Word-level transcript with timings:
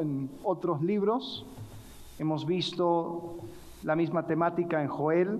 en 0.00 0.30
otros 0.42 0.82
libros. 0.82 1.44
Hemos 2.18 2.46
visto 2.46 3.36
la 3.82 3.96
misma 3.96 4.26
temática 4.26 4.82
en 4.82 4.88
Joel, 4.88 5.38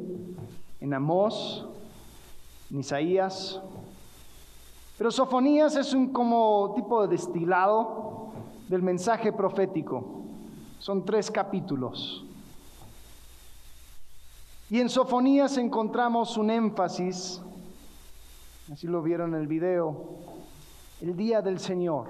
en 0.80 0.94
Amós, 0.94 1.66
en 2.70 2.80
Isaías. 2.80 3.60
Pero 4.96 5.10
Sofonías 5.10 5.76
es 5.76 5.94
un 5.94 6.12
como 6.12 6.72
tipo 6.76 7.02
de 7.02 7.08
destilado 7.08 8.32
del 8.68 8.82
mensaje 8.82 9.32
profético. 9.32 10.24
Son 10.78 11.04
tres 11.04 11.30
capítulos. 11.30 12.24
Y 14.70 14.80
en 14.80 14.88
Sofonías 14.88 15.56
encontramos 15.56 16.36
un 16.36 16.48
énfasis, 16.48 17.42
así 18.72 18.86
lo 18.86 19.02
vieron 19.02 19.34
en 19.34 19.40
el 19.40 19.48
video, 19.48 20.18
el 21.00 21.16
día 21.16 21.42
del 21.42 21.58
Señor. 21.58 22.06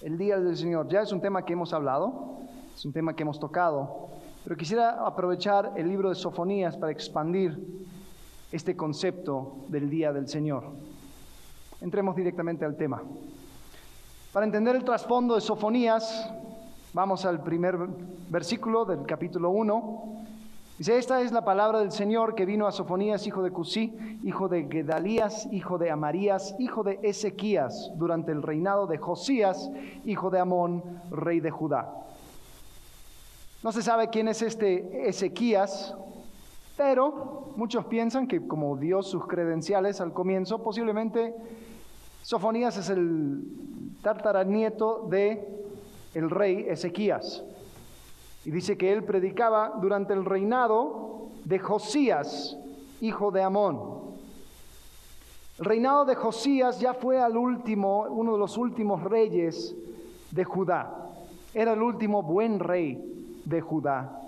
El 0.00 0.16
día 0.16 0.38
del 0.38 0.56
Señor. 0.56 0.88
Ya 0.88 1.02
es 1.02 1.10
un 1.10 1.20
tema 1.20 1.44
que 1.44 1.54
hemos 1.54 1.72
hablado, 1.72 2.38
es 2.74 2.84
un 2.84 2.92
tema 2.92 3.16
que 3.16 3.22
hemos 3.22 3.40
tocado, 3.40 4.10
pero 4.44 4.56
quisiera 4.56 5.04
aprovechar 5.04 5.72
el 5.76 5.88
libro 5.88 6.08
de 6.08 6.14
Sofonías 6.14 6.76
para 6.76 6.92
expandir 6.92 7.58
este 8.52 8.76
concepto 8.76 9.64
del 9.68 9.90
día 9.90 10.12
del 10.12 10.28
Señor. 10.28 10.64
Entremos 11.80 12.14
directamente 12.14 12.64
al 12.64 12.76
tema. 12.76 13.02
Para 14.32 14.46
entender 14.46 14.76
el 14.76 14.84
trasfondo 14.84 15.34
de 15.34 15.40
Sofonías, 15.40 16.30
vamos 16.92 17.24
al 17.24 17.42
primer 17.42 17.76
versículo 18.28 18.84
del 18.84 19.04
capítulo 19.04 19.50
1. 19.50 20.17
Dice, 20.78 20.96
esta 20.96 21.20
es 21.22 21.32
la 21.32 21.44
palabra 21.44 21.80
del 21.80 21.90
Señor 21.90 22.36
que 22.36 22.46
vino 22.46 22.68
a 22.68 22.70
Sofonías, 22.70 23.26
hijo 23.26 23.42
de 23.42 23.50
Cusí, 23.50 23.92
hijo 24.22 24.46
de 24.46 24.68
Gedalías, 24.70 25.48
hijo 25.50 25.76
de 25.76 25.90
Amarías, 25.90 26.54
hijo 26.60 26.84
de 26.84 27.00
Ezequías, 27.02 27.90
durante 27.96 28.30
el 28.30 28.44
reinado 28.44 28.86
de 28.86 28.96
Josías, 28.96 29.72
hijo 30.04 30.30
de 30.30 30.38
Amón, 30.38 30.84
rey 31.10 31.40
de 31.40 31.50
Judá. 31.50 31.92
No 33.64 33.72
se 33.72 33.82
sabe 33.82 34.08
quién 34.08 34.28
es 34.28 34.40
este 34.40 35.08
Ezequías, 35.08 35.96
pero 36.76 37.52
muchos 37.56 37.84
piensan 37.86 38.28
que 38.28 38.46
como 38.46 38.76
dio 38.76 39.02
sus 39.02 39.26
credenciales 39.26 40.00
al 40.00 40.12
comienzo, 40.12 40.62
posiblemente 40.62 41.34
Sofonías 42.22 42.76
es 42.76 42.88
el 42.88 43.42
tartaranieto 44.00 45.08
de 45.10 45.44
el 46.14 46.30
rey 46.30 46.66
Ezequías. 46.68 47.42
Y 48.44 48.50
dice 48.50 48.76
que 48.78 48.92
él 48.92 49.04
predicaba 49.04 49.74
durante 49.80 50.14
el 50.14 50.24
reinado 50.24 51.28
de 51.44 51.58
Josías, 51.58 52.56
hijo 53.00 53.30
de 53.30 53.42
Amón. 53.42 53.98
El 55.58 55.64
reinado 55.64 56.04
de 56.04 56.14
Josías 56.14 56.78
ya 56.78 56.94
fue 56.94 57.20
al 57.20 57.36
último, 57.36 58.06
uno 58.08 58.34
de 58.34 58.38
los 58.38 58.56
últimos 58.56 59.02
reyes 59.02 59.74
de 60.30 60.44
Judá. 60.44 60.94
Era 61.52 61.72
el 61.72 61.82
último 61.82 62.22
buen 62.22 62.60
rey 62.60 63.40
de 63.44 63.60
Judá. 63.60 64.20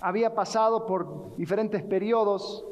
Había 0.00 0.34
pasado 0.34 0.86
por 0.86 1.36
diferentes 1.36 1.82
periodos 1.82 2.64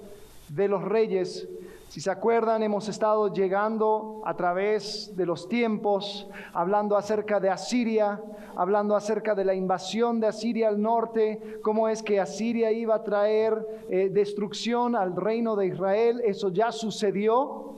de 0.48 0.68
los 0.68 0.82
reyes. 0.82 1.48
Si 1.89 2.03
se 2.03 2.11
acuerdan, 2.11 2.62
hemos 2.62 2.86
estado 2.86 3.33
llegando 3.33 4.20
a 4.27 4.36
través 4.36 5.17
de 5.17 5.25
los 5.25 5.48
tiempos, 5.48 6.28
hablando 6.53 6.98
acerca 6.98 7.41
de 7.41 7.48
Asiria, 7.48 8.20
hablando 8.56 8.94
acerca 8.94 9.34
de 9.34 9.47
la 9.47 9.55
invasión 9.55 10.20
de 10.20 10.27
Asiria 10.27 10.69
al 10.69 10.83
norte, 10.83 11.61
cómo 11.62 11.89
es 11.89 12.03
que 12.03 12.20
Asiria 12.20 12.70
iba 12.72 12.97
a 12.97 13.03
traer 13.03 13.66
eh, 13.89 14.11
destrucción 14.12 14.97
al 14.97 15.16
reino 15.16 15.56
de 15.56 15.69
Israel. 15.69 16.20
Eso 16.22 16.50
ya 16.50 16.72
sucedió 16.72 17.77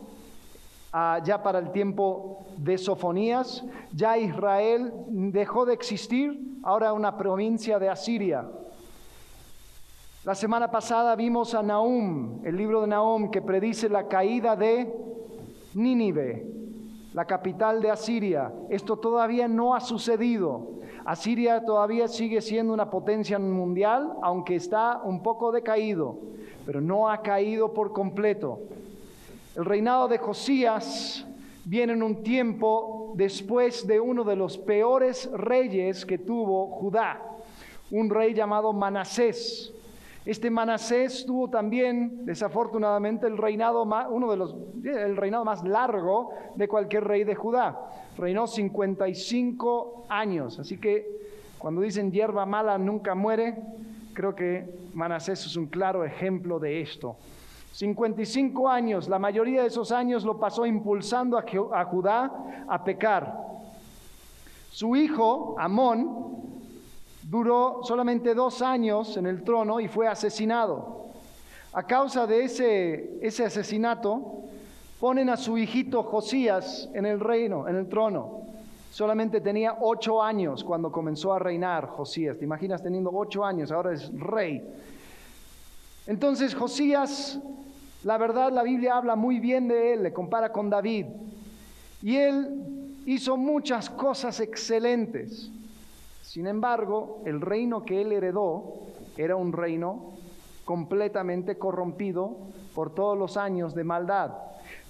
ah, 0.93 1.21
ya 1.25 1.41
para 1.41 1.61
el 1.61 1.71
tiempo 1.71 2.41
de 2.57 2.79
Sofonías. 2.79 3.65
Ya 3.95 4.19
Israel 4.19 4.93
dejó 5.07 5.67
de 5.67 5.75
existir 5.75 6.37
ahora 6.65 6.93
una 6.93 7.17
provincia 7.17 7.79
de 7.79 7.89
Asiria. 7.89 8.45
La 10.23 10.35
semana 10.35 10.71
pasada 10.71 11.17
vimos 11.17 11.55
a 11.55 11.63
Nahum, 11.63 12.45
el 12.45 12.55
libro 12.55 12.83
de 12.83 12.89
Nahum, 12.89 13.31
que 13.31 13.41
predice 13.41 13.89
la 13.89 14.07
caída 14.07 14.55
de 14.55 14.93
Nínive, 15.73 16.47
la 17.15 17.25
capital 17.25 17.81
de 17.81 17.91
Asiria. 17.91 18.53
Esto 18.69 18.99
todavía 18.99 19.49
no 19.49 19.75
ha 19.75 19.81
sucedido. 19.81 20.73
Asiria 21.07 21.65
todavía 21.65 22.07
sigue 22.07 22.43
siendo 22.43 22.75
una 22.75 22.91
potencia 22.91 23.39
mundial, 23.39 24.13
aunque 24.21 24.57
está 24.57 25.01
un 25.03 25.23
poco 25.23 25.53
decaído, 25.53 26.19
pero 26.67 26.83
no 26.83 27.09
ha 27.09 27.23
caído 27.23 27.73
por 27.73 27.95
completo. 27.95 28.59
El 29.57 29.65
reinado 29.65 30.07
de 30.07 30.19
Josías 30.19 31.27
viene 31.65 31.95
en 31.95 32.03
un 32.03 32.23
tiempo 32.23 33.15
después 33.17 33.87
de 33.87 33.99
uno 33.99 34.23
de 34.25 34.37
los 34.37 34.59
peores 34.59 35.31
reyes 35.33 36.05
que 36.05 36.19
tuvo 36.19 36.67
Judá, 36.67 37.23
un 37.91 38.11
rey 38.11 38.35
llamado 38.35 38.75
Manasés. 38.75 39.73
Este 40.27 40.51
Manasés 40.51 41.25
tuvo 41.25 41.49
también, 41.49 42.27
desafortunadamente, 42.27 43.27
el 43.27 43.39
reinado 43.39 43.87
más, 43.87 44.07
uno 44.11 44.31
de 44.31 44.37
los, 44.37 44.55
el 44.85 45.17
reinado 45.17 45.45
más 45.45 45.65
largo 45.65 46.31
de 46.57 46.69
cualquier 46.69 47.05
rey 47.05 47.25
de 47.25 47.35
Judá. 47.35 47.79
Reinó 48.19 48.47
55 48.47 50.07
años. 50.11 50.59
Así 50.59 50.77
que 50.79 51.07
cuando 51.59 51.81
dicen 51.81 52.13
hierba 52.13 52.45
mala 52.45 52.77
nunca 52.77 53.15
muere, 53.15 53.57
creo 54.13 54.35
que 54.35 54.69
Manasés 54.93 55.47
es 55.47 55.57
un 55.57 55.67
claro 55.67 56.05
ejemplo 56.05 56.59
de 56.59 56.83
esto. 56.83 57.17
55 57.73 58.69
años, 58.69 59.09
la 59.09 59.19
mayoría 59.19 59.63
de 59.63 59.69
esos 59.69 59.93
años 59.93 60.25
lo 60.25 60.39
pasó 60.39 60.67
impulsando 60.67 61.39
a, 61.39 61.85
Judá 61.85 62.65
a 62.69 62.85
pecar. 62.85 63.39
Su 64.71 64.97
hijo, 64.97 65.55
Amón, 65.59 66.60
duró 67.31 67.81
solamente 67.85 68.35
dos 68.35 68.61
años 68.61 69.17
en 69.17 69.27
el 69.27 69.45
trono 69.45 69.79
y 69.79 69.87
fue 69.87 70.09
asesinado. 70.09 71.07
A 71.73 71.85
causa 71.85 72.27
de 72.27 72.43
ese, 72.45 73.19
ese 73.23 73.45
asesinato, 73.45 74.43
ponen 74.99 75.31
a 75.31 75.37
su 75.37 75.57
hijito 75.57 76.03
Josías 76.03 76.89
en 76.93 77.07
el 77.07 77.21
reino, 77.21 77.69
en 77.69 77.77
el 77.77 77.89
trono. 77.89 78.41
Solamente 78.91 79.41
tenía 79.41 79.77
ocho 79.81 80.21
años 80.21 80.65
cuando 80.65 80.91
comenzó 80.91 81.33
a 81.33 81.39
reinar 81.39 81.87
Josías. 81.87 82.37
¿Te 82.37 82.45
imaginas 82.45 82.83
teniendo 82.83 83.11
ocho 83.13 83.45
años? 83.45 83.71
Ahora 83.71 83.93
es 83.93 84.11
rey. 84.19 84.63
Entonces 86.09 86.55
Josías 86.57 87.41
la 88.03 88.17
verdad, 88.17 88.51
la 88.51 88.63
Biblia 88.63 88.97
habla 88.97 89.15
muy 89.15 89.41
bien 89.41 89.69
de 89.69 89.93
él, 89.93 90.03
le 90.03 90.13
compara 90.13 90.51
con 90.51 90.71
David. 90.71 91.07
Y 92.03 92.17
él 92.17 92.49
hizo 93.05 93.37
muchas 93.37 93.91
cosas 93.91 94.41
excelentes. 94.41 95.51
Sin 96.31 96.47
embargo, 96.47 97.23
el 97.27 97.41
reino 97.41 97.85
que 97.85 98.03
él 98.03 98.13
heredó 98.13 98.75
era 99.17 99.35
un 99.35 99.53
reino 99.53 100.13
completamente 100.65 101.59
corrompido 101.59 102.37
por 102.73 102.95
todos 102.95 103.19
los 103.19 103.37
años 103.37 103.75
de 103.75 103.83
maldad. 103.83 104.31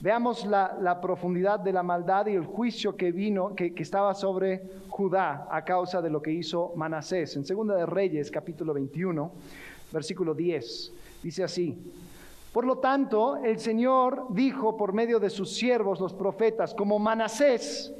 Veamos 0.00 0.44
la, 0.44 0.98
profundidad 1.00 1.58
de 1.58 1.72
la 1.72 1.82
maldad 1.82 2.26
y 2.26 2.34
el 2.34 2.44
juicio 2.44 2.94
que 2.94 3.10
vino, 3.10 3.54
que, 3.54 3.72
que, 3.74 3.82
estaba 3.82 4.12
sobre 4.12 4.60
Judá 4.90 5.48
a 5.50 5.64
causa 5.64 6.02
de 6.02 6.10
lo 6.10 6.20
que 6.20 6.30
hizo 6.30 6.74
Manasés. 6.76 7.34
En 7.36 7.46
Segunda 7.46 7.74
de 7.74 7.86
Reyes, 7.86 8.30
capítulo 8.30 8.74
21, 8.74 9.32
versículo 9.92 10.34
10, 10.34 10.92
dice 11.22 11.42
así. 11.42 11.90
Por 12.52 12.66
lo 12.66 12.80
tanto, 12.80 13.38
el 13.38 13.58
Señor 13.58 14.26
dijo 14.28 14.76
por 14.76 14.92
medio 14.92 15.18
de 15.18 15.30
sus 15.30 15.56
siervos, 15.56 16.00
los 16.00 16.12
profetas, 16.12 16.74
como 16.74 16.98
Manasés, 16.98 17.94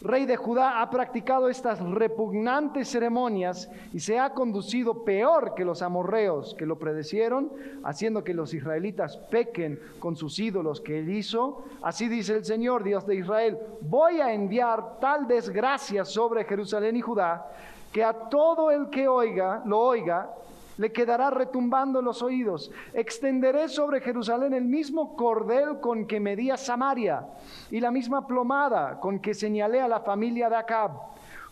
rey 0.00 0.26
de 0.26 0.36
Judá, 0.36 0.80
ha 0.80 0.90
practicado 0.90 1.48
estas 1.48 1.80
repugnantes 1.80 2.88
ceremonias 2.88 3.70
y 3.92 4.00
se 4.00 4.18
ha 4.18 4.30
conducido 4.30 5.04
peor 5.04 5.54
que 5.54 5.64
los 5.64 5.82
amorreos 5.82 6.54
que 6.56 6.66
lo 6.66 6.78
predecieron, 6.78 7.50
haciendo 7.84 8.22
que 8.22 8.34
los 8.34 8.54
israelitas 8.54 9.16
pequen 9.16 9.80
con 9.98 10.16
sus 10.16 10.38
ídolos 10.38 10.80
que 10.80 11.00
él 11.00 11.10
hizo. 11.10 11.64
Así 11.82 12.08
dice 12.08 12.36
el 12.36 12.44
Señor, 12.44 12.84
Dios 12.84 13.06
de 13.06 13.16
Israel, 13.16 13.58
voy 13.80 14.20
a 14.20 14.32
enviar 14.32 15.00
tal 15.00 15.26
desgracia 15.26 16.04
sobre 16.04 16.44
Jerusalén 16.44 16.96
y 16.96 17.00
Judá, 17.00 17.50
que 17.92 18.04
a 18.04 18.12
todo 18.12 18.70
el 18.70 18.90
que 18.90 19.08
oiga, 19.08 19.62
lo 19.64 19.80
oiga, 19.80 20.30
le 20.78 20.92
quedará 20.92 21.28
retumbando 21.30 22.00
los 22.00 22.22
oídos. 22.22 22.70
Extenderé 22.94 23.68
sobre 23.68 24.00
Jerusalén 24.00 24.54
el 24.54 24.64
mismo 24.64 25.14
cordel 25.16 25.80
con 25.80 26.06
que 26.06 26.20
medía 26.20 26.56
Samaria 26.56 27.26
y 27.70 27.80
la 27.80 27.90
misma 27.90 28.26
plomada 28.26 28.98
con 29.00 29.18
que 29.18 29.34
señalé 29.34 29.80
a 29.80 29.88
la 29.88 30.00
familia 30.00 30.48
de 30.48 30.56
Acab. 30.56 30.92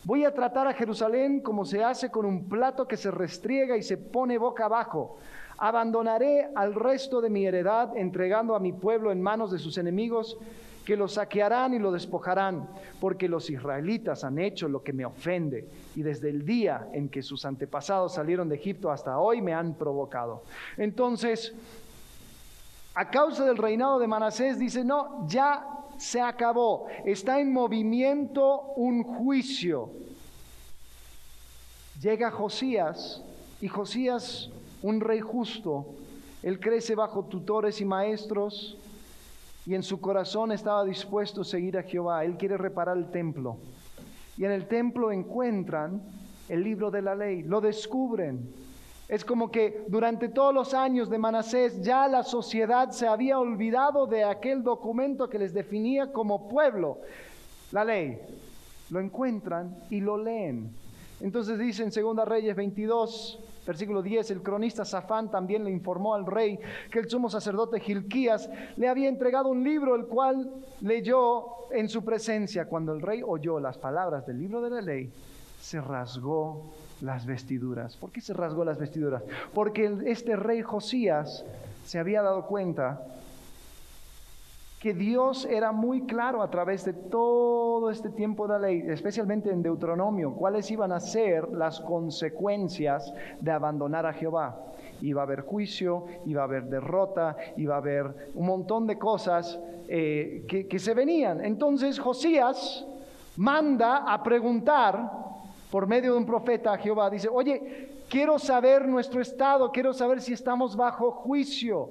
Voy 0.05 0.25
a 0.25 0.33
tratar 0.33 0.69
a 0.69 0.73
Jerusalén 0.73 1.41
como 1.41 1.65
se 1.65 1.83
hace 1.83 2.11
con 2.11 2.25
un 2.25 2.49
plato 2.49 2.87
que 2.87 2.97
se 2.97 3.11
restriega 3.11 3.77
y 3.77 3.83
se 3.83 3.97
pone 3.97 4.39
boca 4.39 4.67
abajo. 4.67 5.19
Abandonaré 5.59 6.49
al 6.55 6.75
resto 6.75 7.21
de 7.21 7.31
mi 7.31 7.47
heredad, 7.47 7.97
entregando 7.97 8.55
a 8.55 8.61
mi 8.61 8.73
pueblo 8.73 9.11
en 9.11 9.21
manos 9.21 9.51
de 9.51 9.59
sus 9.59 9.79
enemigos 9.79 10.39
que 10.87 10.97
lo 10.97 11.09
saquearán 11.09 11.75
y 11.75 11.81
lo 11.81 11.91
despojarán, 11.91 12.69
porque 13.01 13.29
los 13.29 13.51
israelitas 13.51 14.23
han 14.23 14.39
hecho 14.39 14.69
lo 14.69 14.85
que 14.85 14.93
me 14.93 15.05
ofende, 15.05 15.69
y 15.97 16.03
desde 16.03 16.31
el 16.31 16.47
día 16.47 16.89
en 16.93 17.09
que 17.09 17.23
sus 17.23 17.45
antepasados 17.45 18.15
salieron 18.15 18.49
de 18.49 18.55
Egipto 18.55 18.93
hasta 18.93 19.19
hoy 19.19 19.43
me 19.43 19.53
han 19.53 19.75
provocado. 19.75 20.45
Entonces, 20.77 21.53
a 22.95 23.11
causa 23.11 23.45
del 23.45 23.57
reinado 23.57 23.99
de 23.99 24.07
Manasés, 24.07 24.61
dice, 24.61 24.85
no, 24.85 25.27
ya 25.29 25.67
se 25.99 26.21
acabó, 26.21 26.87
está 27.05 27.41
en 27.41 27.53
movimiento 27.53 28.73
un 28.77 29.03
juicio. 29.03 29.91
Llega 32.01 32.31
Josías 32.31 33.23
y 33.61 33.67
Josías, 33.67 34.51
un 34.83 35.01
rey 35.01 35.21
justo, 35.21 35.87
él 36.45 36.61
crece 36.61 36.95
bajo 36.95 37.25
tutores 37.25 37.81
y 37.81 37.85
maestros 37.85 38.79
y 39.67 39.75
en 39.75 39.83
su 39.83 40.01
corazón 40.01 40.53
estaba 40.53 40.85
dispuesto 40.85 41.41
a 41.41 41.45
seguir 41.45 41.77
a 41.77 41.83
Jehová. 41.83 42.25
Él 42.25 42.37
quiere 42.37 42.57
reparar 42.57 42.97
el 42.97 43.11
templo. 43.11 43.59
Y 44.39 44.45
en 44.45 44.53
el 44.53 44.69
templo 44.69 45.11
encuentran 45.11 46.01
el 46.49 46.63
libro 46.63 46.91
de 46.91 47.03
la 47.03 47.17
ley, 47.17 47.43
lo 47.43 47.61
descubren. 47.61 48.49
Es 49.09 49.25
como 49.25 49.51
que 49.51 49.85
durante 49.89 50.29
todos 50.29 50.55
los 50.55 50.73
años 50.73 51.11
de 51.11 51.19
Manasés 51.19 51.83
ya 51.83 52.07
la 52.07 52.23
sociedad 52.23 52.91
se 52.91 53.09
había 53.09 53.39
olvidado 53.39 54.07
de 54.07 54.25
aquel 54.25 54.63
documento 54.63 55.29
que 55.29 55.39
les 55.39 55.53
definía 55.53 56.13
como 56.13 56.49
pueblo, 56.49 56.99
la 57.73 57.85
ley. 57.85 58.19
Lo 58.91 59.01
encuentran 59.01 59.77
y 59.91 60.01
lo 60.01 60.17
leen. 60.17 60.71
Entonces 61.21 61.59
dice 61.59 61.83
en 61.83 61.91
Segunda 61.91 62.25
Reyes 62.25 62.55
22, 62.55 63.41
versículo 63.67 64.03
10, 64.03 64.31
el 64.31 64.43
cronista 64.43 64.85
Safán 64.85 65.31
también 65.31 65.65
le 65.65 65.71
informó 65.71 66.15
al 66.15 66.25
rey 66.25 66.59
que 66.91 67.01
el 67.01 67.11
sumo 67.11 67.29
sacerdote 67.29 67.81
Gilquías 67.81 68.49
le 68.77 68.89
había 68.89 69.09
entregado 69.09 69.49
un 69.49 69.65
libro, 69.65 69.95
el 69.95 70.07
cual 70.07 70.51
leyó 70.81 71.71
en 71.73 71.89
su 71.89 72.05
presencia. 72.05 72.67
Cuando 72.67 72.93
el 72.93 73.03
rey 73.03 73.23
oyó 73.27 73.59
las 73.61 73.77
palabras 73.77 74.27
del 74.27 74.39
libro 74.39 74.61
de 74.61 74.71
la 74.71 74.81
ley, 74.81 75.11
se 75.61 75.81
rasgó 75.81 76.73
las 77.01 77.27
vestiduras. 77.27 77.97
¿Por 77.97 78.11
qué 78.11 78.21
se 78.21 78.33
rasgó 78.33 78.65
las 78.65 78.79
vestiduras? 78.79 79.23
Porque 79.53 79.99
este 80.07 80.37
rey 80.37 80.63
Josías 80.63 81.45
se 81.85 81.99
había 81.99 82.23
dado 82.23 82.47
cuenta 82.47 83.03
que 84.87 84.95
Dios 84.95 85.47
era 85.47 85.73
muy 85.73 86.03
claro 86.03 86.41
a 86.41 86.49
través 86.49 86.85
de 86.85 86.93
todo 86.93 87.91
este 87.91 88.09
tiempo 88.09 88.47
de 88.47 88.53
la 88.53 88.69
ley, 88.69 88.85
especialmente 88.87 89.51
en 89.51 89.61
Deuteronomio, 89.61 90.33
cuáles 90.33 90.71
iban 90.71 90.93
a 90.93 91.01
ser 91.01 91.49
las 91.49 91.81
consecuencias 91.81 93.13
de 93.41 93.51
abandonar 93.51 94.07
a 94.07 94.13
Jehová. 94.13 94.63
Iba 95.01 95.23
a 95.23 95.25
haber 95.25 95.41
juicio, 95.41 96.05
iba 96.25 96.43
a 96.43 96.45
haber 96.45 96.67
derrota, 96.67 97.37
iba 97.57 97.75
a 97.75 97.79
haber 97.79 98.31
un 98.37 98.47
montón 98.47 98.87
de 98.87 98.97
cosas 98.97 99.59
eh, 99.89 100.45
que, 100.47 100.69
que 100.69 100.79
se 100.79 100.95
venían. 100.95 101.45
Entonces 101.45 101.99
Josías 101.99 102.87
manda 103.37 104.05
a 104.07 104.23
preguntar 104.23 105.11
por 105.69 105.89
medio 105.89 106.13
de 106.13 106.19
un 106.19 106.27
profeta 106.27 106.75
a 106.75 106.79
Jehová, 106.79 107.11
dice, 107.11 107.29
oye, 107.29 107.89
quiero 108.09 108.39
saber 108.39 108.87
nuestro 108.87 109.21
estado, 109.21 109.73
quiero 109.73 109.93
saber 109.93 110.21
si 110.21 110.33
estamos 110.33 110.77
bajo 110.77 111.11
juicio 111.11 111.91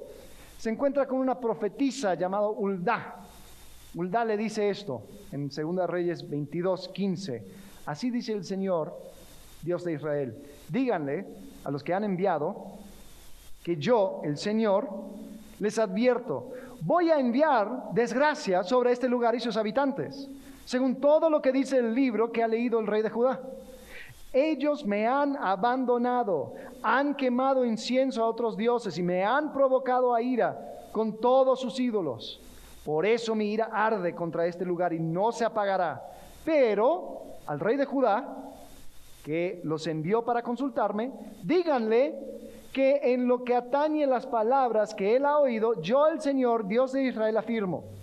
se 0.57 0.69
encuentra 0.69 1.07
con 1.07 1.19
una 1.19 1.39
profetisa 1.39 2.15
llamada 2.15 2.49
Uldá. 2.49 3.15
Uldá 3.95 4.25
le 4.25 4.37
dice 4.37 4.69
esto 4.69 5.03
en 5.31 5.49
2 5.49 5.87
Reyes 5.87 6.29
22, 6.29 6.89
15. 6.89 7.47
Así 7.85 8.09
dice 8.09 8.33
el 8.33 8.43
Señor, 8.43 8.93
Dios 9.61 9.83
de 9.83 9.93
Israel. 9.93 10.35
Díganle 10.69 11.25
a 11.63 11.71
los 11.71 11.83
que 11.83 11.93
han 11.93 12.03
enviado 12.03 12.73
que 13.63 13.77
yo, 13.77 14.21
el 14.23 14.37
Señor, 14.37 14.87
les 15.59 15.79
advierto, 15.79 16.51
voy 16.81 17.09
a 17.09 17.19
enviar 17.19 17.91
desgracia 17.93 18.63
sobre 18.63 18.91
este 18.91 19.09
lugar 19.09 19.33
y 19.35 19.39
sus 19.39 19.57
habitantes, 19.57 20.29
según 20.65 21.01
todo 21.01 21.29
lo 21.29 21.41
que 21.41 21.51
dice 21.51 21.77
el 21.79 21.95
libro 21.95 22.31
que 22.31 22.43
ha 22.43 22.47
leído 22.47 22.79
el 22.79 22.87
rey 22.87 23.01
de 23.01 23.09
Judá. 23.09 23.41
Ellos 24.35 24.85
me 24.85 25.07
han 25.07 25.37
abandonado, 25.37 26.55
han 26.83 27.15
quemado 27.15 27.63
incienso 27.63 28.21
a 28.21 28.27
otros 28.27 28.57
dioses 28.57 28.97
y 28.97 29.01
me 29.01 29.23
han 29.23 29.53
provocado 29.53 30.13
a 30.13 30.21
ira 30.21 30.59
con 30.91 31.21
todos 31.21 31.61
sus 31.61 31.79
ídolos. 31.79 32.41
Por 32.83 33.05
eso 33.05 33.33
mi 33.33 33.53
ira 33.53 33.69
arde 33.71 34.13
contra 34.13 34.45
este 34.45 34.65
lugar 34.65 34.91
y 34.91 34.99
no 34.99 35.31
se 35.31 35.45
apagará. 35.45 36.03
Pero 36.43 37.21
al 37.47 37.61
rey 37.61 37.77
de 37.77 37.85
Judá, 37.85 38.51
que 39.23 39.61
los 39.63 39.87
envió 39.87 40.25
para 40.25 40.41
consultarme, 40.41 41.13
díganle 41.41 42.19
que 42.73 43.13
en 43.13 43.29
lo 43.29 43.45
que 43.45 43.55
atañe 43.55 44.05
las 44.05 44.27
palabras 44.27 44.93
que 44.93 45.15
él 45.15 45.25
ha 45.25 45.37
oído, 45.37 45.81
yo 45.81 46.07
el 46.07 46.19
Señor, 46.19 46.67
Dios 46.67 46.91
de 46.91 47.03
Israel, 47.03 47.37
afirmo 47.37 47.94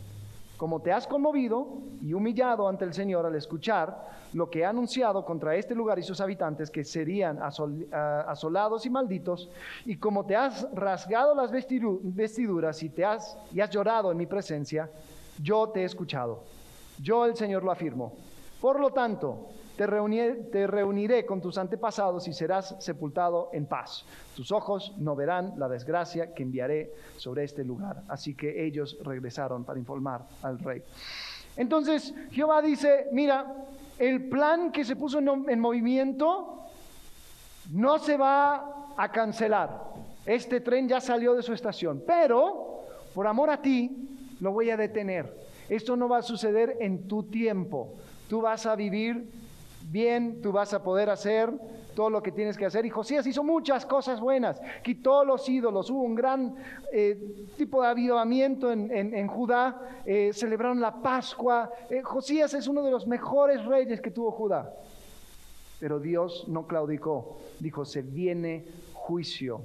como 0.62 0.80
te 0.80 0.92
has 0.92 1.08
conmovido 1.08 1.78
y 2.00 2.14
humillado 2.14 2.68
ante 2.68 2.84
el 2.84 2.94
Señor 2.94 3.26
al 3.26 3.34
escuchar 3.34 4.06
lo 4.32 4.48
que 4.48 4.64
ha 4.64 4.68
anunciado 4.68 5.24
contra 5.24 5.56
este 5.56 5.74
lugar 5.74 5.98
y 5.98 6.04
sus 6.04 6.20
habitantes 6.20 6.70
que 6.70 6.84
serían 6.84 7.40
asolados 7.42 8.86
y 8.86 8.90
malditos, 8.90 9.50
y 9.84 9.96
como 9.96 10.24
te 10.24 10.36
has 10.36 10.72
rasgado 10.72 11.34
las 11.34 11.50
vestiduras 11.50 12.80
y, 12.80 12.90
te 12.90 13.04
has, 13.04 13.36
y 13.52 13.58
has 13.58 13.70
llorado 13.70 14.12
en 14.12 14.18
mi 14.18 14.26
presencia, 14.26 14.88
yo 15.42 15.68
te 15.70 15.80
he 15.80 15.84
escuchado. 15.84 16.44
Yo 17.02 17.26
el 17.26 17.34
Señor 17.34 17.64
lo 17.64 17.72
afirmo. 17.72 18.12
Por 18.60 18.78
lo 18.78 18.90
tanto, 18.90 19.48
te 19.76 19.86
reuniré, 19.86 21.24
con 21.24 21.40
tus 21.40 21.58
antepasados 21.58 22.28
y 22.28 22.32
serás 22.32 22.76
sepultado 22.78 23.50
en 23.52 23.66
paz. 23.66 24.04
Tus 24.36 24.52
ojos 24.52 24.94
no 24.98 25.16
verán 25.16 25.54
la 25.56 25.68
desgracia 25.68 26.34
que 26.34 26.42
enviaré 26.42 26.92
sobre 27.16 27.44
este 27.44 27.64
lugar. 27.64 28.02
Así 28.08 28.34
que 28.34 28.64
ellos 28.64 28.98
regresaron 29.02 29.64
para 29.64 29.78
informar 29.78 30.26
al 30.42 30.58
rey. 30.58 30.82
Entonces 31.56 32.14
Jehová 32.30 32.62
dice, 32.62 33.08
mira, 33.12 33.54
el 33.98 34.28
plan 34.28 34.72
que 34.72 34.84
se 34.84 34.96
puso 34.96 35.18
en 35.18 35.60
movimiento 35.60 36.66
no 37.70 37.98
se 37.98 38.16
va 38.16 38.94
a 38.96 39.10
cancelar. 39.10 39.92
Este 40.24 40.60
tren 40.60 40.88
ya 40.88 41.00
salió 41.00 41.34
de 41.34 41.42
su 41.42 41.52
estación, 41.52 42.02
pero 42.06 42.84
por 43.14 43.26
amor 43.26 43.50
a 43.50 43.60
ti 43.60 44.08
lo 44.40 44.52
voy 44.52 44.70
a 44.70 44.76
detener. 44.76 45.42
Esto 45.68 45.96
no 45.96 46.08
va 46.08 46.18
a 46.18 46.22
suceder 46.22 46.76
en 46.80 47.08
tu 47.08 47.24
tiempo. 47.24 47.94
Tú 48.28 48.40
vas 48.40 48.66
a 48.66 48.76
vivir 48.76 49.30
bien, 49.90 50.40
tú 50.40 50.52
vas 50.52 50.72
a 50.74 50.82
poder 50.82 51.10
hacer 51.10 51.50
todo 51.94 52.10
lo 52.10 52.22
que 52.22 52.32
tienes 52.32 52.56
que 52.56 52.66
hacer. 52.66 52.84
Y 52.86 52.90
Josías 52.90 53.26
hizo 53.26 53.44
muchas 53.44 53.86
cosas 53.86 54.20
buenas, 54.20 54.60
quitó 54.82 55.24
los 55.24 55.48
ídolos, 55.48 55.90
hubo 55.90 56.02
un 56.02 56.14
gran 56.14 56.54
eh, 56.92 57.46
tipo 57.56 57.82
de 57.82 57.88
avivamiento 57.88 58.70
en, 58.72 59.26
Judá, 59.28 60.00
eh, 60.04 60.30
celebraron 60.32 60.80
la 60.80 61.02
Pascua. 61.02 61.70
Eh, 61.90 62.02
Josías 62.02 62.54
es 62.54 62.66
uno 62.66 62.82
de 62.82 62.90
los 62.90 63.06
mejores 63.06 63.64
reyes 63.64 64.00
que 64.00 64.10
tuvo 64.10 64.30
Judá. 64.30 64.72
Pero 65.80 65.98
Dios 65.98 66.46
no 66.48 66.66
claudicó, 66.66 67.38
dijo, 67.58 67.84
se 67.84 68.02
viene 68.02 68.64
juicio. 68.94 69.62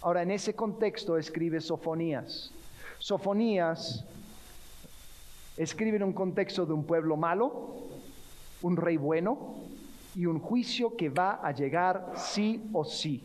Ahora, 0.00 0.22
en 0.22 0.30
ese 0.30 0.54
contexto 0.54 1.16
escribe 1.16 1.60
Sofonías. 1.60 2.52
Sofonías 2.98 4.04
escribe 5.56 5.96
en 5.96 6.02
un 6.02 6.12
contexto 6.12 6.66
de 6.66 6.72
un 6.72 6.84
pueblo 6.84 7.16
malo, 7.16 7.74
un 8.64 8.78
rey 8.78 8.96
bueno 8.96 9.56
y 10.14 10.24
un 10.24 10.40
juicio 10.40 10.96
que 10.96 11.10
va 11.10 11.34
a 11.42 11.52
llegar 11.52 12.12
sí 12.16 12.62
o 12.72 12.82
sí. 12.84 13.22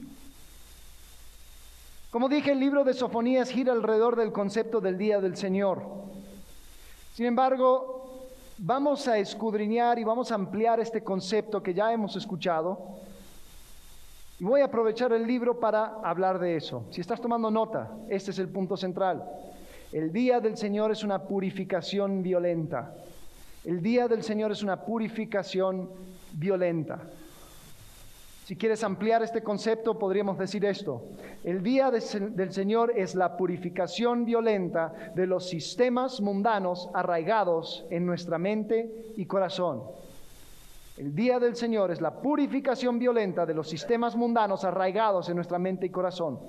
Como 2.11 2.27
dije, 2.27 2.51
el 2.51 2.59
libro 2.59 2.83
de 2.83 2.93
Sofonías 2.93 3.49
gira 3.49 3.71
alrededor 3.71 4.17
del 4.17 4.33
concepto 4.33 4.81
del 4.81 4.97
día 4.97 5.21
del 5.21 5.37
Señor. 5.37 5.81
Sin 7.13 7.25
embargo, 7.25 8.27
vamos 8.57 9.07
a 9.07 9.17
escudriñar 9.17 9.97
y 9.97 10.03
vamos 10.03 10.29
a 10.31 10.35
ampliar 10.35 10.81
este 10.81 11.03
concepto 11.03 11.63
que 11.63 11.73
ya 11.73 11.93
hemos 11.93 12.17
escuchado. 12.17 12.97
Y 14.39 14.43
voy 14.43 14.59
a 14.59 14.65
aprovechar 14.65 15.13
el 15.13 15.25
libro 15.25 15.57
para 15.57 16.01
hablar 16.03 16.37
de 16.39 16.57
eso. 16.57 16.83
Si 16.91 16.99
estás 16.99 17.21
tomando 17.21 17.49
nota, 17.49 17.91
este 18.09 18.31
es 18.31 18.39
el 18.39 18.49
punto 18.49 18.75
central. 18.75 19.23
El 19.93 20.11
día 20.11 20.41
del 20.41 20.57
Señor 20.57 20.91
es 20.91 21.03
una 21.03 21.23
purificación 21.23 22.23
violenta. 22.23 22.93
El 23.65 23.81
día 23.81 24.07
del 24.07 24.23
Señor 24.23 24.51
es 24.51 24.63
una 24.63 24.85
purificación 24.85 25.89
violenta. 26.33 27.01
Si 28.45 28.55
quieres 28.55 28.83
ampliar 28.83 29.21
este 29.21 29.43
concepto, 29.43 29.99
podríamos 29.99 30.37
decir 30.37 30.65
esto. 30.65 31.03
El 31.43 31.61
día 31.61 31.91
del 31.91 32.51
Señor 32.51 32.93
es 32.95 33.13
la 33.13 33.37
purificación 33.37 34.25
violenta 34.25 35.11
de 35.13 35.27
los 35.27 35.49
sistemas 35.49 36.19
mundanos 36.19 36.89
arraigados 36.93 37.85
en 37.91 38.05
nuestra 38.05 38.37
mente 38.37 39.11
y 39.17 39.25
corazón. 39.25 39.83
El 40.97 41.13
día 41.13 41.37
del 41.37 41.55
Señor 41.55 41.91
es 41.91 42.01
la 42.01 42.21
purificación 42.21 42.97
violenta 42.97 43.45
de 43.45 43.53
los 43.53 43.69
sistemas 43.69 44.15
mundanos 44.15 44.63
arraigados 44.63 45.29
en 45.29 45.35
nuestra 45.35 45.59
mente 45.59 45.85
y 45.85 45.89
corazón. 45.89 46.39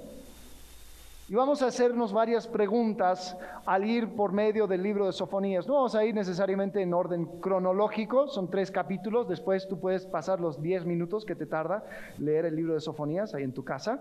Y 1.30 1.34
vamos 1.36 1.62
a 1.62 1.68
hacernos 1.68 2.12
varias 2.12 2.48
preguntas 2.48 3.36
al 3.64 3.88
ir 3.88 4.16
por 4.16 4.32
medio 4.32 4.66
del 4.66 4.82
libro 4.82 5.06
de 5.06 5.12
Sofonías. 5.12 5.64
No 5.64 5.74
vamos 5.74 5.94
a 5.94 6.04
ir 6.04 6.12
necesariamente 6.12 6.82
en 6.82 6.92
orden 6.92 7.24
cronológico, 7.40 8.26
son 8.26 8.50
tres 8.50 8.72
capítulos, 8.72 9.28
después 9.28 9.68
tú 9.68 9.78
puedes 9.78 10.06
pasar 10.06 10.40
los 10.40 10.60
diez 10.60 10.84
minutos 10.84 11.24
que 11.24 11.36
te 11.36 11.46
tarda 11.46 11.84
leer 12.18 12.46
el 12.46 12.56
libro 12.56 12.74
de 12.74 12.80
Sofonías 12.80 13.32
ahí 13.32 13.44
en 13.44 13.52
tu 13.52 13.62
casa. 13.62 14.00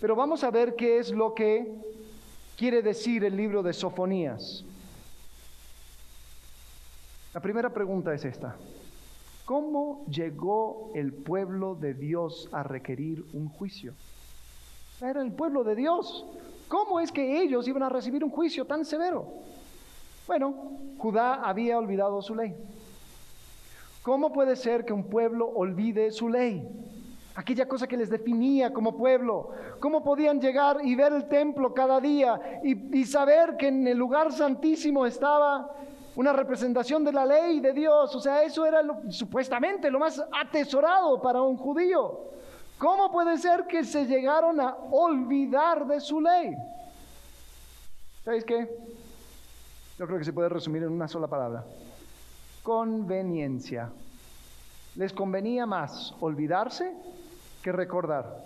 Pero 0.00 0.16
vamos 0.16 0.42
a 0.42 0.50
ver 0.50 0.74
qué 0.74 0.98
es 0.98 1.12
lo 1.12 1.32
que 1.32 1.76
quiere 2.58 2.82
decir 2.82 3.22
el 3.22 3.36
libro 3.36 3.62
de 3.62 3.72
Sofonías. 3.72 4.64
La 7.34 7.40
primera 7.40 7.70
pregunta 7.70 8.12
es 8.14 8.24
esta. 8.24 8.56
¿Cómo 9.44 10.04
llegó 10.06 10.90
el 10.96 11.12
pueblo 11.12 11.76
de 11.76 11.94
Dios 11.94 12.48
a 12.50 12.64
requerir 12.64 13.24
un 13.32 13.48
juicio? 13.48 13.94
Era 15.02 15.20
el 15.20 15.32
pueblo 15.32 15.64
de 15.64 15.74
Dios. 15.74 16.24
¿Cómo 16.68 17.00
es 17.00 17.10
que 17.10 17.42
ellos 17.42 17.66
iban 17.66 17.82
a 17.82 17.88
recibir 17.88 18.22
un 18.22 18.30
juicio 18.30 18.64
tan 18.64 18.84
severo? 18.84 19.26
Bueno, 20.28 20.54
Judá 20.96 21.42
había 21.42 21.76
olvidado 21.76 22.22
su 22.22 22.36
ley. 22.36 22.54
¿Cómo 24.02 24.32
puede 24.32 24.54
ser 24.54 24.84
que 24.84 24.92
un 24.92 25.04
pueblo 25.04 25.48
olvide 25.48 26.12
su 26.12 26.28
ley? 26.28 26.68
Aquella 27.34 27.66
cosa 27.66 27.88
que 27.88 27.96
les 27.96 28.10
definía 28.10 28.72
como 28.72 28.96
pueblo. 28.96 29.50
¿Cómo 29.80 30.04
podían 30.04 30.40
llegar 30.40 30.78
y 30.84 30.94
ver 30.94 31.12
el 31.12 31.28
templo 31.28 31.74
cada 31.74 32.00
día 32.00 32.60
y, 32.62 33.04
saber 33.04 33.56
que 33.56 33.68
en 33.68 33.86
el 33.88 33.98
lugar 33.98 34.30
santísimo 34.30 35.04
estaba 35.04 35.68
una 36.14 36.32
representación 36.32 37.02
de 37.02 37.12
la 37.12 37.26
ley 37.26 37.58
de 37.58 37.72
Dios. 37.72 38.14
O 38.14 38.20
sea, 38.20 38.44
eso 38.44 38.64
era 38.64 38.82
supuestamente 39.08 39.90
lo 39.90 39.98
más 39.98 40.24
atesorado 40.32 41.20
para 41.20 41.42
un 41.42 41.56
judío. 41.56 42.32
¿Cómo 42.82 43.12
puede 43.12 43.38
ser 43.38 43.68
que 43.68 43.84
se 43.84 44.06
llegaron 44.06 44.60
a 44.60 44.74
olvidar 44.90 45.86
de 45.86 46.00
su 46.00 46.20
ley? 46.20 46.52
¿Sabéis 48.24 48.44
qué? 48.44 48.68
Yo 49.96 50.04
creo 50.04 50.18
que 50.18 50.24
se 50.24 50.32
puede 50.32 50.48
resumir 50.48 50.82
en 50.82 50.88
una 50.88 51.06
sola 51.06 51.28
palabra. 51.28 51.64
Conveniencia. 52.64 53.88
Les 54.96 55.12
convenía 55.12 55.64
más 55.64 56.12
olvidarse 56.18 56.92
que 57.62 57.70
recordar. 57.70 58.42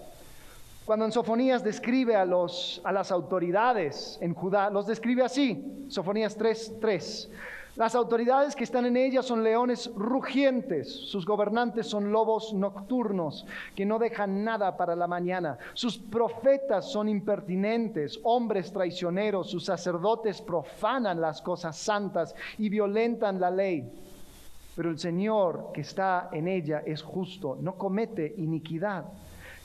Cuando 0.84 1.06
en 1.06 1.12
Sofonías 1.12 1.64
describe 1.64 2.14
a, 2.14 2.26
los, 2.26 2.82
a 2.84 2.92
las 2.92 3.10
autoridades 3.10 4.18
en 4.20 4.34
Judá, 4.34 4.68
los 4.68 4.86
describe 4.86 5.24
así, 5.24 5.86
Sofonías 5.88 6.38
3.3. 6.38 7.30
Las 7.76 7.94
autoridades 7.94 8.56
que 8.56 8.64
están 8.64 8.86
en 8.86 8.96
ella 8.96 9.22
son 9.22 9.44
leones 9.44 9.92
rugientes, 9.94 10.90
sus 10.90 11.26
gobernantes 11.26 11.86
son 11.86 12.10
lobos 12.10 12.54
nocturnos 12.54 13.44
que 13.74 13.84
no 13.84 13.98
dejan 13.98 14.44
nada 14.44 14.78
para 14.78 14.96
la 14.96 15.06
mañana, 15.06 15.58
sus 15.74 15.98
profetas 15.98 16.90
son 16.90 17.06
impertinentes, 17.06 18.18
hombres 18.22 18.72
traicioneros, 18.72 19.50
sus 19.50 19.66
sacerdotes 19.66 20.40
profanan 20.40 21.20
las 21.20 21.42
cosas 21.42 21.76
santas 21.76 22.34
y 22.56 22.70
violentan 22.70 23.38
la 23.38 23.50
ley. 23.50 23.92
Pero 24.74 24.88
el 24.88 24.98
Señor 24.98 25.70
que 25.74 25.82
está 25.82 26.30
en 26.32 26.48
ella 26.48 26.82
es 26.86 27.02
justo, 27.02 27.58
no 27.60 27.74
comete 27.74 28.36
iniquidad. 28.38 29.04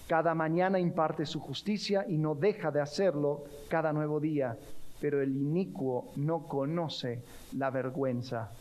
Cada 0.08 0.36
mañana 0.36 0.78
imparte 0.82 1.26
su 1.26 1.40
justicia 1.40 2.06
y 2.10 2.18
no 2.18 2.36
deja 2.36 2.72
de 2.72 2.82
hacerlo 2.82 3.46
cada 3.70 3.94
nuevo 3.94 4.20
día 4.20 4.58
pero 5.02 5.20
el 5.22 5.36
inicuo 5.36 6.12
no 6.16 6.48
conoce 6.48 7.24
la 7.58 7.72
vergüenza. 7.72 8.52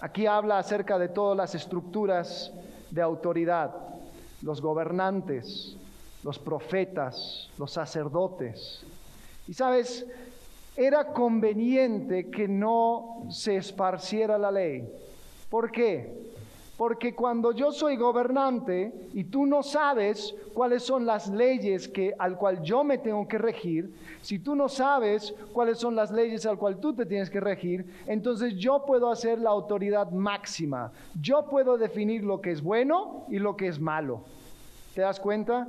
Aquí 0.00 0.26
habla 0.26 0.58
acerca 0.58 0.98
de 0.98 1.08
todas 1.08 1.36
las 1.36 1.54
estructuras 1.54 2.52
de 2.90 3.00
autoridad, 3.00 3.72
los 4.42 4.60
gobernantes, 4.60 5.76
los 6.24 6.38
profetas, 6.40 7.48
los 7.56 7.72
sacerdotes. 7.72 8.84
Y 9.46 9.54
sabes, 9.54 10.04
era 10.76 11.12
conveniente 11.12 12.28
que 12.28 12.48
no 12.48 13.26
se 13.30 13.56
esparciera 13.56 14.36
la 14.36 14.50
ley. 14.50 14.92
¿Por 15.48 15.70
qué? 15.70 16.34
Porque 16.76 17.14
cuando 17.14 17.52
yo 17.52 17.72
soy 17.72 17.96
gobernante 17.96 18.92
y 19.14 19.24
tú 19.24 19.46
no 19.46 19.62
sabes 19.62 20.34
cuáles 20.52 20.82
son 20.82 21.06
las 21.06 21.28
leyes 21.28 21.88
que, 21.88 22.14
al 22.18 22.36
cual 22.36 22.62
yo 22.62 22.84
me 22.84 22.98
tengo 22.98 23.26
que 23.26 23.38
regir, 23.38 23.94
si 24.20 24.38
tú 24.38 24.54
no 24.54 24.68
sabes 24.68 25.34
cuáles 25.54 25.78
son 25.78 25.96
las 25.96 26.10
leyes 26.10 26.44
al 26.44 26.58
cual 26.58 26.78
tú 26.78 26.92
te 26.92 27.06
tienes 27.06 27.30
que 27.30 27.40
regir, 27.40 27.86
entonces 28.06 28.56
yo 28.56 28.84
puedo 28.84 29.10
hacer 29.10 29.38
la 29.38 29.50
autoridad 29.50 30.10
máxima. 30.10 30.92
Yo 31.18 31.46
puedo 31.48 31.78
definir 31.78 32.24
lo 32.24 32.42
que 32.42 32.50
es 32.50 32.62
bueno 32.62 33.24
y 33.28 33.38
lo 33.38 33.56
que 33.56 33.68
es 33.68 33.80
malo. 33.80 34.20
¿Te 34.94 35.00
das 35.00 35.18
cuenta? 35.18 35.66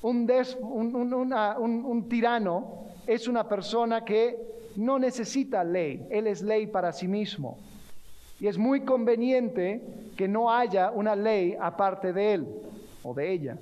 Un, 0.00 0.30
un 0.30 2.08
tirano 2.08 2.86
es 3.06 3.28
una 3.28 3.46
persona 3.46 4.02
que 4.02 4.38
no 4.76 4.98
necesita 4.98 5.62
ley, 5.62 6.06
él 6.10 6.26
es 6.26 6.40
ley 6.40 6.66
para 6.66 6.92
sí 6.92 7.06
mismo. 7.06 7.58
Y 8.42 8.48
es 8.48 8.58
muy 8.58 8.80
conveniente 8.80 9.80
que 10.16 10.26
no 10.26 10.50
haya 10.50 10.90
una 10.90 11.14
ley 11.14 11.56
aparte 11.60 12.12
de 12.12 12.34
él 12.34 12.48
o 13.04 13.14
de 13.14 13.30
ella. 13.30 13.56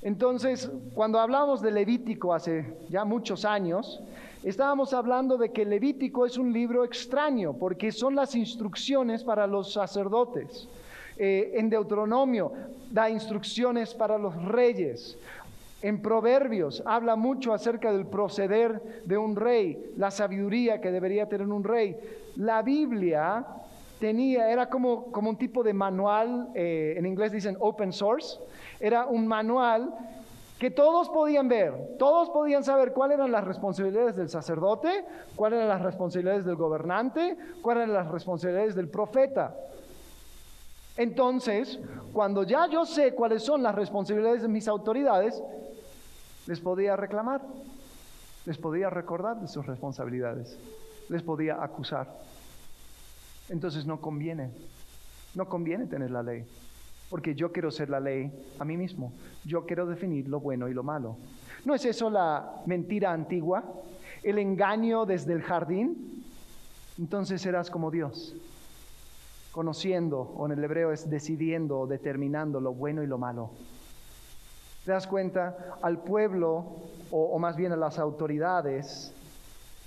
Entonces, 0.00 0.70
cuando 0.94 1.20
hablamos 1.20 1.60
de 1.60 1.72
Levítico 1.72 2.32
hace 2.32 2.74
ya 2.88 3.04
muchos 3.04 3.44
años, 3.44 4.00
estábamos 4.42 4.94
hablando 4.94 5.36
de 5.36 5.52
que 5.52 5.66
Levítico 5.66 6.24
es 6.24 6.38
un 6.38 6.54
libro 6.54 6.84
extraño, 6.84 7.52
porque 7.52 7.92
son 7.92 8.14
las 8.14 8.34
instrucciones 8.34 9.22
para 9.22 9.46
los 9.46 9.74
sacerdotes. 9.74 10.66
Eh, 11.18 11.52
en 11.56 11.68
Deuteronomio 11.68 12.52
da 12.90 13.10
instrucciones 13.10 13.92
para 13.92 14.16
los 14.16 14.42
reyes. 14.42 15.18
En 15.86 16.02
Proverbios 16.02 16.82
habla 16.84 17.14
mucho 17.14 17.54
acerca 17.54 17.92
del 17.92 18.06
proceder 18.06 19.02
de 19.04 19.16
un 19.16 19.36
rey, 19.36 19.92
la 19.96 20.10
sabiduría 20.10 20.80
que 20.80 20.90
debería 20.90 21.28
tener 21.28 21.46
un 21.46 21.62
rey. 21.62 21.96
La 22.34 22.60
Biblia 22.62 23.46
tenía, 24.00 24.50
era 24.50 24.68
como, 24.68 25.12
como 25.12 25.30
un 25.30 25.36
tipo 25.36 25.62
de 25.62 25.72
manual, 25.72 26.48
eh, 26.56 26.94
en 26.96 27.06
inglés 27.06 27.30
dicen 27.30 27.56
open 27.60 27.92
source, 27.92 28.40
era 28.80 29.06
un 29.06 29.28
manual 29.28 29.94
que 30.58 30.72
todos 30.72 31.08
podían 31.08 31.46
ver, 31.46 31.72
todos 32.00 32.30
podían 32.30 32.64
saber 32.64 32.92
cuáles 32.92 33.18
eran 33.18 33.30
las 33.30 33.44
responsabilidades 33.44 34.16
del 34.16 34.28
sacerdote, 34.28 35.04
cuáles 35.36 35.58
eran 35.58 35.68
las 35.68 35.82
responsabilidades 35.82 36.44
del 36.44 36.56
gobernante, 36.56 37.36
cuáles 37.62 37.84
eran 37.84 37.94
las 37.94 38.10
responsabilidades 38.10 38.74
del 38.74 38.88
profeta. 38.88 39.54
Entonces, 40.96 41.78
cuando 42.12 42.42
ya 42.42 42.66
yo 42.66 42.86
sé 42.86 43.14
cuáles 43.14 43.44
son 43.44 43.62
las 43.62 43.74
responsabilidades 43.74 44.42
de 44.42 44.48
mis 44.48 44.66
autoridades, 44.66 45.40
les 46.46 46.60
podía 46.60 46.96
reclamar, 46.96 47.42
les 48.44 48.58
podía 48.58 48.90
recordar 48.90 49.40
de 49.40 49.48
sus 49.48 49.66
responsabilidades, 49.66 50.58
les 51.08 51.22
podía 51.22 51.62
acusar 51.62 52.08
entonces 53.48 53.86
no 53.86 54.00
conviene. 54.00 54.50
No 55.34 55.48
conviene 55.48 55.86
tener 55.86 56.10
la 56.10 56.22
ley, 56.22 56.44
porque 57.10 57.34
yo 57.34 57.52
quiero 57.52 57.70
ser 57.70 57.90
la 57.90 58.00
ley 58.00 58.32
a 58.58 58.64
mí 58.64 58.76
mismo. 58.76 59.12
Yo 59.44 59.66
quiero 59.66 59.86
definir 59.86 60.28
lo 60.28 60.40
bueno 60.40 60.68
y 60.68 60.74
lo 60.74 60.82
malo. 60.82 61.16
¿No 61.64 61.74
es 61.74 61.84
eso 61.84 62.08
la 62.10 62.62
mentira 62.66 63.12
antigua? 63.12 63.62
¿El 64.22 64.38
engaño 64.38 65.04
desde 65.04 65.34
el 65.34 65.42
jardín? 65.42 66.24
Entonces 66.98 67.42
serás 67.42 67.70
como 67.70 67.90
Dios, 67.90 68.34
conociendo, 69.52 70.20
o 70.20 70.46
en 70.46 70.52
el 70.52 70.64
hebreo 70.64 70.90
es 70.92 71.10
decidiendo 71.10 71.80
o 71.80 71.86
determinando 71.86 72.60
lo 72.60 72.72
bueno 72.72 73.02
y 73.02 73.06
lo 73.06 73.18
malo. 73.18 73.50
¿Te 74.86 74.92
das 74.92 75.08
cuenta? 75.08 75.78
Al 75.82 75.98
pueblo, 75.98 76.64
o, 77.10 77.24
o 77.32 77.38
más 77.40 77.56
bien 77.56 77.72
a 77.72 77.76
las 77.76 77.98
autoridades, 77.98 79.12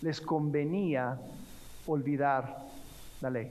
les 0.01 0.19
convenía 0.19 1.17
olvidar 1.87 2.57
la 3.21 3.29
ley. 3.29 3.49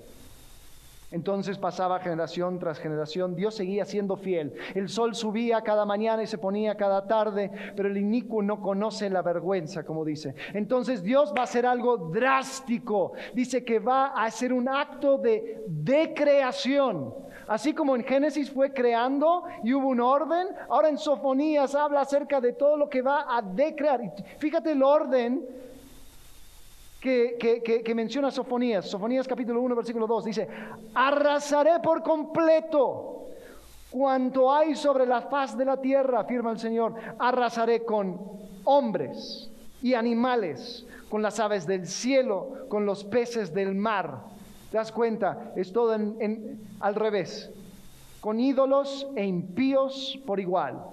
Entonces 1.10 1.56
pasaba 1.56 2.00
generación 2.00 2.58
tras 2.58 2.78
generación, 2.78 3.34
Dios 3.34 3.54
seguía 3.54 3.86
siendo 3.86 4.16
fiel. 4.16 4.52
El 4.74 4.90
sol 4.90 5.14
subía 5.14 5.62
cada 5.62 5.86
mañana 5.86 6.22
y 6.22 6.26
se 6.26 6.36
ponía 6.36 6.76
cada 6.76 7.06
tarde, 7.06 7.50
pero 7.74 7.88
el 7.88 7.96
inicuo 7.96 8.42
no 8.42 8.60
conoce 8.60 9.08
la 9.08 9.22
vergüenza, 9.22 9.84
como 9.84 10.04
dice. 10.04 10.34
Entonces 10.52 11.02
Dios 11.02 11.32
va 11.34 11.40
a 11.40 11.44
hacer 11.44 11.64
algo 11.64 11.96
drástico. 11.96 13.12
Dice 13.32 13.64
que 13.64 13.78
va 13.78 14.08
a 14.08 14.26
hacer 14.26 14.52
un 14.52 14.68
acto 14.68 15.16
de 15.16 15.64
decreación. 15.66 17.14
Así 17.48 17.72
como 17.72 17.96
en 17.96 18.04
Génesis 18.04 18.50
fue 18.50 18.72
creando 18.72 19.44
y 19.64 19.72
hubo 19.72 19.88
un 19.88 20.00
orden, 20.00 20.48
ahora 20.68 20.90
en 20.90 20.98
Sofonías 20.98 21.74
habla 21.74 22.02
acerca 22.02 22.40
de 22.40 22.52
todo 22.52 22.76
lo 22.76 22.90
que 22.90 23.00
va 23.00 23.26
a 23.28 23.40
decrear. 23.40 24.00
Fíjate 24.38 24.72
el 24.72 24.82
orden 24.82 25.46
que, 27.00 27.92
menciona 27.94 28.30
Sofonías, 28.30 28.90
Sofonías 28.90 29.26
capítulo 29.26 29.62
1, 29.62 29.74
versículo 29.74 30.06
2, 30.06 30.24
dice, 30.26 30.48
arrasaré 30.94 31.80
por 31.80 32.02
completo 32.02 33.28
cuanto 33.90 34.52
hay 34.52 34.74
sobre 34.74 35.06
la 35.06 35.22
faz 35.22 35.56
de 35.56 35.64
la 35.64 35.80
tierra, 35.80 36.20
afirma 36.20 36.50
el 36.50 36.58
Señor, 36.58 36.94
arrasaré 37.18 37.84
con 37.84 38.20
hombres 38.64 39.50
y 39.80 39.94
animales, 39.94 40.86
con 41.08 41.22
las 41.22 41.40
aves 41.40 41.66
del 41.66 41.86
cielo, 41.86 42.66
con 42.68 42.84
los 42.84 43.04
peces 43.04 43.54
del 43.54 43.74
mar. 43.74 44.37
¿Te 44.70 44.76
das 44.76 44.92
cuenta? 44.92 45.52
Es 45.56 45.72
todo 45.72 45.96
al 46.80 46.94
revés, 46.94 47.50
con 48.20 48.38
ídolos 48.38 49.06
e 49.16 49.24
impíos 49.24 50.18
por 50.26 50.40
igual. 50.40 50.84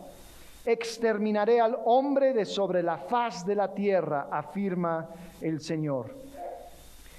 Exterminaré 0.65 1.59
al 1.59 1.77
hombre 1.85 2.33
de 2.33 2.45
sobre 2.45 2.81
la 2.81 2.97
faz 2.97 3.45
de 3.45 3.55
la 3.55 3.73
tierra, 3.73 4.29
afirma 4.31 5.09
el 5.41 5.59
Señor. 5.59 6.15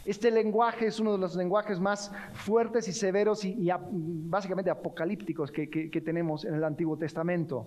Este 0.07 0.31
lenguaje 0.31 0.87
es 0.87 0.99
uno 0.99 1.13
de 1.13 1.19
los 1.19 1.35
lenguajes 1.37 1.79
más 1.79 2.11
fuertes 2.33 2.89
y 2.89 2.93
severos 2.93 3.45
y, 3.45 3.69
básicamente 3.91 4.71
apocalípticos 4.71 5.51
que, 5.51 5.69
que 5.69 6.01
tenemos 6.01 6.45
en 6.45 6.55
el 6.55 6.65
Antiguo 6.65 6.97
Testamento. 6.97 7.67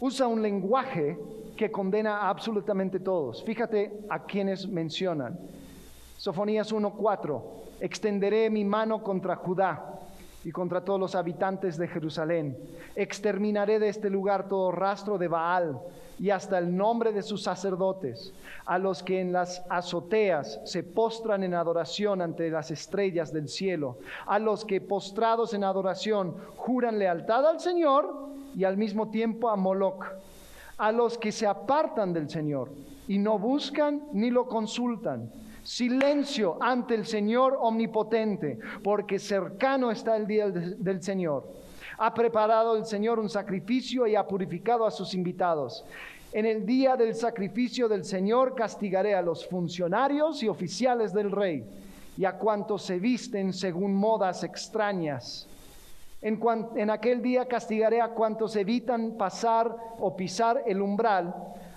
Usa 0.00 0.26
un 0.26 0.42
lenguaje 0.42 1.16
que 1.56 1.70
condena 1.70 2.18
a 2.18 2.28
absolutamente 2.28 2.98
todos. 2.98 3.44
Fíjate 3.44 4.00
a 4.08 4.24
quienes 4.24 4.68
mencionan. 4.68 5.38
Sofonías 6.18 6.72
1.4. 6.72 7.42
Extenderé 7.80 8.48
mi 8.50 8.64
mano 8.64 9.02
contra 9.02 9.36
Judá 9.36 10.00
y 10.44 10.50
contra 10.50 10.80
todos 10.80 10.98
los 10.98 11.14
habitantes 11.14 11.76
de 11.76 11.88
Jerusalén. 11.88 12.56
Exterminaré 12.94 13.78
de 13.78 13.88
este 13.88 14.08
lugar 14.08 14.48
todo 14.48 14.72
rastro 14.72 15.18
de 15.18 15.28
Baal 15.28 15.78
y 16.18 16.30
hasta 16.30 16.58
el 16.58 16.74
nombre 16.74 17.12
de 17.12 17.22
sus 17.22 17.42
sacerdotes, 17.42 18.32
a 18.64 18.78
los 18.78 19.02
que 19.02 19.20
en 19.20 19.32
las 19.32 19.62
azoteas 19.68 20.60
se 20.64 20.82
postran 20.82 21.44
en 21.44 21.52
adoración 21.52 22.22
ante 22.22 22.48
las 22.48 22.70
estrellas 22.70 23.32
del 23.32 23.48
cielo, 23.48 23.98
a 24.24 24.38
los 24.38 24.64
que 24.64 24.80
postrados 24.80 25.52
en 25.52 25.64
adoración 25.64 26.34
juran 26.56 26.98
lealtad 26.98 27.46
al 27.46 27.60
Señor 27.60 28.30
y 28.56 28.64
al 28.64 28.78
mismo 28.78 29.10
tiempo 29.10 29.50
a 29.50 29.56
Moloch, 29.56 30.06
a 30.78 30.92
los 30.92 31.18
que 31.18 31.32
se 31.32 31.46
apartan 31.46 32.14
del 32.14 32.30
Señor 32.30 32.70
y 33.06 33.18
no 33.18 33.38
buscan 33.38 34.02
ni 34.12 34.30
lo 34.30 34.46
consultan 34.46 35.30
Silencio 35.66 36.58
ante 36.60 36.94
el 36.94 37.04
Señor 37.04 37.58
omnipotente, 37.60 38.56
porque 38.84 39.18
cercano 39.18 39.90
está 39.90 40.16
el 40.16 40.24
día 40.24 40.48
del 40.48 41.02
Señor. 41.02 41.44
Ha 41.98 42.14
preparado 42.14 42.76
el 42.76 42.86
Señor 42.86 43.18
un 43.18 43.28
sacrificio 43.28 44.06
y 44.06 44.14
ha 44.14 44.28
purificado 44.28 44.86
a 44.86 44.92
sus 44.92 45.12
invitados. 45.12 45.84
En 46.32 46.46
el 46.46 46.64
día 46.64 46.94
del 46.94 47.16
sacrificio 47.16 47.88
del 47.88 48.04
Señor 48.04 48.54
castigaré 48.54 49.16
a 49.16 49.22
los 49.22 49.44
funcionarios 49.48 50.40
y 50.44 50.48
oficiales 50.48 51.12
del 51.12 51.32
rey 51.32 51.64
y 52.16 52.24
a 52.24 52.38
cuantos 52.38 52.82
se 52.82 53.00
visten 53.00 53.52
según 53.52 53.92
modas 53.92 54.44
extrañas. 54.44 55.48
En, 56.22 56.40
en, 56.76 56.90
aquel 56.90 57.20
día 57.20 57.48
castigaré 57.48 58.00
a 58.00 58.10
cuantos 58.10 58.54
evitan 58.54 59.16
pasar 59.18 59.76
o 59.98 60.14
pisar 60.14 60.62
el 60.64 60.80
umbral 60.80 61.34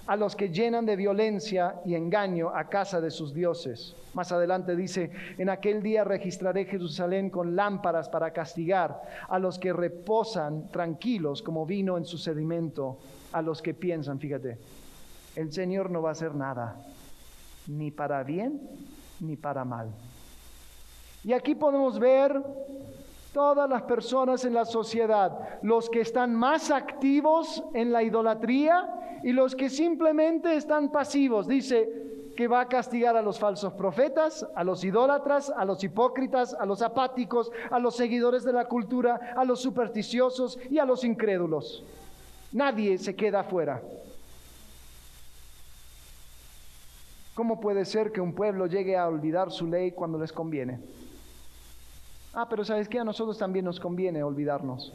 a 0.10 0.16
los 0.16 0.36
que 0.36 0.50
llenan 0.50 0.88
de 0.88 0.96
violencia 0.96 1.82
y 1.86 1.94
engaño 1.94 2.50
a 2.50 2.68
casa 2.68 3.00
de 3.00 3.12
sus 3.12 3.32
dioses. 3.32 3.96
Más 4.16 4.32
adelante 4.32 4.76
dice, 4.76 5.12
en 5.38 5.50
aquel 5.50 5.84
día 5.84 6.04
registraré 6.04 6.66
Jerusalén 6.66 7.30
con 7.30 7.56
lámparas 7.56 8.10
para 8.10 8.34
castigar 8.34 9.04
a 9.28 9.38
los 9.38 9.60
que 9.60 9.72
reposan 9.72 10.68
tranquilos 10.72 11.44
como 11.44 11.64
vino 11.64 11.96
en 11.96 12.06
su 12.06 12.18
sedimento, 12.18 12.98
a 13.34 13.44
los 13.44 13.62
que 13.62 13.76
piensan, 13.76 14.20
fíjate, 14.20 14.58
el 15.36 15.54
Señor 15.54 15.92
no 15.92 16.02
va 16.02 16.10
a 16.10 16.14
hacer 16.14 16.34
nada, 16.34 16.76
ni 17.68 17.92
para 17.92 18.24
bien 18.24 18.68
ni 19.20 19.38
para 19.38 19.64
mal. 19.64 19.92
Y 21.24 21.34
aquí 21.34 21.54
podemos 21.54 22.00
ver 22.00 22.42
todas 23.32 23.70
las 23.70 23.84
personas 23.84 24.44
en 24.44 24.56
la 24.56 24.66
sociedad, 24.66 25.60
los 25.62 25.88
que 25.88 26.02
están 26.02 26.34
más 26.34 26.72
activos 26.72 27.64
en 27.76 27.92
la 27.92 28.02
idolatría 28.02 28.96
y 29.24 29.34
los 29.34 29.56
que 29.56 29.70
simplemente 29.70 30.56
están 30.56 30.92
pasivos. 30.92 31.48
Dice 31.48 32.32
que 32.36 32.48
va 32.48 32.62
a 32.62 32.68
castigar 32.70 33.18
a 33.18 33.22
los 33.22 33.38
falsos 33.38 33.74
profetas, 33.74 34.48
a 34.56 34.64
los 34.64 34.84
idólatras, 34.84 35.50
a 35.50 35.66
los 35.66 35.84
hipócritas, 35.84 36.54
a 36.54 36.66
los 36.66 36.82
apáticos, 36.82 37.52
a 37.70 37.80
los 37.80 37.98
seguidores 37.98 38.44
de 38.44 38.54
la 38.54 38.66
cultura, 38.66 39.34
a 39.36 39.44
los 39.44 39.62
supersticiosos 39.62 40.58
y 40.70 40.80
a 40.80 40.86
los 40.86 41.04
incrédulos. 41.04 41.84
Nadie 42.54 42.98
se 42.98 43.16
queda 43.16 43.42
afuera. 43.42 43.82
¿Cómo 47.36 47.60
puede 47.60 47.86
ser 47.86 48.12
que 48.12 48.22
un 48.22 48.34
pueblo 48.34 48.68
llegue 48.68 48.98
a 48.98 49.08
olvidar 49.08 49.52
su 49.52 49.68
ley 49.68 49.92
cuando 49.92 50.18
les 50.18 50.32
conviene? 50.32 50.80
Ah, 52.34 52.48
pero 52.50 52.64
¿sabes 52.64 52.88
qué? 52.88 53.00
A 53.00 53.04
nosotros 53.04 53.38
también 53.38 53.66
nos 53.66 53.80
conviene 53.80 54.24
olvidarnos. 54.24 54.94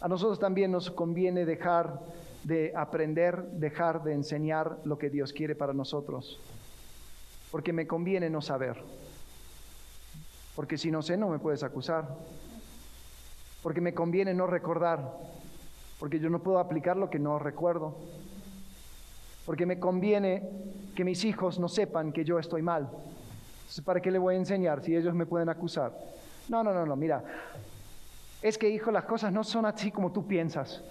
A 0.00 0.08
nosotros 0.08 0.38
también 0.38 0.70
nos 0.70 0.90
conviene 0.90 1.44
dejar 1.44 2.00
de 2.44 2.72
aprender, 2.76 3.42
dejar 3.52 4.02
de 4.02 4.14
enseñar 4.14 4.78
lo 4.84 4.98
que 4.98 5.10
Dios 5.10 5.32
quiere 5.32 5.54
para 5.54 5.72
nosotros. 5.72 6.40
Porque 7.50 7.72
me 7.72 7.86
conviene 7.86 8.30
no 8.30 8.40
saber. 8.40 8.76
Porque 10.54 10.78
si 10.78 10.90
no 10.90 11.02
sé, 11.02 11.16
no 11.16 11.28
me 11.28 11.38
puedes 11.38 11.62
acusar. 11.62 12.08
Porque 13.62 13.80
me 13.80 13.94
conviene 13.94 14.34
no 14.34 14.46
recordar. 14.46 15.16
Porque 15.98 16.20
yo 16.20 16.30
no 16.30 16.42
puedo 16.42 16.58
aplicar 16.58 16.96
lo 16.96 17.10
que 17.10 17.18
no 17.18 17.38
recuerdo. 17.38 17.96
Porque 19.46 19.66
me 19.66 19.78
conviene 19.78 20.48
que 20.94 21.04
mis 21.04 21.24
hijos 21.24 21.58
no 21.58 21.68
sepan 21.68 22.12
que 22.12 22.24
yo 22.24 22.38
estoy 22.38 22.62
mal. 22.62 22.90
¿para 23.84 24.00
qué 24.00 24.10
le 24.10 24.18
voy 24.18 24.34
a 24.34 24.38
enseñar 24.38 24.82
si 24.82 24.96
ellos 24.96 25.14
me 25.14 25.26
pueden 25.26 25.48
acusar? 25.48 25.92
No, 26.48 26.64
no, 26.64 26.72
no, 26.72 26.86
no, 26.86 26.96
mira. 26.96 27.22
Es 28.40 28.56
que, 28.56 28.68
hijo, 28.68 28.90
las 28.90 29.04
cosas 29.04 29.32
no 29.32 29.44
son 29.44 29.66
así 29.66 29.90
como 29.90 30.12
tú 30.12 30.26
piensas 30.26 30.82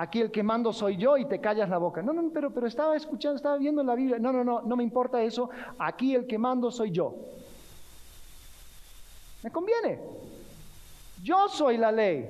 aquí 0.00 0.22
el 0.22 0.30
que 0.30 0.42
mando 0.42 0.72
soy 0.72 0.96
yo 0.96 1.18
y 1.18 1.26
te 1.26 1.40
callas 1.40 1.68
la 1.68 1.76
boca. 1.76 2.00
No, 2.00 2.14
no, 2.14 2.30
pero, 2.32 2.50
pero 2.50 2.66
estaba 2.66 2.96
escuchando, 2.96 3.36
estaba 3.36 3.58
viendo 3.58 3.82
la 3.82 3.94
Biblia. 3.94 4.18
No, 4.18 4.32
no, 4.32 4.42
no, 4.42 4.62
no 4.62 4.76
me 4.76 4.82
importa 4.82 5.22
eso. 5.22 5.50
Aquí 5.78 6.14
el 6.14 6.26
que 6.26 6.38
mando 6.38 6.70
soy 6.70 6.90
yo. 6.90 7.14
Me 9.42 9.50
conviene. 9.50 10.00
Yo 11.22 11.48
soy 11.48 11.76
la 11.76 11.92
ley. 11.92 12.26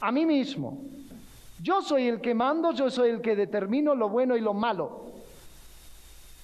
A 0.00 0.12
mí 0.12 0.26
mismo. 0.26 0.82
Yo 1.62 1.80
soy 1.80 2.08
el 2.08 2.20
que 2.20 2.34
mando, 2.34 2.72
yo 2.72 2.90
soy 2.90 3.08
el 3.08 3.22
que 3.22 3.36
determino 3.36 3.94
lo 3.94 4.10
bueno 4.10 4.36
y 4.36 4.40
lo 4.40 4.52
malo. 4.52 5.06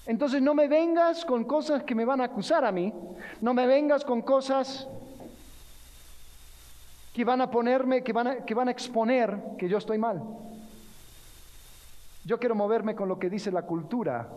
Entonces 0.07 0.41
no 0.41 0.55
me 0.55 0.67
vengas 0.67 1.27
con 1.27 1.45
cosas 1.45 1.83
que 1.83 1.95
me 1.95 2.07
van 2.07 2.23
a 2.23 2.25
acusar 2.25 2.65
a 2.65 2.73
mí. 2.73 2.91
No 3.43 3.53
me 3.53 3.67
vengas 3.67 4.03
con 4.03 4.23
cosas 4.23 4.89
que 7.17 7.25
van 7.25 7.41
a 7.41 7.51
ponerme, 7.51 8.05
que 8.05 8.13
van 8.13 8.27
a, 8.27 8.45
que 8.45 8.53
van 8.53 8.69
a 8.69 8.71
exponer 8.71 9.41
que 9.57 9.71
yo 9.71 9.79
estoy 9.79 9.97
mal. 9.97 10.23
Yo 12.27 12.39
quiero 12.39 12.55
moverme 12.55 12.95
con 12.95 13.09
lo 13.09 13.19
que 13.19 13.31
dice 13.31 13.51
la 13.51 13.63
cultura 13.63 14.29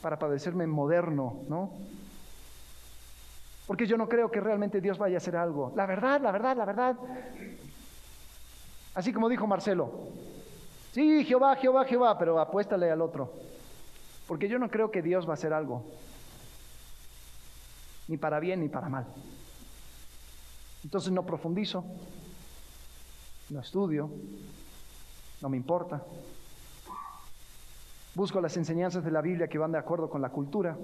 para 0.00 0.16
padecerme 0.16 0.64
moderno, 0.68 1.40
¿no? 1.48 1.72
Porque 3.66 3.84
yo 3.84 3.96
no 3.96 4.08
creo 4.08 4.30
que 4.30 4.38
realmente 4.38 4.80
Dios 4.80 4.96
vaya 4.96 5.16
a 5.16 5.18
hacer 5.18 5.34
algo. 5.34 5.72
La 5.74 5.86
verdad, 5.86 6.20
la 6.20 6.30
verdad, 6.30 6.56
la 6.56 6.64
verdad. 6.66 6.96
Así 8.94 9.12
como 9.12 9.28
dijo 9.28 9.48
Marcelo. 9.48 9.90
Sí, 10.92 11.24
Jehová, 11.24 11.56
Jehová, 11.56 11.84
Jehová, 11.84 12.16
pero 12.16 12.38
apuéstale 12.38 12.92
al 12.92 13.00
otro. 13.00 13.32
Porque 14.28 14.48
yo 14.48 14.60
no 14.60 14.70
creo 14.70 14.92
que 14.92 15.02
Dios 15.02 15.26
va 15.26 15.32
a 15.32 15.34
hacer 15.34 15.52
algo. 15.52 15.84
Ni 18.06 18.16
para 18.16 18.38
bien 18.38 18.60
ni 18.60 18.68
para 18.68 18.88
mal. 18.88 19.06
Entonces 20.84 21.12
no 21.12 21.26
profundizo, 21.26 21.84
no 23.50 23.60
estudio, 23.60 24.10
no 25.42 25.48
me 25.48 25.56
importa. 25.56 26.04
Busco 28.14 28.40
las 28.40 28.56
enseñanzas 28.56 29.04
de 29.04 29.10
la 29.10 29.20
Biblia 29.20 29.48
que 29.48 29.58
van 29.58 29.72
de 29.72 29.78
acuerdo 29.78 30.08
con 30.08 30.22
la 30.22 30.30
cultura. 30.30 30.76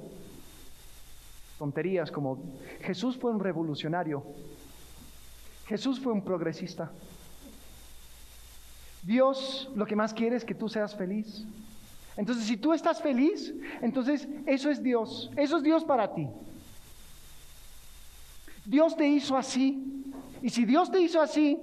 Tonterías 1.59 2.11
como 2.11 2.55
Jesús 2.83 3.17
fue 3.17 3.31
un 3.31 3.41
revolucionario, 3.41 4.23
Jesús 5.67 5.99
fue 6.01 6.13
un 6.13 6.23
progresista. 6.23 6.93
Dios 9.03 9.71
lo 9.75 9.87
que 9.87 9.97
más 9.97 10.13
quiere 10.13 10.37
es 10.37 10.45
que 10.45 10.55
tú 10.55 10.69
seas 10.69 10.95
feliz. 10.95 11.47
Entonces, 12.17 12.47
si 12.47 12.57
tú 12.57 12.73
estás 12.73 13.01
feliz, 13.01 13.55
entonces 13.81 14.27
eso 14.47 14.71
es 14.71 14.83
Dios, 14.83 15.31
eso 15.37 15.59
es 15.59 15.63
Dios 15.63 15.85
para 15.85 16.15
ti. 16.15 16.29
Dios 18.65 18.97
te 18.97 19.07
hizo 19.07 19.37
así. 19.37 20.05
Y 20.43 20.51
si 20.51 20.65
Dios 20.65 20.91
te 20.91 21.01
hizo 21.01 21.21
así, 21.21 21.59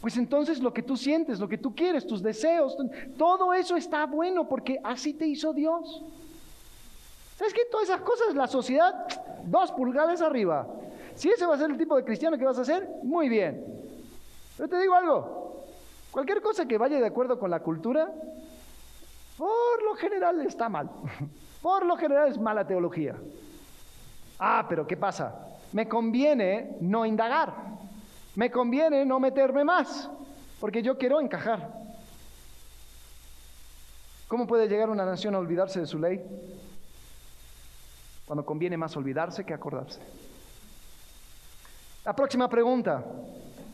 pues 0.00 0.16
entonces 0.16 0.60
lo 0.60 0.72
que 0.72 0.82
tú 0.82 0.96
sientes, 0.96 1.40
lo 1.40 1.48
que 1.48 1.58
tú 1.58 1.74
quieres, 1.74 2.06
tus 2.06 2.22
deseos, 2.22 2.76
todo 3.16 3.52
eso 3.52 3.76
está 3.76 4.06
bueno 4.06 4.48
porque 4.48 4.80
así 4.84 5.12
te 5.12 5.26
hizo 5.26 5.52
Dios. 5.52 6.02
¿Sabes 7.36 7.54
qué? 7.54 7.62
Todas 7.70 7.88
esas 7.88 8.00
cosas, 8.00 8.34
la 8.34 8.46
sociedad, 8.46 9.06
dos 9.44 9.72
pulgadas 9.72 10.22
arriba. 10.22 10.66
Si 11.14 11.28
ese 11.28 11.46
va 11.46 11.54
a 11.54 11.58
ser 11.58 11.70
el 11.70 11.78
tipo 11.78 11.96
de 11.96 12.04
cristiano 12.04 12.38
que 12.38 12.44
vas 12.44 12.58
a 12.58 12.64
ser, 12.64 12.88
muy 13.02 13.28
bien. 13.28 13.64
Pero 14.56 14.68
te 14.68 14.78
digo 14.80 14.94
algo, 14.94 15.64
cualquier 16.10 16.40
cosa 16.40 16.66
que 16.66 16.78
vaya 16.78 16.98
de 16.98 17.06
acuerdo 17.06 17.38
con 17.38 17.50
la 17.50 17.60
cultura, 17.60 18.12
por 19.36 19.82
lo 19.82 19.94
general 19.94 20.40
está 20.46 20.68
mal. 20.68 20.90
Por 21.62 21.84
lo 21.84 21.96
general 21.96 22.28
es 22.28 22.38
mala 22.38 22.64
teología. 22.64 23.16
Ah, 24.38 24.64
pero 24.68 24.86
¿qué 24.86 24.96
pasa? 24.96 25.48
me 25.72 25.88
conviene 25.88 26.76
no 26.80 27.04
indagar, 27.04 27.54
me 28.38 28.52
conviene 28.52 29.04
no 29.04 29.18
meterme 29.18 29.64
más, 29.64 30.08
porque 30.60 30.80
yo 30.80 30.96
quiero 30.96 31.20
encajar. 31.20 31.72
¿Cómo 34.28 34.46
puede 34.46 34.68
llegar 34.68 34.90
una 34.90 35.04
nación 35.04 35.34
a 35.34 35.40
olvidarse 35.40 35.80
de 35.80 35.86
su 35.86 35.98
ley? 35.98 36.22
Cuando 38.26 38.46
conviene 38.46 38.76
más 38.76 38.96
olvidarse 38.96 39.44
que 39.44 39.52
acordarse. 39.52 40.00
La 42.04 42.14
próxima 42.14 42.48
pregunta. 42.48 43.04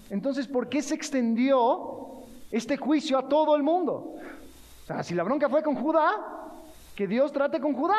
Entonces, 0.09 0.48
¿por 0.48 0.70
qué 0.70 0.81
se 0.81 0.94
extendió 0.94 2.22
este 2.50 2.79
juicio 2.79 3.18
a 3.18 3.29
todo 3.29 3.57
el 3.57 3.62
mundo? 3.62 4.14
Si 5.03 5.14
la 5.14 5.24
bronca 5.24 5.50
fue 5.50 5.62
con 5.62 5.74
Judá, 5.74 6.11
que 6.96 7.07
Dios 7.07 7.33
trate 7.33 7.61
con 7.61 7.74
Judá 7.74 7.98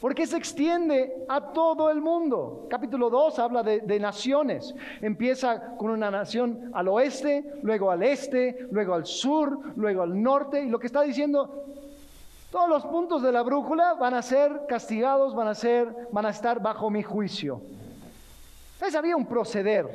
porque 0.00 0.26
se 0.26 0.38
extiende 0.38 1.12
a 1.28 1.52
todo 1.52 1.90
el 1.90 2.00
mundo. 2.00 2.66
Capítulo 2.70 3.10
2 3.10 3.38
habla 3.38 3.62
de, 3.62 4.00
naciones. 4.00 4.74
Empieza 5.02 5.76
con 5.76 5.90
una 5.90 6.10
nación 6.10 6.70
al 6.72 6.88
oeste, 6.88 7.44
luego 7.62 7.90
al 7.90 8.02
este, 8.02 8.66
luego 8.70 8.94
al 8.94 9.04
sur, 9.04 9.58
luego 9.76 10.02
al 10.02 10.22
norte. 10.22 10.62
Y 10.62 10.70
lo 10.70 10.78
que 10.78 10.86
está 10.86 11.02
diciendo, 11.02 11.66
todos 12.50 12.68
los 12.68 12.86
puntos 12.86 13.22
de 13.22 13.30
la 13.30 13.42
brújula 13.42 13.94
van 13.94 14.14
a 14.14 14.22
ser 14.22 14.62
castigados, 14.66 15.34
van 15.34 15.48
a, 15.48 15.54
ser, 15.54 15.94
van 16.10 16.24
a 16.24 16.30
estar 16.30 16.62
bajo 16.62 16.88
mi 16.88 17.02
juicio. 17.02 17.60
Entonces 18.74 18.96
había 18.96 19.16
un 19.16 19.26
proceder. 19.26 19.86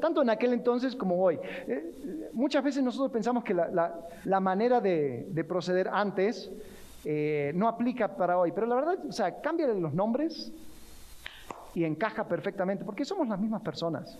tanto 0.00 0.22
en 0.22 0.30
aquel 0.30 0.54
entonces 0.54 0.96
como 0.96 1.22
hoy. 1.22 1.38
Eh, 1.68 2.30
muchas 2.32 2.64
veces 2.64 2.82
nosotros 2.82 3.12
pensamos 3.12 3.44
que 3.44 3.54
la, 3.54 4.40
manera 4.40 4.80
de, 4.80 5.44
proceder 5.46 5.88
antes 5.88 6.50
eh, 7.04 7.52
no 7.54 7.68
aplica 7.68 8.16
para 8.16 8.38
hoy, 8.38 8.52
pero 8.52 8.66
la 8.66 8.76
verdad, 8.76 8.98
o 9.06 9.12
sea, 9.12 9.40
cámbiale 9.40 9.78
los 9.78 9.92
nombres 9.92 10.52
y 11.74 11.84
encaja 11.84 12.26
perfectamente, 12.26 12.84
porque 12.84 13.04
somos 13.04 13.28
las 13.28 13.38
mismas 13.38 13.62
personas. 13.62 14.16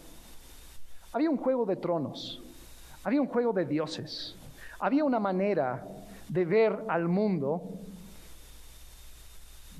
Había 1.12 1.30
un 1.30 1.36
juego 1.36 1.64
de 1.64 1.76
tronos, 1.76 2.42
había 3.04 3.20
un 3.20 3.28
juego 3.28 3.52
de 3.52 3.64
dioses, 3.64 4.36
había 4.78 5.04
una 5.04 5.20
manera 5.20 5.86
de 6.28 6.44
ver 6.44 6.84
al 6.88 7.08
mundo 7.08 7.62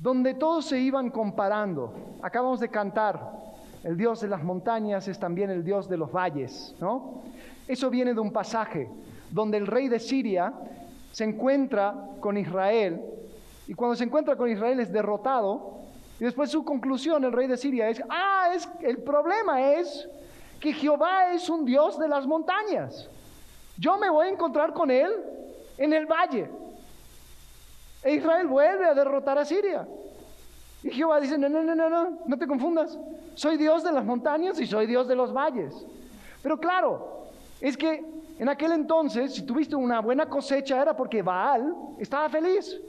donde 0.01 0.33
todos 0.33 0.65
se 0.65 0.79
iban 0.79 1.09
comparando. 1.09 1.93
Acabamos 2.21 2.59
de 2.59 2.69
cantar, 2.69 3.31
el 3.83 3.97
Dios 3.97 4.21
de 4.21 4.29
las 4.29 4.43
montañas 4.43 5.07
es 5.07 5.19
también 5.19 5.49
el 5.49 5.63
Dios 5.63 5.87
de 5.87 5.97
los 5.97 6.11
valles, 6.11 6.75
¿no? 6.79 7.21
Eso 7.67 7.89
viene 7.89 8.13
de 8.13 8.19
un 8.19 8.31
pasaje 8.31 8.89
donde 9.31 9.57
el 9.57 9.67
rey 9.67 9.89
de 9.89 9.99
Siria 9.99 10.53
se 11.15 11.23
encuentra 11.23 11.95
con 12.19 12.37
Israel 12.37 13.01
y 13.67 13.73
cuando 13.73 13.95
se 13.95 14.03
encuentra 14.03 14.35
con 14.35 14.49
Israel 14.49 14.81
es 14.81 14.91
derrotado 14.91 15.79
y 16.19 16.25
después 16.25 16.49
su 16.51 16.65
conclusión, 16.65 17.23
el 17.23 17.31
rey 17.31 17.47
de 17.47 17.55
Siria, 17.55 17.87
es, 17.87 18.03
ah, 18.09 18.49
es, 18.53 18.67
el 18.81 18.97
problema 18.97 19.75
es 19.75 20.09
que 20.59 20.73
Jehová 20.73 21.31
es 21.31 21.49
un 21.49 21.63
Dios 21.63 21.97
de 21.97 22.09
las 22.09 22.27
montañas. 22.27 23.09
Yo 23.77 23.97
me 23.97 24.09
voy 24.09 24.27
a 24.27 24.31
encontrar 24.31 24.73
con 24.73 24.91
él 24.91 25.09
en 25.77 25.93
el 25.93 26.05
valle. 26.05 26.49
E 28.03 28.15
Israel 28.15 28.47
vuelve 28.47 28.83
a 28.83 28.93
derrotar 28.93 29.37
a 29.37 29.45
Siria. 29.45 29.87
Y 30.83 30.89
Jehová 30.89 31.21
dice, 31.21 31.37
no, 31.37 31.47
no, 31.47 31.63
no, 31.63 31.75
no, 31.75 31.89
no, 31.89 32.19
no 32.25 32.37
te 32.37 32.45
confundas. 32.45 32.99
Soy 33.35 33.55
Dios 33.55 33.85
de 33.85 33.93
las 33.93 34.03
montañas 34.03 34.59
y 34.59 34.67
soy 34.67 34.85
Dios 34.85 35.07
de 35.07 35.15
los 35.15 35.31
valles. 35.31 35.73
Pero 36.43 36.59
claro, 36.59 37.29
es 37.61 37.77
que 37.77 38.14
en 38.37 38.49
aquel 38.49 38.73
entonces, 38.73 39.33
si 39.33 39.43
tuviste 39.43 39.75
una 39.75 40.01
buena 40.01 40.27
cosecha, 40.27 40.81
era 40.81 40.95
porque 40.95 41.21
Baal 41.21 41.73
estaba 41.99 42.29
feliz. 42.29 42.79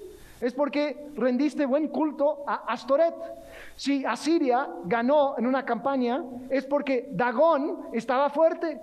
Es 0.41 0.53
porque 0.53 1.09
rendiste 1.15 1.65
buen 1.65 1.89
culto 1.89 2.45
a 2.47 2.73
Astoret. 2.73 3.15
Si 3.75 4.05
Asiria 4.05 4.69
ganó 4.85 5.37
en 5.39 5.47
una 5.47 5.65
campaña, 5.65 6.23
es 6.51 6.67
porque 6.67 7.09
Dagón 7.13 7.89
estaba 7.93 8.29
fuerte. 8.29 8.79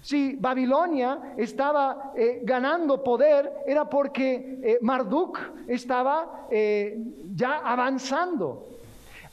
Si 0.00 0.36
Babilonia 0.36 1.34
estaba 1.36 2.12
eh, 2.14 2.40
ganando 2.44 3.02
poder, 3.02 3.52
era 3.66 3.88
porque 3.90 4.58
eh, 4.62 4.78
Marduk 4.80 5.38
estaba 5.66 6.46
eh, 6.50 6.98
ya 7.34 7.56
avanzando. 7.58 8.75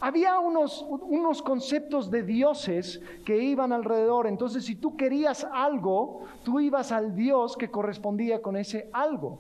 Había 0.06 0.38
unos, 0.38 0.86
unos 0.90 1.42
conceptos 1.42 2.12
de 2.12 2.24
dioses 2.24 3.00
que 3.24 3.38
iban 3.38 3.72
alrededor. 3.72 4.28
Entonces, 4.28 4.66
si 4.66 4.76
tú 4.76 4.98
querías 4.98 5.48
algo, 5.50 6.26
tú 6.44 6.60
ibas 6.60 6.92
al 6.92 7.16
Dios 7.16 7.56
que 7.56 7.72
correspondía 7.72 8.42
con 8.42 8.58
ese 8.58 8.90
algo. 8.92 9.40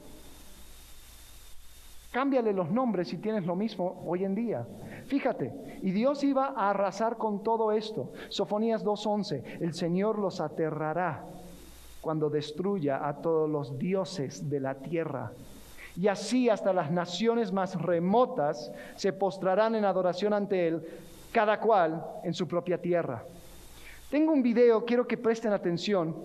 Cámbiale 2.13 2.53
los 2.53 2.71
nombres 2.71 3.09
si 3.09 3.17
tienes 3.17 3.45
lo 3.45 3.57
mismo 3.57 4.05
hoy 4.07 4.23
en 4.23 4.35
día. 4.35 4.65
Fíjate, 5.07 5.51
y 5.81 5.91
Dios 5.91 6.23
iba 6.23 6.53
a 6.55 6.69
arrasar 6.69 7.17
con 7.17 7.43
todo 7.43 7.73
esto. 7.73 8.13
Sofonías 8.29 8.85
2.11, 8.85 9.59
el 9.59 9.73
Señor 9.73 10.17
los 10.17 10.39
aterrará 10.39 11.25
cuando 11.99 12.29
destruya 12.29 13.05
a 13.05 13.17
todos 13.17 13.49
los 13.49 13.77
dioses 13.77 14.49
de 14.49 14.61
la 14.61 14.75
tierra. 14.75 15.33
Y 15.95 16.07
así 16.07 16.49
hasta 16.49 16.73
las 16.73 16.91
naciones 16.91 17.51
más 17.51 17.79
remotas 17.79 18.71
se 18.95 19.13
postrarán 19.13 19.75
en 19.75 19.85
adoración 19.85 20.33
ante 20.33 20.67
Él, 20.67 20.83
cada 21.31 21.59
cual 21.59 22.03
en 22.23 22.33
su 22.33 22.47
propia 22.47 22.79
tierra. 22.79 23.23
Tengo 24.09 24.31
un 24.31 24.43
video, 24.43 24.85
quiero 24.85 25.07
que 25.07 25.17
presten 25.17 25.53
atención. 25.53 26.15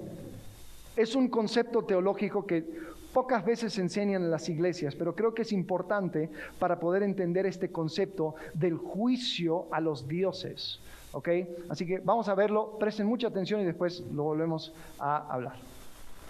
Es 0.97 1.15
un 1.15 1.29
concepto 1.29 1.85
teológico 1.85 2.47
que 2.47 2.65
pocas 3.13 3.45
veces 3.45 3.73
se 3.73 3.81
enseñan 3.81 4.23
en 4.23 4.31
las 4.31 4.49
iglesias, 4.49 4.95
pero 4.95 5.15
creo 5.15 5.35
que 5.35 5.43
es 5.43 5.53
importante 5.53 6.31
para 6.59 6.79
poder 6.79 7.03
entender 7.03 7.47
este 7.47 7.71
concepto 7.71 8.35
del 8.55 8.77
juicio 8.77 9.67
a 9.71 9.81
los 9.81 10.07
dioses. 10.07 10.81
¿Ok? 11.13 11.29
Así 11.71 11.87
que 11.87 11.99
vamos 12.01 12.29
a 12.29 12.35
verlo, 12.35 12.77
presten 12.79 13.07
mucha 13.07 13.29
atención 13.29 13.63
y 13.63 13.65
después 13.65 14.01
lo 14.13 14.25
volvemos 14.25 14.75
a 14.99 15.33
hablar. 15.33 15.57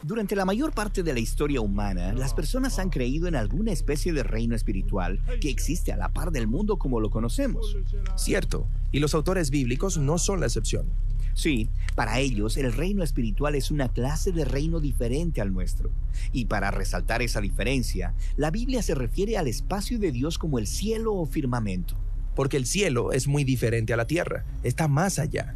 Durante 0.03 0.37
la 0.37 0.45
mayor 0.45 0.73
parte 0.73 1.03
de 1.03 1.13
la 1.13 1.19
historia 1.19 1.61
humana, 1.61 2.13
las 2.13 2.33
personas 2.33 2.79
han 2.79 2.89
creído 2.89 3.27
en 3.27 3.35
alguna 3.35 3.73
especie 3.73 4.13
de 4.13 4.23
reino 4.23 4.55
espiritual 4.55 5.21
que 5.41 5.51
existe 5.51 5.93
a 5.93 5.97
la 5.97 6.13
par 6.13 6.31
del 6.31 6.47
mundo 6.47 6.79
como 6.79 7.01
lo 7.01 7.11
conocemos. 7.11 7.77
Cierto, 8.17 8.69
y 8.93 9.01
los 9.01 9.15
autores 9.15 9.51
bíblicos 9.51 9.99
no 9.99 10.19
son 10.19 10.39
la 10.39 10.47
excepción. 10.47 10.87
Sí, 11.35 11.69
para 11.97 12.21
ellos 12.21 12.57
el 12.57 12.73
reino 12.73 13.03
espiritual 13.03 13.57
es 13.57 13.73
una 13.73 13.89
clase 13.89 14.31
de 14.31 14.45
reino 14.45 14.79
diferente 14.79 15.41
al 15.41 15.53
nuestro. 15.53 15.91
Y 16.33 16.45
para 16.45 16.71
resaltar 16.71 17.21
esa 17.21 17.41
diferencia, 17.41 18.15
la 18.37 18.53
Biblia 18.53 18.83
se 18.83 18.95
refiere 18.95 19.37
al 19.37 19.49
espacio 19.49 19.99
de 19.99 20.13
Dios 20.13 20.39
como 20.39 20.61
el 20.61 20.69
cielo 20.69 21.15
o 21.15 21.27
firmamento. 21.27 21.97
Porque 22.37 22.57
el 22.57 22.67
cielo 22.67 23.13
es 23.13 23.27
muy 23.27 23.43
diferente 23.43 23.93
a 23.93 23.97
la 23.97 24.07
tierra, 24.07 24.45
está 24.63 24.87
más 24.87 25.19
allá. 25.19 25.55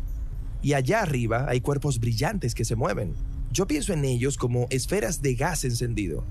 Y 0.63 0.75
allá 0.75 1.03
arriba 1.03 1.47
hay 1.49 1.61
cuerpos 1.61 2.01
brillantes 2.01 2.55
que 2.57 2.65
se 2.65 2.77
mueven. 2.77 3.15
Yo 3.53 3.67
pienso 3.67 3.93
en 3.93 4.07
ellos 4.07 4.39
como 4.39 4.67
esferas 4.71 5.21
de 5.21 5.35
gas 5.35 5.65
encendido. 5.65 6.25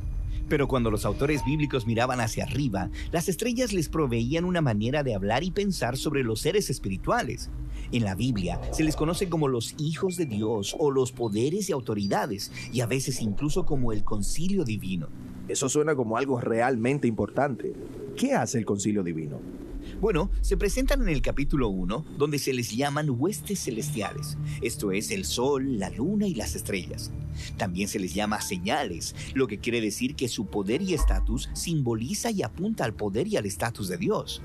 Pero 0.50 0.68
cuando 0.68 0.90
los 0.90 1.06
autores 1.06 1.46
bíblicos 1.46 1.86
miraban 1.86 2.20
hacia 2.20 2.46
arriba, 2.46 2.90
las 3.12 3.30
estrellas 3.30 3.74
les 3.74 3.90
proveían 3.90 4.44
una 4.44 4.60
manera 4.60 5.04
de 5.04 5.14
hablar 5.14 5.44
y 5.44 5.52
pensar 5.52 5.98
sobre 5.98 6.24
los 6.24 6.42
seres 6.42 6.72
espirituales. 6.72 7.52
En 7.92 8.06
la 8.06 8.16
Biblia 8.16 8.60
se 8.72 8.84
les 8.84 8.96
conoce 8.96 9.30
como 9.30 9.48
los 9.48 9.76
hijos 9.78 10.18
de 10.18 10.26
Dios 10.26 10.76
o 10.80 10.90
los 10.90 11.12
poderes 11.12 11.70
y 11.70 11.74
autoridades, 11.74 12.52
y 12.74 12.82
a 12.82 12.88
veces 12.88 13.22
incluso 13.22 13.68
como 13.68 13.92
el 13.94 14.04
concilio 14.04 14.64
divino. 14.64 15.08
Eso 15.48 15.70
suena 15.70 15.94
como 15.94 16.18
algo 16.18 16.42
realmente 16.42 17.08
importante. 17.08 17.74
¿Qué 18.18 18.34
hace 18.34 18.58
el 18.58 18.66
concilio 18.66 19.04
divino? 19.04 19.40
Bueno, 20.00 20.32
se 20.42 20.58
presentan 20.58 21.02
en 21.02 21.10
el 21.10 21.22
capítulo 21.22 21.70
1, 21.70 22.06
donde 22.18 22.40
se 22.40 22.54
les 22.54 22.72
llaman 22.72 23.10
huestes 23.10 23.64
celestiales, 23.64 24.38
esto 24.62 24.92
es 24.92 25.12
el 25.12 25.26
sol, 25.26 25.80
la 25.80 25.90
luna 25.90 26.28
y 26.28 26.34
las 26.34 26.56
estrellas. 26.56 27.12
También 27.58 27.88
se 27.88 28.00
les 28.00 28.14
llama 28.14 28.42
señales, 28.42 29.16
lo 29.34 29.48
que 29.48 29.60
quiere 29.60 29.82
decir 29.82 30.16
que 30.16 30.28
su 30.28 30.48
poder 30.48 30.82
y 30.82 30.94
estatus 30.94 31.50
simboliza 31.54 32.32
y 32.32 32.44
apunta 32.44 32.86
al 32.86 32.94
poder 32.94 33.28
y 33.28 33.38
al 33.38 33.46
estatus 33.46 33.88
de 33.88 33.98
Dios. 33.98 34.42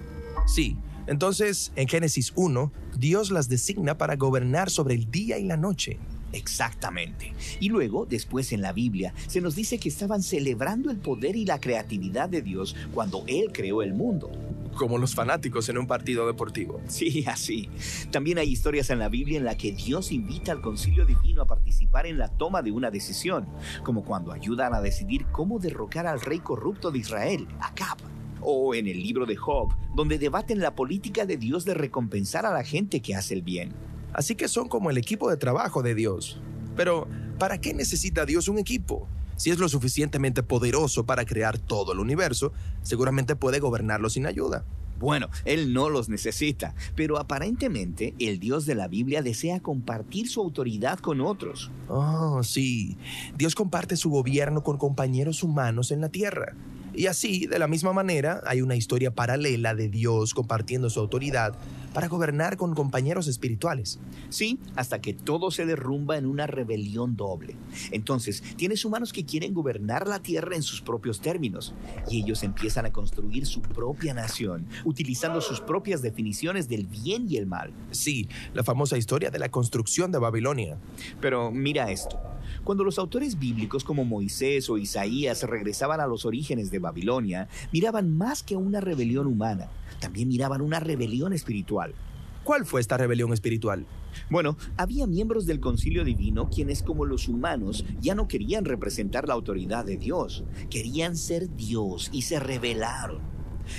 Sí, 0.47 0.77
entonces 1.07 1.73
en 1.77 1.89
Génesis 1.89 2.33
1, 2.35 2.73
Dios 2.99 3.31
las 3.31 3.49
designa 3.49 3.99
para 3.99 4.17
gobernar 4.17 4.71
sobre 4.71 4.95
el 4.95 5.11
día 5.11 5.39
y 5.39 5.45
la 5.45 5.57
noche. 5.57 5.99
Exactamente. 6.33 7.33
Y 7.61 7.69
luego, 7.69 8.05
después 8.05 8.53
en 8.53 8.61
la 8.61 8.73
Biblia, 8.73 9.15
se 9.27 9.41
nos 9.41 9.55
dice 9.55 9.79
que 9.79 9.89
estaban 9.89 10.23
celebrando 10.23 10.91
el 10.91 10.99
poder 10.99 11.37
y 11.37 11.45
la 11.45 11.61
creatividad 11.61 12.29
de 12.29 12.43
Dios 12.43 12.77
cuando 12.93 13.25
Él 13.27 13.51
creó 13.53 13.83
el 13.83 13.95
mundo 13.95 14.31
como 14.77 14.99
los 14.99 15.15
fanáticos 15.15 15.69
en 15.69 15.79
un 15.79 15.87
partido 15.87 16.27
deportivo. 16.27 16.81
Sí, 16.87 17.25
así. 17.27 17.69
También 18.11 18.39
hay 18.39 18.51
historias 18.51 18.91
en 18.91 18.99
la 18.99 19.09
Biblia 19.09 19.39
en 19.39 19.45
la 19.45 19.57
que 19.57 19.73
Dios 19.73 20.13
invita 20.13 20.53
al 20.53 20.61
concilio 20.61 21.05
divino 21.05 21.43
a 21.43 21.47
participar 21.47 22.07
en 22.07 22.19
la 22.19 22.29
toma 22.29 22.63
de 22.63 22.71
una 22.71 22.91
decisión, 22.91 23.47
como 23.83 24.05
cuando 24.05 24.33
ayudan 24.33 24.75
a 24.75 24.81
decidir 24.81 25.27
cómo 25.33 25.59
derrocar 25.59 26.07
al 26.07 26.21
rey 26.21 26.39
corrupto 26.39 26.91
de 26.91 26.99
Israel, 26.99 27.49
Acab. 27.61 27.99
O 28.41 28.75
en 28.75 28.87
el 28.87 29.03
libro 29.03 29.27
de 29.27 29.35
Job, 29.35 29.75
donde 29.95 30.19
debaten 30.19 30.61
la 30.61 30.75
política 30.75 31.27
de 31.27 31.37
Dios 31.37 31.65
de 31.65 31.75
recompensar 31.75 32.47
a 32.47 32.53
la 32.53 32.63
gente 32.63 33.01
que 33.01 33.17
hace 33.17 33.35
el 33.35 33.43
bien. 33.43 33.73
Así 34.13 34.37
que 34.37 34.47
son 34.47 34.69
como 34.69 34.91
el 34.91 34.99
equipo 34.99 35.29
de 35.29 35.37
trabajo 35.37 35.83
de 35.83 35.95
Dios. 35.95 36.41
Pero, 36.77 37.09
¿para 37.39 37.59
qué 37.59 37.75
necesita 37.75 38.25
Dios 38.25 38.49
un 38.49 38.59
equipo? 38.59 39.09
Si 39.37 39.51
es 39.51 39.59
lo 39.59 39.69
suficientemente 39.69 40.43
poderoso 40.43 41.05
para 41.05 41.25
crear 41.25 41.59
todo 41.59 41.93
el 41.93 42.01
universo, 42.01 42.53
seguramente 42.83 43.37
puede 43.37 43.61
gobernarlo 43.61 44.09
sin 44.11 44.27
ayuda. 44.27 44.65
Bueno, 44.99 45.29
Él 45.45 45.75
no 45.75 45.91
los 45.91 46.09
necesita, 46.09 46.75
pero 46.95 47.19
aparentemente 47.19 48.15
el 48.19 48.39
Dios 48.39 48.65
de 48.65 48.75
la 48.75 48.89
Biblia 48.89 49.23
desea 49.23 49.61
compartir 49.61 50.29
su 50.29 50.41
autoridad 50.41 50.99
con 51.01 51.21
otros. 51.21 51.71
Oh, 51.89 52.43
sí. 52.43 52.97
Dios 53.37 53.55
comparte 53.55 53.97
su 53.97 54.09
gobierno 54.09 54.63
con 54.63 54.79
compañeros 54.79 55.43
humanos 55.43 55.91
en 55.91 56.01
la 56.01 56.09
tierra. 56.09 56.55
Y 56.97 57.07
así, 57.09 57.47
de 57.47 57.59
la 57.59 57.69
misma 57.69 57.93
manera, 57.93 58.41
hay 58.47 58.63
una 58.63 58.75
historia 58.75 59.15
paralela 59.15 59.75
de 59.75 59.89
Dios 59.89 60.33
compartiendo 60.33 60.89
su 60.89 60.99
autoridad 60.99 61.55
para 61.93 62.09
gobernar 62.09 62.57
con 62.57 62.75
compañeros 62.75 63.29
espirituales. 63.29 63.99
Sí, 64.31 64.59
hasta 64.77 65.01
que 65.01 65.13
todo 65.13 65.51
se 65.51 65.67
derrumba 65.67 66.17
en 66.17 66.27
una 66.27 66.47
rebelión 66.47 67.17
doble. 67.17 67.57
Entonces, 67.91 68.43
tienes 68.57 68.85
humanos 68.85 69.13
que 69.13 69.25
quieren 69.25 69.53
gobernar 69.53 70.07
la 70.07 70.21
tierra 70.21 70.57
en 70.57 70.63
sus 70.63 70.81
propios 70.81 71.21
términos, 71.21 71.75
y 72.11 72.23
ellos 72.23 72.43
empiezan 72.43 72.87
a 72.87 72.93
construir 72.93 73.47
su 73.47 73.61
propia 73.61 74.15
nación, 74.15 74.67
utilizando 74.85 75.41
sus 75.41 75.61
propias 75.61 76.01
definiciones 76.01 76.69
del 76.69 76.87
bien 76.87 77.27
y 77.31 77.37
el 77.37 77.47
mal. 77.47 77.73
Sí, 77.91 78.29
la 78.55 78.65
famosa 78.65 78.97
historia 78.97 79.31
de 79.31 79.39
la 79.39 79.51
construcción 79.51 80.13
de 80.13 80.19
Babilonia. 80.19 80.79
Pero 81.21 81.51
mira 81.51 81.91
esto. 81.91 82.19
Cuando 82.67 82.83
los 82.83 82.99
autores 82.99 83.39
bíblicos 83.39 83.85
como 83.85 84.05
Moisés 84.05 84.69
o 84.69 84.77
Isaías 84.77 85.45
regresaban 85.45 86.01
a 86.01 86.09
los 86.09 86.25
orígenes 86.25 86.69
de 86.73 86.81
Babilonia, 86.81 87.47
miraban 87.71 88.11
más 88.11 88.43
que 88.43 88.57
una 88.57 88.81
rebelión 88.81 89.29
humana, 89.29 89.69
también 90.01 90.27
miraban 90.27 90.61
una 90.61 90.81
rebelión 90.81 91.33
espiritual. 91.33 91.95
¿Cuál 92.43 92.67
fue 92.67 92.81
esta 92.81 92.97
rebelión 92.97 93.33
espiritual? 93.33 93.87
Bueno, 94.31 94.57
había 94.77 95.07
miembros 95.07 95.47
del 95.47 95.61
concilio 95.61 96.03
divino 96.03 96.51
quienes 96.51 96.83
como 96.83 97.05
los 97.05 97.29
humanos 97.29 97.85
ya 98.01 98.17
no 98.17 98.27
querían 98.27 98.65
representar 98.65 99.29
la 99.29 99.35
autoridad 99.35 99.85
de 99.85 99.97
Dios, 99.97 100.43
querían 100.69 101.17
ser 101.17 101.55
Dios 101.55 102.11
y 102.13 102.23
se 102.23 102.41
rebelaron. 102.41 103.21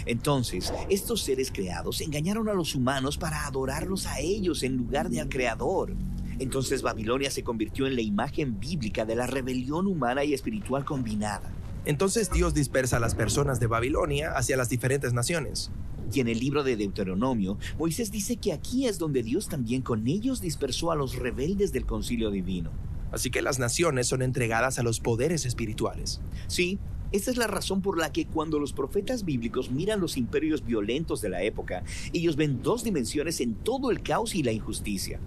Entonces, 0.06 0.74
estos 0.90 1.24
seres 1.24 1.52
creados 1.52 2.00
engañaron 2.00 2.48
a 2.48 2.54
los 2.54 2.74
humanos 2.74 3.18
para 3.18 3.48
adorarlos 3.48 4.06
a 4.06 4.22
ellos 4.22 4.64
en 4.64 4.78
lugar 4.78 5.10
de 5.10 5.20
al 5.20 5.28
Creador. 5.28 5.94
Entonces 6.40 6.84
Babilonia 6.84 7.32
se 7.32 7.44
convirtió 7.44 7.88
en 7.88 7.96
la 7.96 8.02
imagen 8.02 8.60
bíblica 8.60 9.06
de 9.06 9.16
la 9.16 9.26
rebelión 9.26 9.88
humana 9.88 10.24
y 10.24 10.34
espiritual 10.34 10.86
combinada. 10.86 11.52
Entonces 11.86 12.30
Dios 12.32 12.54
dispersa 12.54 12.98
a 12.98 13.00
las 13.00 13.16
personas 13.16 13.60
de 13.60 13.68
Babilonia 13.68 14.34
hacia 14.34 14.58
las 14.58 14.70
diferentes 14.70 15.14
naciones. 15.14 15.72
Y 16.14 16.20
en 16.20 16.28
el 16.28 16.40
libro 16.40 16.64
de 16.64 16.76
Deuteronomio, 16.76 17.58
Moisés 17.80 18.12
dice 18.12 18.38
que 18.38 18.54
aquí 18.54 18.86
es 18.86 19.00
donde 19.00 19.24
Dios 19.24 19.50
también 19.50 19.82
con 19.82 20.08
ellos 20.08 20.40
dispersó 20.40 20.92
a 20.92 20.96
los 20.96 21.16
rebeldes 21.16 21.74
del 21.74 21.86
concilio 21.86 22.30
divino. 22.30 22.72
Así 23.12 23.32
que 23.32 23.42
las 23.42 23.58
naciones 23.58 24.08
son 24.08 24.22
entregadas 24.22 24.78
a 24.78 24.84
los 24.84 25.00
poderes 25.00 25.46
espirituales. 25.46 26.22
Sí, 26.48 26.78
esta 27.12 27.32
es 27.32 27.38
la 27.38 27.48
razón 27.48 27.82
por 27.82 27.98
la 27.98 28.12
que 28.12 28.28
cuando 28.28 28.60
los 28.60 28.74
profetas 28.74 29.26
bíblicos 29.26 29.72
miran 29.72 30.02
los 30.02 30.18
imperios 30.18 30.66
violentos 30.66 31.22
de 31.22 31.30
la 31.30 31.42
época, 31.42 31.84
ellos 32.14 32.36
ven 32.36 32.62
dos 32.62 32.84
dimensiones 32.84 33.40
en 33.40 33.56
todo 33.56 33.92
el 33.92 34.04
caos 34.04 34.36
y 34.36 34.44
la 34.44 34.52
injusticia 34.52 35.20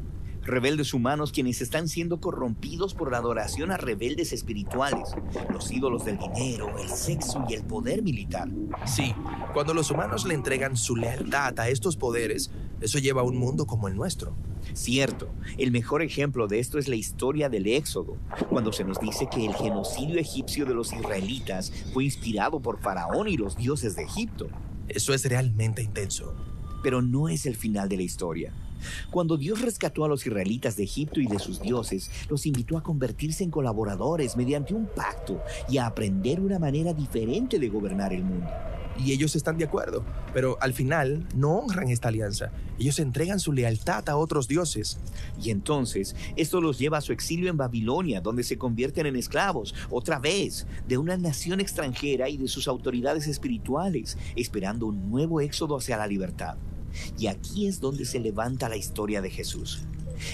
rebeldes 0.42 0.94
humanos 0.94 1.32
quienes 1.32 1.60
están 1.60 1.88
siendo 1.88 2.20
corrompidos 2.20 2.94
por 2.94 3.10
la 3.10 3.18
adoración 3.18 3.70
a 3.70 3.76
rebeldes 3.76 4.32
espirituales, 4.32 5.10
los 5.50 5.70
ídolos 5.70 6.04
del 6.04 6.18
dinero, 6.18 6.78
el 6.78 6.88
sexo 6.88 7.44
y 7.48 7.54
el 7.54 7.64
poder 7.64 8.02
militar. 8.02 8.48
Sí, 8.86 9.14
cuando 9.52 9.74
los 9.74 9.90
humanos 9.90 10.24
le 10.24 10.34
entregan 10.34 10.76
su 10.76 10.96
lealtad 10.96 11.58
a 11.58 11.68
estos 11.68 11.96
poderes, 11.96 12.50
eso 12.80 12.98
lleva 12.98 13.20
a 13.20 13.24
un 13.24 13.36
mundo 13.36 13.66
como 13.66 13.88
el 13.88 13.96
nuestro. 13.96 14.34
Cierto, 14.72 15.30
el 15.58 15.72
mejor 15.72 16.02
ejemplo 16.02 16.46
de 16.46 16.58
esto 16.58 16.78
es 16.78 16.88
la 16.88 16.96
historia 16.96 17.48
del 17.48 17.66
Éxodo, 17.66 18.16
cuando 18.48 18.72
se 18.72 18.84
nos 18.84 19.00
dice 19.00 19.28
que 19.30 19.46
el 19.46 19.54
genocidio 19.54 20.18
egipcio 20.18 20.66
de 20.66 20.74
los 20.74 20.92
israelitas 20.92 21.72
fue 21.92 22.04
inspirado 22.04 22.60
por 22.60 22.80
Faraón 22.80 23.28
y 23.28 23.36
los 23.36 23.56
dioses 23.56 23.96
de 23.96 24.02
Egipto. 24.02 24.48
Eso 24.88 25.14
es 25.14 25.24
realmente 25.24 25.82
intenso. 25.82 26.34
Pero 26.82 27.02
no 27.02 27.28
es 27.28 27.46
el 27.46 27.56
final 27.56 27.88
de 27.88 27.96
la 27.96 28.02
historia. 28.02 28.52
Cuando 29.10 29.36
Dios 29.36 29.60
rescató 29.60 30.04
a 30.04 30.08
los 30.08 30.26
israelitas 30.26 30.76
de 30.76 30.84
Egipto 30.84 31.20
y 31.20 31.26
de 31.26 31.38
sus 31.38 31.60
dioses, 31.60 32.10
los 32.28 32.46
invitó 32.46 32.76
a 32.76 32.82
convertirse 32.82 33.44
en 33.44 33.50
colaboradores 33.50 34.36
mediante 34.36 34.74
un 34.74 34.86
pacto 34.86 35.40
y 35.68 35.78
a 35.78 35.86
aprender 35.86 36.40
una 36.40 36.58
manera 36.58 36.92
diferente 36.92 37.58
de 37.58 37.68
gobernar 37.68 38.12
el 38.12 38.24
mundo. 38.24 38.48
Y 38.98 39.12
ellos 39.12 39.34
están 39.34 39.56
de 39.56 39.64
acuerdo, 39.64 40.04
pero 40.34 40.58
al 40.60 40.74
final 40.74 41.26
no 41.34 41.52
honran 41.52 41.88
esta 41.88 42.08
alianza. 42.08 42.50
Ellos 42.78 42.98
entregan 42.98 43.40
su 43.40 43.52
lealtad 43.52 44.06
a 44.08 44.16
otros 44.16 44.46
dioses. 44.46 44.98
Y 45.40 45.50
entonces 45.50 46.14
esto 46.36 46.60
los 46.60 46.78
lleva 46.78 46.98
a 46.98 47.00
su 47.00 47.12
exilio 47.12 47.48
en 47.48 47.56
Babilonia, 47.56 48.20
donde 48.20 48.42
se 48.42 48.58
convierten 48.58 49.06
en 49.06 49.16
esclavos, 49.16 49.74
otra 49.90 50.18
vez, 50.18 50.66
de 50.86 50.98
una 50.98 51.16
nación 51.16 51.60
extranjera 51.60 52.28
y 52.28 52.36
de 52.36 52.48
sus 52.48 52.68
autoridades 52.68 53.26
espirituales, 53.26 54.18
esperando 54.36 54.86
un 54.86 55.10
nuevo 55.10 55.40
éxodo 55.40 55.76
hacia 55.76 55.96
la 55.96 56.06
libertad. 56.06 56.56
Y 57.18 57.26
aquí 57.26 57.66
es 57.66 57.80
donde 57.80 58.04
se 58.04 58.20
levanta 58.20 58.68
la 58.68 58.76
historia 58.76 59.20
de 59.22 59.30
Jesús. 59.30 59.84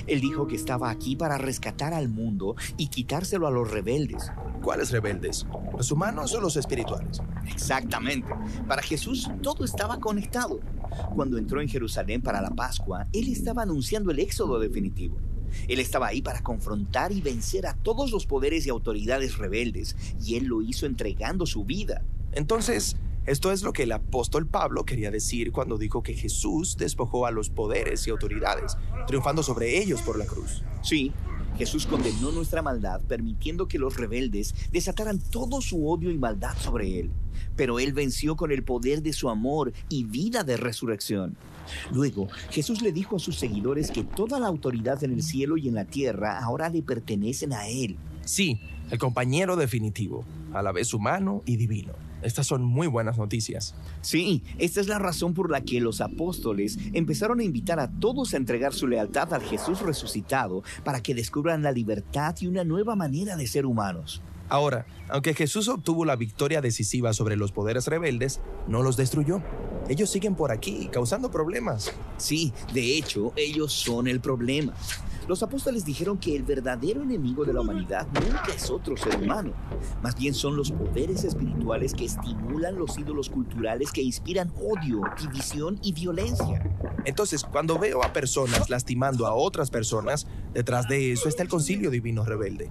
Él 0.06 0.20
dijo 0.20 0.46
que 0.46 0.56
estaba 0.56 0.90
aquí 0.90 1.16
para 1.16 1.38
rescatar 1.38 1.94
al 1.94 2.08
mundo 2.08 2.56
y 2.76 2.88
quitárselo 2.88 3.46
a 3.46 3.50
los 3.50 3.70
rebeldes. 3.70 4.30
¿Cuáles 4.62 4.90
rebeldes? 4.90 5.46
¿Los 5.76 5.92
humanos 5.92 6.34
o 6.34 6.40
los 6.40 6.56
espirituales? 6.56 7.20
Exactamente. 7.46 8.28
Para 8.66 8.82
Jesús 8.82 9.30
todo 9.42 9.64
estaba 9.64 10.00
conectado. 10.00 10.60
Cuando 11.14 11.38
entró 11.38 11.60
en 11.60 11.68
Jerusalén 11.68 12.22
para 12.22 12.40
la 12.40 12.50
Pascua, 12.50 13.06
Él 13.12 13.28
estaba 13.28 13.62
anunciando 13.62 14.10
el 14.10 14.18
éxodo 14.18 14.58
definitivo. 14.58 15.16
Él 15.68 15.78
estaba 15.78 16.08
ahí 16.08 16.22
para 16.22 16.42
confrontar 16.42 17.12
y 17.12 17.20
vencer 17.20 17.66
a 17.66 17.74
todos 17.74 18.10
los 18.10 18.26
poderes 18.26 18.66
y 18.66 18.70
autoridades 18.70 19.38
rebeldes, 19.38 19.96
y 20.22 20.36
Él 20.36 20.46
lo 20.46 20.62
hizo 20.62 20.86
entregando 20.86 21.46
su 21.46 21.64
vida. 21.64 22.02
Entonces, 22.32 22.96
esto 23.26 23.50
es 23.50 23.62
lo 23.62 23.72
que 23.72 23.82
el 23.82 23.92
apóstol 23.92 24.46
Pablo 24.46 24.84
quería 24.84 25.10
decir 25.10 25.50
cuando 25.50 25.78
dijo 25.78 26.02
que 26.02 26.14
Jesús 26.14 26.76
despojó 26.76 27.26
a 27.26 27.32
los 27.32 27.50
poderes 27.50 28.06
y 28.06 28.10
autoridades, 28.10 28.76
triunfando 29.08 29.42
sobre 29.42 29.78
ellos 29.82 30.00
por 30.02 30.16
la 30.16 30.26
cruz. 30.26 30.62
Sí, 30.82 31.12
Jesús 31.58 31.86
condenó 31.86 32.30
nuestra 32.30 32.62
maldad, 32.62 33.00
permitiendo 33.00 33.66
que 33.66 33.80
los 33.80 33.96
rebeldes 33.96 34.54
desataran 34.70 35.18
todo 35.18 35.60
su 35.60 35.88
odio 35.88 36.12
y 36.12 36.18
maldad 36.18 36.56
sobre 36.58 37.00
él. 37.00 37.10
Pero 37.56 37.80
él 37.80 37.92
venció 37.92 38.36
con 38.36 38.52
el 38.52 38.62
poder 38.62 39.02
de 39.02 39.12
su 39.12 39.28
amor 39.28 39.72
y 39.88 40.04
vida 40.04 40.44
de 40.44 40.56
resurrección. 40.56 41.36
Luego, 41.92 42.28
Jesús 42.50 42.80
le 42.80 42.92
dijo 42.92 43.16
a 43.16 43.18
sus 43.18 43.36
seguidores 43.36 43.90
que 43.90 44.04
toda 44.04 44.38
la 44.38 44.46
autoridad 44.46 45.02
en 45.02 45.12
el 45.12 45.24
cielo 45.24 45.56
y 45.56 45.66
en 45.66 45.74
la 45.74 45.84
tierra 45.84 46.38
ahora 46.38 46.68
le 46.68 46.82
pertenecen 46.82 47.52
a 47.52 47.66
él. 47.66 47.96
Sí, 48.24 48.60
el 48.90 48.98
compañero 48.98 49.56
definitivo, 49.56 50.24
a 50.52 50.62
la 50.62 50.70
vez 50.70 50.94
humano 50.94 51.42
y 51.44 51.56
divino. 51.56 52.05
Estas 52.22 52.46
son 52.46 52.62
muy 52.62 52.86
buenas 52.86 53.18
noticias. 53.18 53.74
Sí, 54.00 54.42
esta 54.58 54.80
es 54.80 54.88
la 54.88 54.98
razón 54.98 55.34
por 55.34 55.50
la 55.50 55.62
que 55.62 55.80
los 55.80 56.00
apóstoles 56.00 56.78
empezaron 56.92 57.40
a 57.40 57.44
invitar 57.44 57.80
a 57.80 57.90
todos 57.90 58.34
a 58.34 58.36
entregar 58.36 58.72
su 58.72 58.86
lealtad 58.86 59.32
al 59.34 59.42
Jesús 59.42 59.80
resucitado 59.80 60.62
para 60.84 61.02
que 61.02 61.14
descubran 61.14 61.62
la 61.62 61.72
libertad 61.72 62.34
y 62.40 62.46
una 62.46 62.64
nueva 62.64 62.96
manera 62.96 63.36
de 63.36 63.46
ser 63.46 63.66
humanos. 63.66 64.22
Ahora, 64.48 64.86
aunque 65.08 65.34
Jesús 65.34 65.68
obtuvo 65.68 66.04
la 66.04 66.14
victoria 66.14 66.60
decisiva 66.60 67.12
sobre 67.12 67.36
los 67.36 67.50
poderes 67.50 67.86
rebeldes, 67.88 68.40
no 68.68 68.82
los 68.82 68.96
destruyó. 68.96 69.42
Ellos 69.88 70.10
siguen 70.10 70.36
por 70.36 70.52
aquí, 70.52 70.88
causando 70.92 71.30
problemas. 71.30 71.92
Sí, 72.16 72.52
de 72.72 72.96
hecho, 72.96 73.32
ellos 73.36 73.72
son 73.72 74.06
el 74.06 74.20
problema. 74.20 74.72
Los 75.28 75.42
apóstoles 75.42 75.84
dijeron 75.84 76.18
que 76.18 76.36
el 76.36 76.44
verdadero 76.44 77.02
enemigo 77.02 77.44
de 77.44 77.52
la 77.52 77.60
humanidad 77.60 78.06
nunca 78.14 78.52
es 78.54 78.70
otro 78.70 78.96
ser 78.96 79.20
humano, 79.20 79.52
más 80.00 80.14
bien 80.14 80.34
son 80.34 80.56
los 80.56 80.70
poderes 80.70 81.24
espirituales 81.24 81.94
que 81.94 82.04
estimulan 82.04 82.76
los 82.76 82.96
ídolos 82.96 83.28
culturales 83.28 83.90
que 83.90 84.02
inspiran 84.02 84.52
odio, 84.56 85.00
división 85.20 85.80
y 85.82 85.92
violencia. 85.92 86.62
Entonces, 87.04 87.42
cuando 87.42 87.76
veo 87.76 88.04
a 88.04 88.12
personas 88.12 88.70
lastimando 88.70 89.26
a 89.26 89.34
otras 89.34 89.68
personas, 89.70 90.28
detrás 90.54 90.86
de 90.86 91.10
eso 91.10 91.28
está 91.28 91.42
el 91.42 91.48
concilio 91.48 91.90
divino 91.90 92.24
rebelde. 92.24 92.70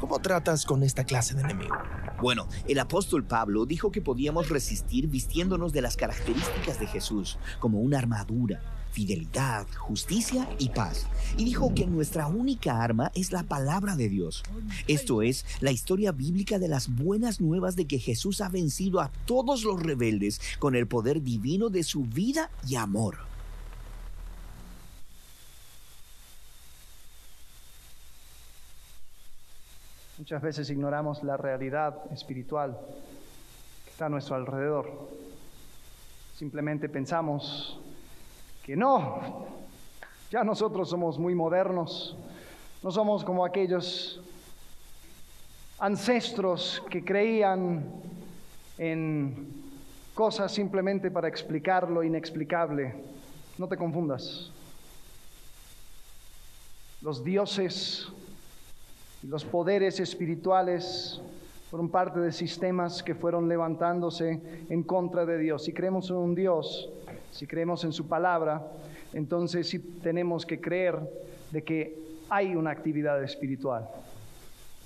¿Cómo 0.00 0.18
tratas 0.18 0.64
con 0.64 0.82
esta 0.82 1.04
clase 1.04 1.34
de 1.34 1.42
enemigo? 1.42 1.76
Bueno, 2.20 2.48
el 2.66 2.80
apóstol 2.80 3.24
Pablo 3.24 3.66
dijo 3.66 3.92
que 3.92 4.00
podíamos 4.00 4.48
resistir 4.48 5.06
vistiéndonos 5.06 5.72
de 5.72 5.82
las 5.82 5.96
características 5.96 6.80
de 6.80 6.86
Jesús, 6.88 7.38
como 7.60 7.80
una 7.80 7.98
armadura, 7.98 8.62
fidelidad, 8.94 9.66
justicia 9.76 10.48
y 10.60 10.68
paz. 10.68 11.08
Y 11.36 11.44
dijo 11.44 11.74
que 11.74 11.84
nuestra 11.84 12.28
única 12.28 12.80
arma 12.80 13.10
es 13.16 13.32
la 13.32 13.42
palabra 13.42 13.96
de 13.96 14.08
Dios. 14.08 14.44
Esto 14.86 15.20
es 15.20 15.44
la 15.60 15.72
historia 15.72 16.12
bíblica 16.12 16.60
de 16.60 16.68
las 16.68 16.88
buenas 16.88 17.40
nuevas 17.40 17.74
de 17.74 17.86
que 17.86 17.98
Jesús 17.98 18.40
ha 18.40 18.48
vencido 18.48 19.00
a 19.00 19.10
todos 19.26 19.64
los 19.64 19.82
rebeldes 19.82 20.40
con 20.60 20.76
el 20.76 20.86
poder 20.86 21.22
divino 21.22 21.70
de 21.70 21.82
su 21.82 22.04
vida 22.04 22.50
y 22.68 22.76
amor. 22.76 23.16
Muchas 30.18 30.40
veces 30.40 30.70
ignoramos 30.70 31.24
la 31.24 31.36
realidad 31.36 31.96
espiritual 32.12 32.78
que 33.84 33.90
está 33.90 34.06
a 34.06 34.08
nuestro 34.08 34.36
alrededor. 34.36 35.08
Simplemente 36.36 36.88
pensamos 36.88 37.80
que 38.64 38.74
no, 38.74 39.46
ya 40.30 40.42
nosotros 40.42 40.88
somos 40.88 41.18
muy 41.18 41.34
modernos, 41.34 42.16
no 42.82 42.90
somos 42.90 43.22
como 43.22 43.44
aquellos 43.44 44.20
ancestros 45.78 46.82
que 46.88 47.04
creían 47.04 47.84
en 48.78 49.52
cosas 50.14 50.52
simplemente 50.52 51.10
para 51.10 51.28
explicar 51.28 51.90
lo 51.90 52.02
inexplicable. 52.02 52.94
No 53.58 53.68
te 53.68 53.76
confundas. 53.76 54.50
Los 57.02 57.22
dioses 57.22 58.08
y 59.22 59.26
los 59.26 59.44
poderes 59.44 60.00
espirituales 60.00 61.20
fueron 61.70 61.90
parte 61.90 62.18
de 62.20 62.32
sistemas 62.32 63.02
que 63.02 63.14
fueron 63.14 63.48
levantándose 63.48 64.40
en 64.70 64.82
contra 64.84 65.26
de 65.26 65.38
Dios. 65.38 65.64
Si 65.64 65.72
creemos 65.72 66.08
en 66.08 66.16
un 66.16 66.34
Dios, 66.34 66.88
si 67.34 67.48
creemos 67.48 67.82
en 67.82 67.92
su 67.92 68.06
palabra, 68.06 68.62
entonces 69.12 69.68
sí 69.68 69.80
tenemos 69.80 70.46
que 70.46 70.60
creer 70.60 70.96
de 71.50 71.64
que 71.64 71.98
hay 72.30 72.54
una 72.54 72.70
actividad 72.70 73.20
espiritual. 73.24 73.88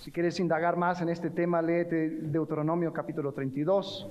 Si 0.01 0.11
quieres 0.11 0.41
indagar 0.41 0.77
más 0.77 1.03
en 1.03 1.11
este 1.11 1.29
tema, 1.29 1.61
léete 1.61 2.09
Deuteronomio 2.09 2.91
capítulo 2.91 3.33
32, 3.33 4.09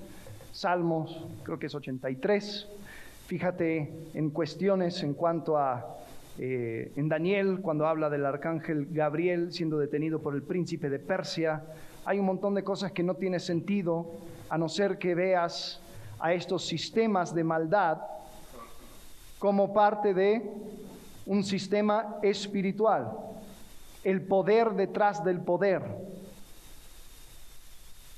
Salmos, 0.51 1.25
creo 1.41 1.57
que 1.57 1.65
es 1.65 1.73
83. 1.73 2.67
Fíjate 3.25 3.91
en 4.13 4.29
cuestiones 4.29 5.01
en 5.01 5.15
cuanto 5.15 5.57
a, 5.57 5.97
eh, 6.37 6.91
en 6.95 7.09
Daniel, 7.09 7.59
cuando 7.63 7.87
habla 7.87 8.07
del 8.07 8.23
arcángel 8.23 8.87
Gabriel 8.91 9.51
siendo 9.51 9.79
detenido 9.79 10.19
por 10.19 10.35
el 10.35 10.43
príncipe 10.43 10.91
de 10.91 10.99
Persia. 10.99 11.63
Hay 12.05 12.19
un 12.19 12.27
montón 12.27 12.53
de 12.53 12.63
cosas 12.63 12.91
que 12.91 13.01
no 13.01 13.15
tiene 13.15 13.39
sentido, 13.39 14.19
a 14.47 14.59
no 14.59 14.69
ser 14.69 14.99
que 14.99 15.15
veas 15.15 15.81
a 16.19 16.33
estos 16.33 16.67
sistemas 16.67 17.33
de 17.33 17.43
maldad 17.43 17.97
como 19.39 19.73
parte 19.73 20.13
de 20.13 20.41
un 21.25 21.43
sistema 21.43 22.17
espiritual, 22.21 23.17
el 24.03 24.21
poder 24.21 24.71
detrás 24.73 25.23
del 25.23 25.41
poder. 25.41 25.83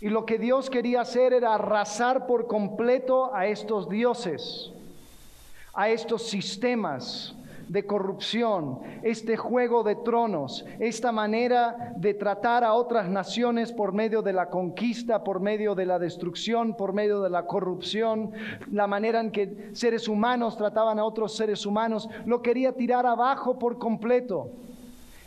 Y 0.01 0.10
lo 0.10 0.25
que 0.25 0.38
Dios 0.38 0.69
quería 0.69 1.01
hacer 1.01 1.34
era 1.34 1.55
arrasar 1.55 2.25
por 2.25 2.47
completo 2.47 3.36
a 3.36 3.47
estos 3.47 3.89
dioses, 3.89 4.71
a 5.73 5.89
estos 5.89 6.29
sistemas, 6.29 7.36
de 7.69 7.86
corrupción, 7.86 8.79
este 9.03 9.38
juego 9.38 9.84
de 9.84 9.95
tronos, 9.95 10.65
esta 10.79 11.12
manera 11.12 11.93
de 11.95 12.15
tratar 12.15 12.63
a 12.63 12.73
otras 12.73 13.08
naciones 13.08 13.71
por 13.71 13.93
medio 13.93 14.21
de 14.21 14.34
la 14.34 14.49
conquista, 14.49 15.23
por 15.23 15.39
medio 15.39 15.75
de 15.75 15.86
la 15.86 15.99
destrucción, 15.99 16.75
por 16.75 16.93
medio 16.93 17.21
de 17.21 17.29
la 17.29 17.45
corrupción, 17.45 18.32
la 18.71 18.88
manera 18.88 19.21
en 19.21 19.32
que 19.32 19.69
seres 19.73 20.08
humanos 20.08 20.58
trataban 20.58 20.97
a 20.99 21.05
otros 21.05 21.38
seres 21.38 21.65
humanos, 21.65 22.10
lo 22.25 22.41
quería 22.41 22.73
tirar 22.73 23.05
abajo 23.05 23.58
por 23.58 23.77
completo. 23.77 24.49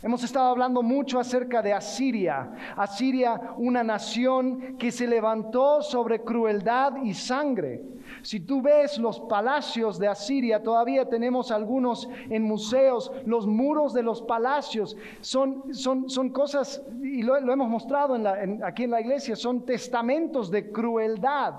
Hemos 0.03 0.25
estado 0.25 0.49
hablando 0.49 0.83
mucho 0.83 1.21
acerca 1.21 1.63
de 1.63 1.73
Asiria. 1.73 2.51
Asiria, 2.77 3.41
una 3.57 3.85
nación 3.85 4.77
que 4.77 4.91
se 4.91 5.07
levantó 5.07 5.81
sobre 5.81 6.23
crueldad 6.23 6.97
y 7.05 7.15
sangre. 7.15 7.85
Si 8.23 8.41
tú 8.41 8.63
ves 8.63 8.99
los 8.99 9.21
palacios 9.21 9.99
de 9.99 10.09
Asiria, 10.09 10.63
todavía 10.63 11.09
tenemos 11.09 11.51
algunos 11.51 12.09
en 12.31 12.43
museos. 12.43 13.11
Los 13.27 13.47
muros 13.47 13.93
de 13.93 14.03
los 14.03 14.23
palacios 14.23 14.97
son, 15.21 15.75
son, 15.75 16.09
son 16.09 16.31
cosas, 16.31 16.83
y 17.03 17.23
lo, 17.23 17.37
hemos 17.37 17.69
mostrado 17.69 18.17
aquí 18.65 18.85
en 18.85 18.91
la 18.91 19.01
iglesia, 19.01 19.37
son 19.37 19.67
testamentos 19.67 20.51
de 20.51 20.71
crueldad 20.71 21.55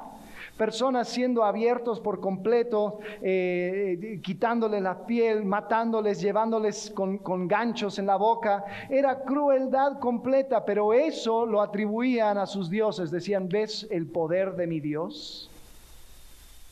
personas 0.57 1.09
siendo 1.09 1.43
abiertos 1.43 1.99
por 1.99 2.19
completo, 2.19 2.99
eh, 3.21 4.19
quitándoles 4.23 4.81
la 4.81 5.05
piel, 5.05 5.45
matándoles, 5.45 6.21
llevándoles 6.21 6.91
con, 6.91 7.17
con 7.17 7.47
ganchos 7.47 7.97
en 7.97 8.05
la 8.05 8.17
boca. 8.17 8.63
Era 8.89 9.23
crueldad 9.23 9.99
completa, 9.99 10.63
pero 10.63 10.93
eso 10.93 11.45
lo 11.45 11.59
atribuían 11.61 12.37
a 12.37 12.45
sus 12.45 12.69
dioses. 12.69 13.09
Decían, 13.09 13.49
¿ves 13.49 13.87
el 13.89 14.05
poder 14.05 14.55
de 14.55 14.67
mi 14.67 14.79
Dios? 14.79 15.49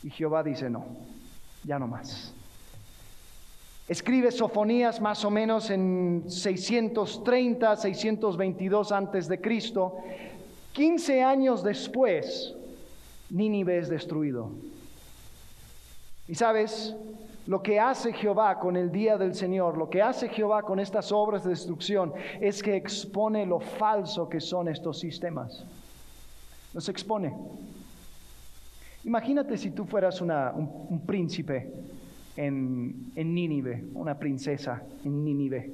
Y 0.04 0.10
Jehová 0.10 0.44
dice, 0.44 0.70
no, 0.70 0.86
ya 1.64 1.78
no 1.78 1.88
más. 1.88 2.34
Escribe 3.88 4.32
Sofonías 4.32 5.02
más 5.02 5.26
o 5.26 5.30
menos 5.30 5.70
en 5.70 6.24
630, 6.28 7.76
622 7.76 8.92
antes 8.92 9.28
de 9.28 9.42
Cristo. 9.42 9.98
15 10.74 11.22
años 11.22 11.64
después, 11.64 12.56
Nínive 13.30 13.78
es 13.80 13.90
destruido. 13.90 14.52
Y 16.28 16.36
sabes, 16.36 16.96
lo 17.48 17.62
que 17.62 17.80
hace 17.80 18.14
Jehová 18.14 18.60
con 18.60 18.78
el 18.78 18.92
día 18.92 19.18
del 19.18 19.36
Señor, 19.36 19.78
lo 19.78 19.90
que 19.90 20.02
hace 20.02 20.30
Jehová 20.30 20.64
con 20.64 20.80
estas 20.80 21.12
obras 21.12 21.44
de 21.44 21.50
destrucción, 21.50 22.14
es 22.40 22.64
que 22.64 22.76
expone 22.76 23.46
lo 23.46 23.60
falso 23.60 24.30
que 24.30 24.40
son 24.40 24.70
estos 24.70 25.00
sistemas. 25.00 25.66
Los 26.74 26.88
expone. 26.88 27.34
Imagínate 29.04 29.58
si 29.58 29.72
tú 29.72 29.86
fueras 29.86 30.22
un, 30.22 31.02
príncipe 31.06 31.72
en, 32.36 33.12
en 33.16 33.34
Nínive, 33.34 33.86
una 33.94 34.18
princesa 34.18 34.84
en 35.04 35.24
Nínive. 35.24 35.72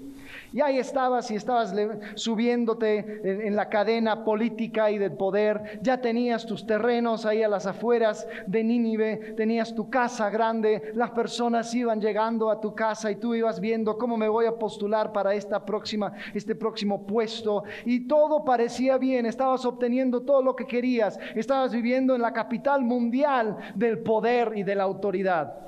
Y 0.54 0.62
ahí 0.62 0.78
estabas 0.78 1.30
y 1.32 1.36
estabas 1.36 1.74
subiéndote 2.16 3.48
en, 3.48 3.56
la 3.56 3.70
cadena 3.70 4.24
política 4.24 4.92
y 4.92 4.98
del 4.98 5.14
poder. 5.14 5.80
Ya 5.82 6.02
tenías 6.02 6.46
tus 6.46 6.66
terrenos 6.66 7.26
ahí 7.26 7.44
a 7.44 7.48
las 7.48 7.66
afueras 7.66 8.28
de 8.46 8.64
Nínive, 8.64 9.34
tenías 9.36 9.74
tu 9.74 9.90
casa 9.90 10.30
grande, 10.30 10.92
las 10.96 11.12
personas 11.12 11.74
iban 11.74 12.02
llegando 12.02 12.50
a 12.50 12.60
tu 12.60 12.74
casa 12.76 13.12
y 13.12 13.16
tú 13.16 13.36
ibas 13.36 13.60
viendo 13.60 13.98
cómo 13.98 14.18
me 14.18 14.28
voy 14.28 14.46
a 14.46 14.58
postular 14.58 15.12
para 15.12 15.34
esta 15.34 15.66
próxima, 15.66 16.14
este 16.34 16.56
próximo 16.56 17.06
puesto. 17.06 17.64
Y 17.86 18.08
todo 18.08 18.44
parecía 18.44 18.98
bien, 18.98 19.26
estabas 19.26 19.66
obteniendo 19.66 20.22
todo 20.22 20.42
lo 20.42 20.56
que 20.56 20.66
querías, 20.66 21.20
estabas 21.36 21.72
viviendo 21.72 22.16
en 22.16 22.22
la 22.22 22.34
capital 22.34 22.84
mundial 22.84 23.58
del 23.76 24.00
poder 24.00 24.54
y 24.56 24.64
de 24.64 24.76
la 24.76 24.84
autoridad. 24.84 25.68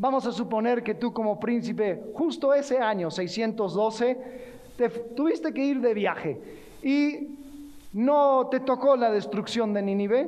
Vamos 0.00 0.24
a 0.26 0.32
suponer 0.32 0.82
que 0.82 0.94
tú 0.94 1.12
como 1.12 1.38
príncipe, 1.38 2.02
justo 2.14 2.54
ese 2.54 2.78
año 2.78 3.10
612, 3.10 4.16
te 4.74 4.88
tuviste 4.88 5.52
que 5.52 5.62
ir 5.62 5.78
de 5.82 5.92
viaje 5.92 6.40
y 6.82 7.36
no 7.92 8.48
te 8.50 8.60
tocó 8.60 8.96
la 8.96 9.10
destrucción 9.10 9.74
de 9.74 9.82
Nínive, 9.82 10.26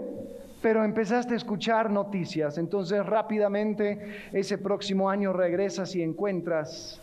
pero 0.60 0.84
empezaste 0.84 1.32
a 1.32 1.38
escuchar 1.38 1.88
noticias. 1.90 2.58
Entonces 2.58 3.06
rápidamente 3.06 4.28
ese 4.34 4.58
próximo 4.58 5.08
año 5.08 5.32
regresas 5.32 5.96
y 5.96 6.02
encuentras 6.02 7.00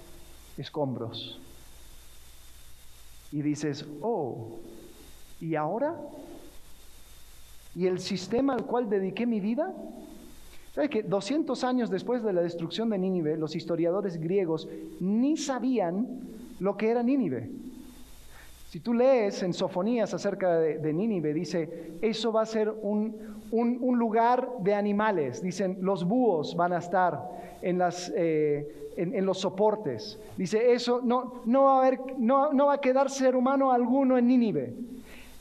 escombros. 0.55 1.39
Y 3.31 3.41
dices, 3.41 3.83
oh, 3.99 4.59
¿y 5.41 5.55
ahora? 5.55 5.95
¿Y 7.75 7.87
el 7.87 7.97
sistema 7.99 8.53
al 8.53 8.67
cual 8.67 8.87
dediqué 8.91 9.25
mi 9.25 9.39
vida? 9.39 9.73
¿Sabes 10.79 10.91
que 10.91 11.03
200 11.03 11.61
años 11.65 11.89
después 11.89 12.23
de 12.23 12.31
la 12.31 12.39
destrucción 12.39 12.89
de 12.89 12.97
Nínive, 12.97 13.35
los 13.35 13.53
historiadores 13.53 14.17
griegos 14.17 14.69
ni 15.01 15.35
sabían 15.35 16.07
lo 16.61 16.77
que 16.77 16.89
era 16.89 17.03
Nínive? 17.03 17.49
Si 18.69 18.79
tú 18.79 18.93
lees 18.93 19.43
en 19.43 19.51
Sofonías 19.51 20.13
acerca 20.13 20.57
de, 20.57 20.93
Nínive, 20.93 21.33
dice, 21.33 21.97
eso 22.01 22.31
va 22.31 22.43
a 22.43 22.45
ser 22.45 22.73
un, 22.81 23.13
lugar 23.51 24.47
de 24.61 24.73
animales. 24.73 25.41
Dicen, 25.41 25.79
los 25.81 26.05
búhos 26.05 26.55
van 26.55 26.71
a 26.71 26.77
estar 26.77 27.27
en, 27.61 27.77
las, 27.77 28.09
eh, 28.15 28.93
en, 28.95 29.25
los 29.25 29.39
soportes. 29.39 30.17
Dice, 30.37 30.71
eso 30.71 31.01
no, 31.03 31.41
no, 31.43 31.63
va 31.63 31.75
a 31.75 31.87
haber, 31.87 31.99
no, 32.17 32.53
no 32.53 32.67
va 32.67 32.75
a 32.75 32.79
quedar 32.79 33.09
ser 33.09 33.35
humano 33.35 33.73
alguno 33.73 34.17
en 34.17 34.27
Nínive. 34.27 34.73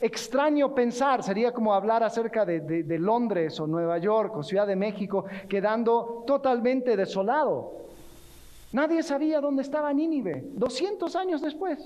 Extraño 0.01 0.73
pensar, 0.73 1.23
sería 1.23 1.51
como 1.51 1.73
hablar 1.73 2.03
acerca 2.03 2.45
de, 2.45 2.97
Londres 2.99 3.59
o 3.59 3.67
Nueva 3.67 3.97
York 3.97 4.35
o 4.37 4.43
Ciudad 4.43 4.65
de 4.65 4.75
México, 4.75 5.25
quedando 5.49 6.23
totalmente 6.25 6.95
desolado. 6.95 7.73
Nadie 8.71 9.03
sabía 9.03 9.41
dónde 9.41 9.63
estaba 9.63 9.91
Nínive, 9.91 10.43
200 10.53 11.15
años 11.17 11.41
después. 11.41 11.79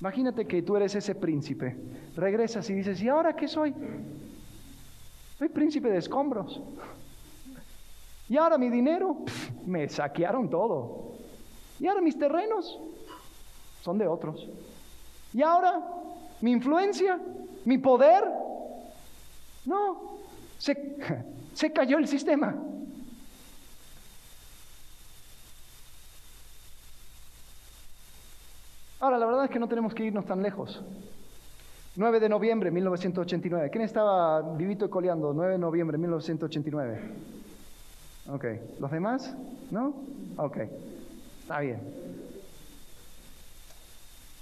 Imagínate 0.00 0.44
que 0.46 0.62
tú 0.62 0.76
eres 0.76 0.94
ese 0.94 1.14
príncipe, 1.14 1.76
regresas 2.16 2.68
y 2.68 2.74
dices, 2.74 3.00
¿y 3.00 3.08
ahora 3.08 3.36
qué 3.36 3.46
soy? 3.46 3.72
Soy 5.38 5.48
príncipe 5.48 5.88
de 5.88 5.98
escombros. 5.98 6.60
Y 8.28 8.36
ahora 8.36 8.58
mi 8.58 8.70
dinero, 8.70 9.18
me 9.66 9.88
saquearon 9.88 10.50
todo. 10.50 11.12
Y 11.78 11.86
ahora 11.86 12.00
mis 12.00 12.18
terrenos 12.18 12.78
son 13.82 13.98
de 13.98 14.08
otros. 14.08 14.48
¿Y 15.36 15.42
ahora? 15.42 15.82
¿Mi 16.40 16.50
influencia? 16.52 17.20
¿Mi 17.66 17.76
poder? 17.76 18.24
No, 19.66 20.16
se, 20.56 20.96
se 21.52 21.70
cayó 21.74 21.98
el 21.98 22.08
sistema. 22.08 22.56
Ahora, 28.98 29.18
la 29.18 29.26
verdad 29.26 29.44
es 29.44 29.50
que 29.50 29.58
no 29.58 29.68
tenemos 29.68 29.92
que 29.92 30.04
irnos 30.04 30.24
tan 30.24 30.42
lejos. 30.42 30.82
9 31.96 32.18
de 32.18 32.30
noviembre 32.30 32.70
de 32.70 32.74
1989. 32.74 33.68
¿Quién 33.70 33.84
estaba 33.84 34.40
vivito 34.56 34.86
y 34.86 34.88
coleando? 34.88 35.34
9 35.34 35.52
de 35.52 35.58
noviembre 35.58 35.98
de 35.98 36.00
1989. 36.00 37.00
Ok. 38.32 38.44
¿Los 38.80 38.90
demás? 38.90 39.36
¿No? 39.70 39.96
Ok. 40.38 40.56
Está 41.42 41.60
bien. 41.60 42.25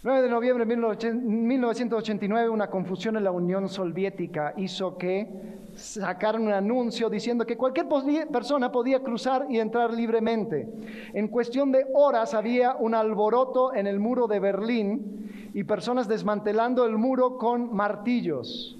9 0.04 0.20
de 0.20 0.28
noviembre 0.28 0.66
de 0.66 0.76
1989, 1.14 2.50
una 2.50 2.68
confusión 2.68 3.16
en 3.16 3.24
la 3.24 3.30
Unión 3.30 3.70
Soviética 3.70 4.52
hizo 4.58 4.98
que 4.98 5.26
sacaran 5.74 6.42
un 6.42 6.52
anuncio 6.52 7.08
diciendo 7.08 7.46
que 7.46 7.56
cualquier 7.56 7.88
persona 8.30 8.70
podía 8.70 9.02
cruzar 9.02 9.46
y 9.48 9.58
entrar 9.58 9.94
libremente. 9.94 10.68
En 11.14 11.28
cuestión 11.28 11.72
de 11.72 11.86
horas 11.94 12.34
había 12.34 12.74
un 12.74 12.94
alboroto 12.94 13.72
en 13.74 13.86
el 13.86 13.98
muro 13.98 14.26
de 14.26 14.40
Berlín 14.40 15.50
y 15.54 15.64
personas 15.64 16.06
desmantelando 16.06 16.84
el 16.84 16.98
muro 16.98 17.38
con 17.38 17.74
martillos. 17.74 18.76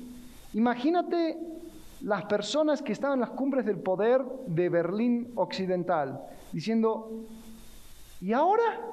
Imagínate 0.52 1.38
las 2.02 2.26
personas 2.26 2.82
que 2.82 2.92
estaban 2.92 3.14
en 3.14 3.20
las 3.20 3.30
cumbres 3.30 3.64
del 3.64 3.78
poder 3.78 4.20
de 4.46 4.68
Berlín 4.68 5.32
Occidental 5.36 6.20
diciendo, 6.52 7.24
¿y 8.20 8.34
ahora? 8.34 8.90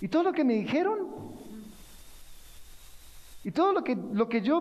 Y 0.00 0.08
todo 0.08 0.22
lo 0.22 0.32
que 0.32 0.44
me 0.44 0.54
dijeron, 0.54 1.08
y 3.44 3.50
todo 3.50 3.72
lo 3.72 3.84
que, 3.84 3.96
lo 4.12 4.28
que 4.28 4.40
yo 4.40 4.60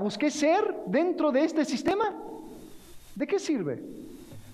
busqué 0.00 0.30
ser 0.30 0.74
dentro 0.86 1.32
de 1.32 1.44
este 1.44 1.64
sistema, 1.64 2.14
¿de 3.14 3.26
qué 3.26 3.38
sirve? 3.38 3.82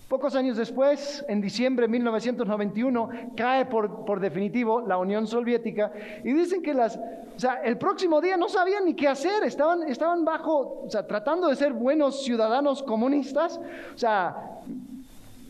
Pocos 0.09 0.35
años 0.35 0.57
después, 0.57 1.23
en 1.29 1.41
diciembre 1.41 1.87
de 1.87 1.93
1991, 1.93 3.11
cae 3.37 3.67
por, 3.67 4.07
por, 4.07 4.21
definitivo 4.21 4.81
la 4.81 4.97
Unión 4.97 5.27
Soviética 5.27 5.93
y 6.25 6.33
dicen 6.33 6.63
que 6.63 6.73
las, 6.73 6.97
o 6.97 7.39
sea, 7.39 7.57
el 7.63 7.77
próximo 7.77 8.21
día 8.23 8.39
no 8.39 8.49
sabían 8.49 8.87
ni 8.87 8.95
qué 8.95 9.07
hacer, 9.07 9.45
estaban, 9.45 9.83
estaban 9.83 10.25
bajo, 10.25 10.83
o 10.85 10.91
sea, 10.91 11.07
tratando 11.07 11.49
de 11.49 11.57
ser 11.57 11.75
buenos 11.75 12.25
ciudadanos 12.25 12.83
comunistas, 12.83 13.61
o 13.95 13.99
sea, 13.99 14.35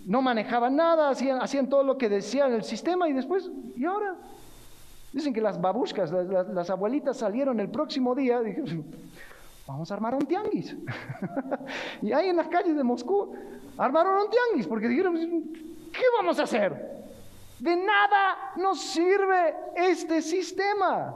no 0.06 0.22
manejaban 0.22 0.74
nada, 0.74 1.10
hacían, 1.10 1.40
hacían 1.40 1.68
todo 1.68 1.84
lo 1.84 1.96
que 1.96 2.08
decían 2.08 2.52
el 2.52 2.64
sistema 2.64 3.08
y 3.08 3.12
después, 3.12 3.48
¿y 3.76 3.84
ahora? 3.84 4.16
Dicen 5.12 5.32
que 5.32 5.40
las 5.40 5.60
babushkas, 5.60 6.12
las, 6.12 6.70
abuelitas 6.70 7.16
salieron 7.16 7.58
el 7.60 7.70
próximo 7.70 8.14
día, 8.14 8.40
dije, 8.40 8.62
vamos 9.66 9.90
a 9.90 9.94
armar 9.94 10.14
un 10.14 10.26
tianguis. 10.26 10.76
y 12.02 12.12
ahí 12.12 12.28
en 12.28 12.36
las 12.36 12.48
calles 12.48 12.76
de 12.76 12.84
Moscú 12.84 13.34
armaron 13.78 14.24
un 14.24 14.30
tianguis 14.30 14.66
porque 14.66 14.88
dijeron, 14.88 15.14
¿qué 15.92 16.04
vamos 16.18 16.38
a 16.38 16.42
hacer? 16.42 17.06
De 17.58 17.74
nada 17.74 18.52
nos 18.56 18.80
sirve 18.80 19.54
este 19.76 20.20
sistema. 20.20 21.14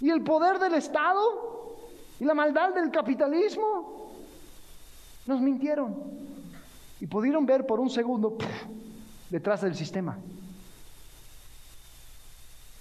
Y 0.00 0.08
el 0.08 0.22
poder 0.22 0.58
del 0.58 0.74
Estado 0.74 1.76
y 2.18 2.24
la 2.24 2.32
maldad 2.32 2.72
del 2.74 2.90
capitalismo 2.90 4.12
nos 5.26 5.40
mintieron. 5.42 5.94
Y 7.00 7.06
pudieron 7.06 7.44
ver 7.44 7.66
por 7.66 7.80
un 7.80 7.90
segundo 7.90 8.36
detrás 9.28 9.60
del 9.60 9.74
sistema. 9.74 10.18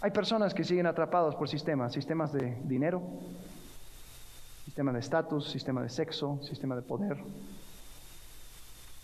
Hay 0.02 0.12
personas 0.12 0.54
que 0.54 0.64
siguen 0.64 0.86
atrapadas 0.86 1.36
por 1.36 1.50
sistemas, 1.50 1.92
sistemas 1.92 2.32
de 2.32 2.56
dinero, 2.64 3.02
sistema 4.64 4.94
de 4.94 5.00
estatus, 5.00 5.50
sistema 5.50 5.82
de 5.82 5.90
sexo, 5.90 6.40
sistema 6.42 6.76
de 6.76 6.82
poder. 6.82 7.18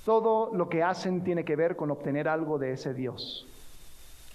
Todo 0.06 0.56
lo 0.56 0.70
que 0.70 0.84
hacen 0.84 1.24
tiene 1.24 1.44
que 1.44 1.58
ver 1.58 1.76
con 1.76 1.92
obtener 1.92 2.30
algo 2.30 2.58
de 2.58 2.72
ese 2.72 2.94
Dios. 2.94 3.46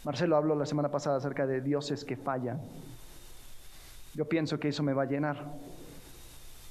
Marcelo 0.04 0.36
habló 0.36 0.54
la 0.54 0.66
semana 0.66 0.90
pasada 0.90 1.16
acerca 1.16 1.46
de 1.46 1.62
dioses 1.62 2.04
que 2.04 2.16
fallan. 2.16 2.61
Yo 4.14 4.26
pienso 4.26 4.58
que 4.58 4.68
eso 4.68 4.82
me 4.82 4.92
va 4.92 5.04
a 5.04 5.06
llenar. 5.06 5.54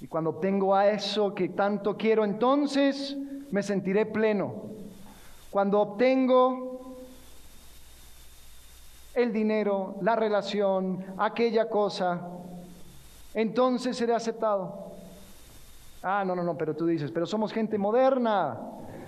Y 0.01 0.07
cuando 0.07 0.31
obtengo 0.31 0.75
a 0.75 0.87
eso 0.87 1.33
que 1.33 1.49
tanto 1.49 1.97
quiero, 1.97 2.25
entonces 2.25 3.17
me 3.49 3.63
sentiré 3.63 4.05
pleno. 4.05 4.53
Cuando 5.49 5.79
obtengo 5.79 6.68
el 9.23 9.33
dinero, 9.33 9.97
la 10.01 10.15
relación, 10.15 11.05
aquella 11.17 11.69
cosa, 11.69 12.21
entonces 13.33 13.95
seré 13.95 14.13
aceptado. 14.13 14.89
Ah, 16.01 16.23
no, 16.25 16.35
no, 16.35 16.43
no, 16.43 16.57
pero 16.57 16.75
tú 16.75 16.85
dices, 16.85 17.11
pero 17.11 17.25
somos 17.25 17.51
gente 17.51 17.77
moderna. 17.77 18.57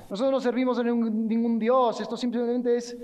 Nosotros 0.10 0.32
no 0.32 0.42
servimos 0.42 0.78
a 0.78 0.84
ningún, 0.84 1.58
Dios. 1.58 2.02
Esto 2.02 2.18
simplemente 2.18 2.76
es... 2.76 2.98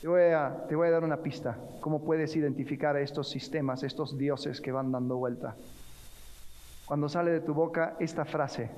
Te 0.00 0.08
voy, 0.08 0.22
a, 0.22 0.64
te 0.68 0.74
voy 0.74 0.88
a 0.88 0.90
dar 0.90 1.04
una 1.04 1.18
pista. 1.18 1.56
¿Cómo 1.80 2.02
puedes 2.02 2.34
identificar 2.34 2.96
a 2.96 3.00
estos 3.00 3.30
sistemas, 3.30 3.84
estos 3.84 4.18
dioses 4.18 4.60
que 4.60 4.72
van 4.72 4.90
dando 4.90 5.16
vuelta? 5.16 5.54
Cuando 6.84 7.08
sale 7.08 7.30
de 7.30 7.40
tu 7.40 7.54
boca 7.54 7.94
esta 8.00 8.24
frase, 8.24 8.70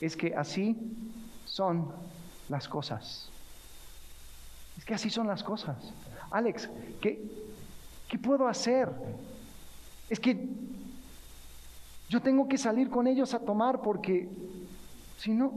es 0.00 0.16
que 0.16 0.34
así 0.34 0.76
son 1.44 1.92
las 2.48 2.68
cosas. 2.68 3.29
Es 4.80 4.86
que 4.86 4.94
así 4.94 5.10
son 5.10 5.26
las 5.26 5.44
cosas. 5.44 5.76
Alex, 6.30 6.70
¿qué, 7.02 7.20
puedo 8.22 8.48
hacer? 8.48 8.88
Es 10.08 10.18
que 10.18 10.48
yo 12.08 12.22
tengo 12.22 12.48
que 12.48 12.56
salir 12.56 12.88
con 12.88 13.06
ellos 13.06 13.34
a 13.34 13.40
tomar 13.40 13.82
porque 13.82 14.26
si 15.18 15.32
no, 15.32 15.52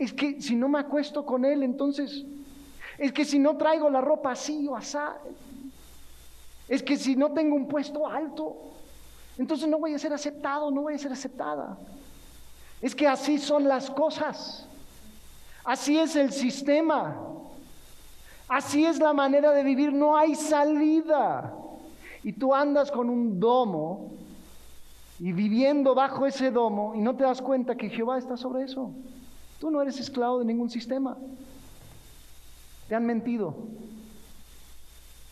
es 0.00 0.12
que 0.12 0.42
si 0.42 0.56
no 0.56 0.68
me 0.68 0.80
acuesto 0.80 1.24
con 1.24 1.44
él, 1.44 1.62
entonces, 1.62 2.24
es 2.98 3.12
que 3.12 3.24
si 3.24 3.38
no 3.38 3.56
traigo 3.56 3.88
la 3.88 4.00
ropa 4.00 4.32
así 4.32 4.66
o 4.66 4.74
asá, 4.74 5.16
es 6.68 6.82
que 6.82 6.96
si 6.96 7.14
no 7.14 7.30
tengo 7.30 7.54
un 7.54 7.68
puesto 7.68 8.08
alto, 8.08 8.56
entonces 9.38 9.68
no 9.68 9.78
voy 9.78 9.94
a 9.94 9.98
ser 10.00 10.12
aceptado, 10.12 10.72
no 10.72 10.82
voy 10.82 10.94
a 10.94 10.98
ser 10.98 11.12
aceptada. 11.12 11.78
Es 12.82 12.96
que 12.96 13.06
así 13.06 13.38
son 13.38 13.68
las 13.68 13.88
cosas. 13.92 14.66
Así 15.62 15.96
es 15.96 16.16
el 16.16 16.32
sistema. 16.32 17.35
Así 18.48 18.84
es 18.84 18.98
la 18.98 19.12
manera 19.12 19.52
de 19.52 19.62
vivir. 19.62 19.92
No 19.92 20.16
hay 20.16 20.34
salida. 20.34 21.54
Y 22.22 22.32
tú 22.32 22.54
andas 22.54 22.90
con 22.90 23.10
un 23.10 23.38
domo 23.38 24.12
y 25.18 25.32
viviendo 25.32 25.94
bajo 25.94 26.26
ese 26.26 26.50
domo 26.50 26.94
y 26.94 27.00
no 27.00 27.16
te 27.16 27.24
das 27.24 27.40
cuenta 27.40 27.76
que 27.76 27.88
Jehová 27.88 28.18
está 28.18 28.36
sobre 28.36 28.64
eso. 28.64 28.92
Tú 29.60 29.70
no 29.70 29.80
eres 29.80 29.98
esclavo 29.98 30.40
de 30.40 30.44
ningún 30.44 30.68
sistema. 30.68 31.16
Te 32.88 32.94
han 32.94 33.06
mentido. 33.06 33.54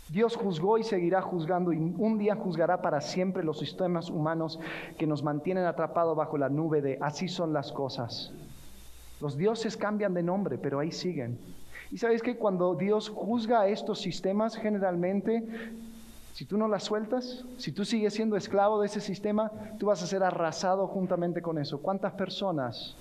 Dios 0.08 0.36
juzgó 0.36 0.78
y 0.78 0.84
seguirá 0.84 1.22
juzgando 1.22 1.72
y 1.72 1.78
un 1.78 2.18
día 2.18 2.36
juzgará 2.36 2.82
para 2.82 3.00
siempre 3.00 3.42
los 3.42 3.58
sistemas 3.58 4.10
humanos 4.10 4.60
que 4.98 5.06
nos 5.06 5.22
mantienen 5.22 5.64
atrapados 5.64 6.16
bajo 6.16 6.38
la 6.38 6.48
nube 6.48 6.82
de 6.82 6.98
así 7.00 7.28
son 7.28 7.52
las 7.52 7.72
cosas. 7.72 8.32
Los 9.20 9.36
dioses 9.36 9.76
cambian 9.76 10.14
de 10.14 10.22
nombre, 10.22 10.58
pero 10.58 10.78
ahí 10.78 10.92
siguen. 10.92 11.38
Y 11.94 11.98
sabes 11.98 12.22
que 12.22 12.36
cuando 12.36 12.74
Dios 12.74 13.08
juzga 13.08 13.68
estos 13.68 14.00
sistemas, 14.00 14.56
generalmente 14.56 15.44
si 16.32 16.44
tú 16.44 16.58
no 16.58 16.66
la 16.66 16.80
sueltas, 16.80 17.44
si 17.56 17.70
tú 17.70 17.84
sigues 17.84 18.14
siendo 18.14 18.36
esclavo 18.36 18.80
de 18.80 18.86
ese 18.86 19.00
sistema, 19.00 19.52
tú 19.78 19.86
vas 19.86 20.02
a 20.02 20.08
ser 20.08 20.24
arrasado 20.24 20.88
juntamente 20.88 21.40
con 21.40 21.56
eso. 21.56 21.80
¿Cuántas 21.80 22.12
personas 22.14 22.96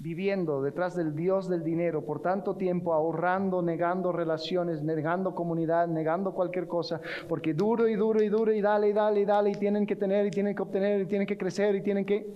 viviendo 0.00 0.60
detrás 0.60 0.96
del 0.96 1.14
Dios 1.14 1.48
del 1.48 1.62
dinero 1.62 2.04
por 2.04 2.20
tanto 2.20 2.56
tiempo, 2.56 2.94
ahorrando, 2.94 3.62
negando 3.62 4.10
relaciones, 4.10 4.82
negando 4.82 5.32
comunidad, 5.32 5.86
negando 5.86 6.32
cualquier 6.32 6.66
cosa, 6.66 7.00
porque 7.28 7.54
duro 7.54 7.86
y 7.86 7.94
duro 7.94 8.20
y 8.24 8.28
duro 8.28 8.52
y 8.52 8.60
dale 8.60 8.88
y 8.88 8.92
dale 8.92 9.20
y 9.20 9.24
dale 9.24 9.50
y 9.50 9.54
tienen 9.54 9.86
que 9.86 9.94
tener 9.94 10.26
y 10.26 10.32
tienen 10.32 10.56
que 10.56 10.62
obtener 10.62 11.02
y 11.02 11.06
tienen 11.06 11.28
que 11.28 11.38
crecer 11.38 11.76
y 11.76 11.80
tienen 11.80 12.04
que... 12.04 12.26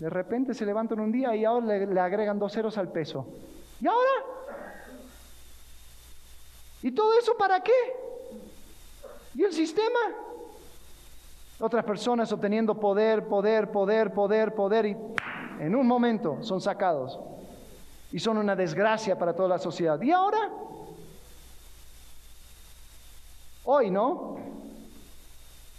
De 0.00 0.10
repente 0.10 0.52
se 0.52 0.66
levantan 0.66 1.00
un 1.00 1.12
día 1.12 1.34
y 1.34 1.46
ahora 1.46 1.64
le, 1.64 1.86
le 1.86 2.00
agregan 2.00 2.38
dos 2.38 2.52
ceros 2.52 2.76
al 2.76 2.92
peso. 2.92 3.26
¿Y 3.80 3.86
ahora? 3.86 4.40
¿Y 6.82 6.92
todo 6.92 7.12
eso 7.18 7.36
para 7.36 7.60
qué? 7.60 7.72
¿Y 9.34 9.44
el 9.44 9.52
sistema? 9.52 9.98
Otras 11.60 11.84
personas 11.84 12.32
obteniendo 12.32 12.78
poder, 12.78 13.26
poder, 13.28 13.70
poder, 13.70 14.12
poder, 14.12 14.54
poder 14.54 14.86
y 14.86 14.96
en 15.60 15.76
un 15.76 15.86
momento 15.86 16.38
son 16.42 16.60
sacados. 16.60 17.18
Y 18.12 18.18
son 18.18 18.38
una 18.38 18.56
desgracia 18.56 19.16
para 19.16 19.34
toda 19.34 19.50
la 19.50 19.58
sociedad. 19.58 20.00
¿Y 20.00 20.10
ahora? 20.10 20.50
Hoy, 23.64 23.90
¿no? 23.90 24.36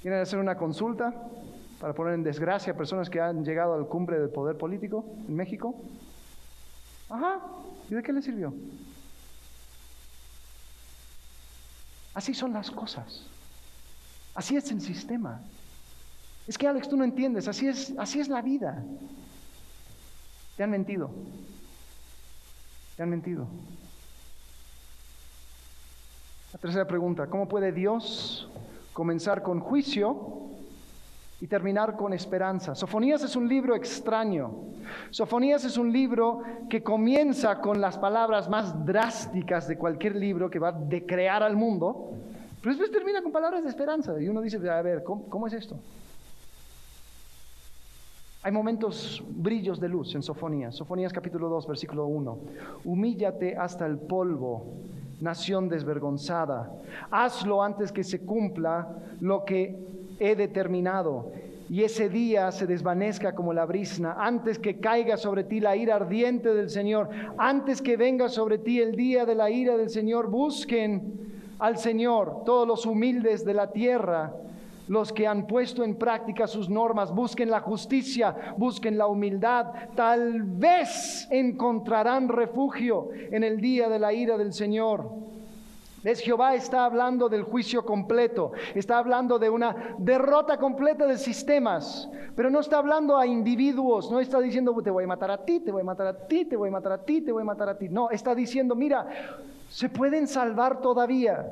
¿Quieren 0.01 0.21
hacer 0.21 0.39
una 0.39 0.55
consulta 0.55 1.13
para 1.79 1.93
poner 1.93 2.13
en 2.13 2.23
desgracia 2.23 2.73
a 2.73 2.77
personas 2.77 3.09
que 3.09 3.19
han 3.19 3.43
llegado 3.43 3.73
al 3.73 3.87
cumbre 3.87 4.19
del 4.19 4.29
poder 4.29 4.57
político 4.57 5.03
en 5.27 5.35
México? 5.35 5.75
Ajá. 7.09 7.39
¿Y 7.89 7.95
de 7.95 8.03
qué 8.03 8.13
le 8.13 8.21
sirvió? 8.21 8.53
Así 12.13 12.33
son 12.33 12.53
las 12.53 12.69
cosas. 12.71 13.23
Así 14.35 14.55
es 14.55 14.71
el 14.71 14.81
sistema. 14.81 15.41
Es 16.47 16.57
que 16.57 16.67
Alex, 16.67 16.89
tú 16.89 16.97
no 16.97 17.03
entiendes, 17.03 17.47
así 17.47 17.67
es, 17.67 17.93
así 17.97 18.19
es 18.19 18.27
la 18.27 18.41
vida. 18.41 18.83
Te 20.57 20.63
han 20.63 20.71
mentido. 20.71 21.09
Te 22.97 23.03
han 23.03 23.09
mentido. 23.09 23.47
La 26.53 26.59
tercera 26.59 26.85
pregunta, 26.85 27.27
¿cómo 27.27 27.47
puede 27.47 27.71
Dios 27.71 28.49
comenzar 28.93 29.41
con 29.41 29.59
juicio 29.59 30.40
y 31.41 31.47
terminar 31.47 31.97
con 31.97 32.13
esperanza? 32.13 32.73
Sofonías 32.75 33.23
es 33.23 33.35
un 33.35 33.49
libro 33.49 33.75
extraño. 33.75 34.65
Sofonías 35.09 35.65
es 35.65 35.77
un 35.77 35.91
libro 35.91 36.41
que 36.69 36.81
comienza 36.81 37.59
con 37.59 37.81
las 37.81 37.97
palabras 37.97 38.49
más 38.49 38.85
drásticas 38.85 39.67
de 39.67 39.77
cualquier 39.77 40.15
libro 40.15 40.49
que 40.49 40.59
va 40.59 40.69
a 40.69 40.71
decrear 40.71 41.43
al 41.43 41.57
mundo 41.57 42.11
pero 42.61 42.75
después 42.75 42.91
termina 42.91 43.23
con 43.23 43.31
palabras 43.31 43.63
de 43.63 43.69
esperanza 43.69 44.21
y 44.21 44.29
uno 44.29 44.39
dice, 44.39 44.57
a 44.69 44.81
ver, 44.83 45.03
¿cómo, 45.03 45.47
es 45.47 45.53
esto? 45.53 45.79
Hay 48.43 48.51
momentos 48.51 49.23
brillos 49.27 49.79
de 49.79 49.89
luz 49.89 50.13
en 50.13 50.21
Sofonías. 50.21 50.75
Sofonías 50.75 51.11
capítulo 51.11 51.49
2, 51.49 51.67
versículo 51.67 52.05
1. 52.05 52.39
Humíllate 52.85 53.57
hasta 53.57 53.87
el 53.87 53.97
polvo, 53.97 54.75
nación 55.21 55.69
desvergonzada. 55.69 56.71
Hazlo 57.09 57.63
antes 57.63 57.91
que 57.91 58.03
se 58.03 58.23
cumpla 58.23 58.87
lo 59.21 59.43
que 59.43 59.75
he 60.21 60.35
determinado. 60.35 61.31
Y 61.67 61.83
ese 61.83 62.09
día 62.09 62.51
se 62.51 62.67
desvanezca 62.67 63.33
como 63.33 63.53
la 63.53 63.65
brisna, 63.65 64.15
antes 64.19 64.59
que 64.59 64.79
caiga 64.79 65.17
sobre 65.17 65.43
ti 65.43 65.59
la 65.59 65.75
ira 65.75 65.95
ardiente 65.95 66.53
del 66.53 66.69
Señor, 66.69 67.09
antes 67.37 67.81
que 67.81 67.97
venga 67.97 68.29
sobre 68.29 68.57
ti 68.57 68.79
el 68.79 68.95
día 68.95 69.25
de 69.25 69.35
la 69.35 69.49
ira 69.49 69.77
del 69.77 69.89
Señor, 69.89 70.29
busquen 70.29 71.31
al 71.59 71.77
Señor, 71.77 72.43
todos 72.45 72.67
los 72.67 72.85
humildes 72.85 73.45
de 73.45 73.53
la 73.53 73.71
tierra, 73.71 74.33
los 74.89 75.13
que 75.13 75.25
han 75.25 75.47
puesto 75.47 75.83
en 75.83 75.95
práctica 75.95 76.45
sus 76.45 76.69
normas, 76.69 77.15
busquen 77.15 77.49
la 77.49 77.61
justicia, 77.61 78.35
busquen 78.57 78.97
la 78.97 79.07
humildad, 79.07 79.67
tal 79.95 80.43
vez 80.43 81.27
encontrarán 81.31 82.27
refugio 82.27 83.09
en 83.13 83.43
el 83.43 83.61
día 83.61 83.87
de 83.87 83.99
la 83.99 84.11
ira 84.11 84.37
del 84.37 84.53
Señor. 84.53 85.09
¿Ves? 86.03 86.19
Jehová 86.19 86.55
está 86.55 86.85
hablando 86.85 87.29
del 87.29 87.43
juicio 87.43 87.85
completo, 87.85 88.53
está 88.73 88.97
hablando 88.97 89.37
de 89.37 89.49
una 89.49 89.95
derrota 89.99 90.57
completa 90.57 91.05
de 91.05 91.17
sistemas, 91.17 92.09
pero 92.35 92.49
no 92.49 92.59
está 92.59 92.79
hablando 92.79 93.17
a 93.17 93.27
individuos, 93.27 94.11
no 94.11 94.19
está 94.19 94.39
diciendo 94.39 94.75
te 94.81 94.89
voy 94.89 95.03
a 95.03 95.07
matar 95.07 95.29
a 95.29 95.45
ti, 95.45 95.59
te 95.59 95.71
voy 95.71 95.81
a 95.81 95.85
matar 95.85 96.07
a 96.07 96.27
ti, 96.27 96.45
te 96.45 96.55
voy 96.55 96.69
a 96.69 96.71
matar 96.71 96.93
a 96.93 96.97
ti, 97.05 97.21
te 97.21 97.31
voy 97.31 97.41
a 97.43 97.45
matar 97.45 97.69
a 97.69 97.77
ti. 97.77 97.87
No, 97.87 98.09
está 98.09 98.33
diciendo, 98.33 98.75
mira, 98.75 99.07
se 99.69 99.89
pueden 99.89 100.27
salvar 100.27 100.81
todavía, 100.81 101.45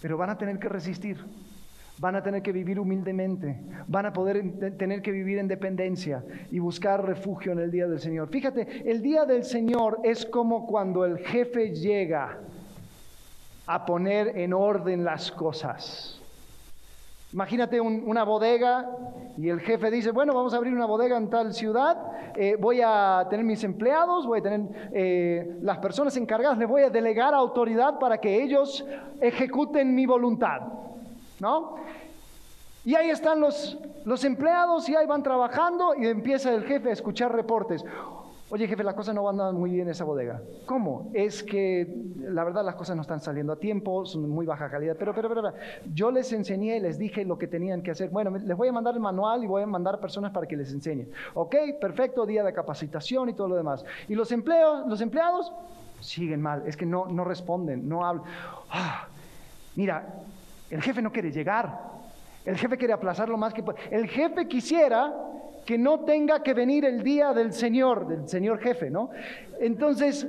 pero 0.00 0.16
van 0.16 0.30
a 0.30 0.38
tener 0.38 0.58
que 0.58 0.68
resistir 0.68 1.18
van 2.00 2.16
a 2.16 2.22
tener 2.22 2.40
que 2.40 2.50
vivir 2.50 2.80
humildemente, 2.80 3.60
van 3.86 4.06
a 4.06 4.12
poder 4.14 4.42
tener 4.78 5.02
que 5.02 5.10
vivir 5.12 5.36
en 5.36 5.46
dependencia 5.46 6.24
y 6.50 6.58
buscar 6.58 7.04
refugio 7.04 7.52
en 7.52 7.58
el 7.58 7.70
día 7.70 7.86
del 7.86 8.00
Señor. 8.00 8.30
Fíjate, 8.30 8.90
el 8.90 9.02
día 9.02 9.26
del 9.26 9.44
Señor 9.44 10.00
es 10.02 10.24
como 10.24 10.66
cuando 10.66 11.04
el 11.04 11.18
jefe 11.18 11.74
llega 11.74 12.38
a 13.66 13.84
poner 13.84 14.36
en 14.38 14.52
orden 14.52 15.04
las 15.04 15.30
cosas. 15.30 16.20
Imagínate 17.32 17.80
una 17.80 18.24
bodega 18.24 18.90
y 19.38 19.48
el 19.48 19.60
jefe 19.60 19.88
dice, 19.88 20.10
bueno, 20.10 20.34
vamos 20.34 20.52
a 20.52 20.56
abrir 20.56 20.74
una 20.74 20.86
bodega 20.86 21.16
en 21.16 21.30
tal 21.30 21.54
ciudad, 21.54 21.96
eh, 22.34 22.56
voy 22.58 22.80
a 22.84 23.24
tener 23.30 23.46
mis 23.46 23.62
empleados, 23.62 24.26
voy 24.26 24.40
a 24.40 24.42
tener 24.42 24.90
eh, 24.92 25.58
las 25.62 25.78
personas 25.78 26.16
encargadas, 26.16 26.58
les 26.58 26.68
voy 26.68 26.82
a 26.82 26.90
delegar 26.90 27.32
autoridad 27.32 28.00
para 28.00 28.18
que 28.18 28.42
ellos 28.42 28.84
ejecuten 29.20 29.94
mi 29.94 30.06
voluntad. 30.06 30.60
¿no? 31.38 31.76
Y 32.84 32.96
ahí 32.96 33.10
están 33.10 33.38
los, 33.38 33.78
los 34.04 34.24
empleados 34.24 34.88
y 34.88 34.96
ahí 34.96 35.06
van 35.06 35.22
trabajando 35.22 35.94
y 35.94 36.06
empieza 36.08 36.52
el 36.52 36.64
jefe 36.64 36.90
a 36.90 36.92
escuchar 36.92 37.32
reportes. 37.32 37.84
Oye 38.52 38.66
jefe, 38.66 38.82
las 38.82 38.94
cosas 38.94 39.14
no 39.14 39.22
van 39.22 39.54
muy 39.54 39.70
bien 39.70 39.86
en 39.86 39.92
esa 39.92 40.02
bodega. 40.02 40.42
¿Cómo? 40.66 41.12
Es 41.14 41.44
que 41.44 41.86
la 42.16 42.42
verdad 42.42 42.64
las 42.64 42.74
cosas 42.74 42.96
no 42.96 43.02
están 43.02 43.20
saliendo 43.20 43.52
a 43.52 43.56
tiempo, 43.56 44.04
son 44.04 44.28
muy 44.28 44.44
baja 44.44 44.68
calidad. 44.68 44.96
Pero, 44.98 45.14
pero, 45.14 45.28
pero, 45.28 45.52
yo 45.94 46.10
les 46.10 46.32
enseñé, 46.32 46.80
les 46.80 46.98
dije 46.98 47.24
lo 47.24 47.38
que 47.38 47.46
tenían 47.46 47.80
que 47.80 47.92
hacer. 47.92 48.10
Bueno, 48.10 48.30
les 48.36 48.56
voy 48.56 48.66
a 48.66 48.72
mandar 48.72 48.94
el 48.94 49.00
manual 49.00 49.44
y 49.44 49.46
voy 49.46 49.62
a 49.62 49.66
mandar 49.66 50.00
personas 50.00 50.32
para 50.32 50.48
que 50.48 50.56
les 50.56 50.72
enseñen. 50.72 51.12
Ok, 51.34 51.54
perfecto, 51.80 52.26
día 52.26 52.42
de 52.42 52.52
capacitación 52.52 53.28
y 53.28 53.34
todo 53.34 53.46
lo 53.48 53.54
demás. 53.54 53.84
Y 54.08 54.16
los, 54.16 54.32
empleos, 54.32 54.84
los 54.88 55.00
empleados 55.00 55.52
siguen 56.00 56.42
mal, 56.42 56.64
es 56.66 56.76
que 56.76 56.86
no, 56.86 57.06
no 57.06 57.22
responden, 57.22 57.88
no 57.88 58.04
hablan. 58.04 58.24
Ah, 58.68 59.06
mira, 59.76 60.08
el 60.70 60.82
jefe 60.82 61.00
no 61.00 61.12
quiere 61.12 61.30
llegar. 61.30 61.88
El 62.44 62.56
jefe 62.56 62.76
quiere 62.76 62.94
aplazar 62.94 63.28
lo 63.28 63.36
más 63.36 63.54
que 63.54 63.62
puede. 63.62 63.78
El 63.92 64.08
jefe 64.08 64.48
quisiera 64.48 65.14
que 65.64 65.78
no 65.78 66.00
tenga 66.00 66.42
que 66.42 66.54
venir 66.54 66.84
el 66.84 67.02
día 67.02 67.32
del 67.32 67.52
Señor, 67.52 68.06
del 68.06 68.28
Señor 68.28 68.60
jefe, 68.60 68.90
¿no? 68.90 69.10
Entonces, 69.60 70.26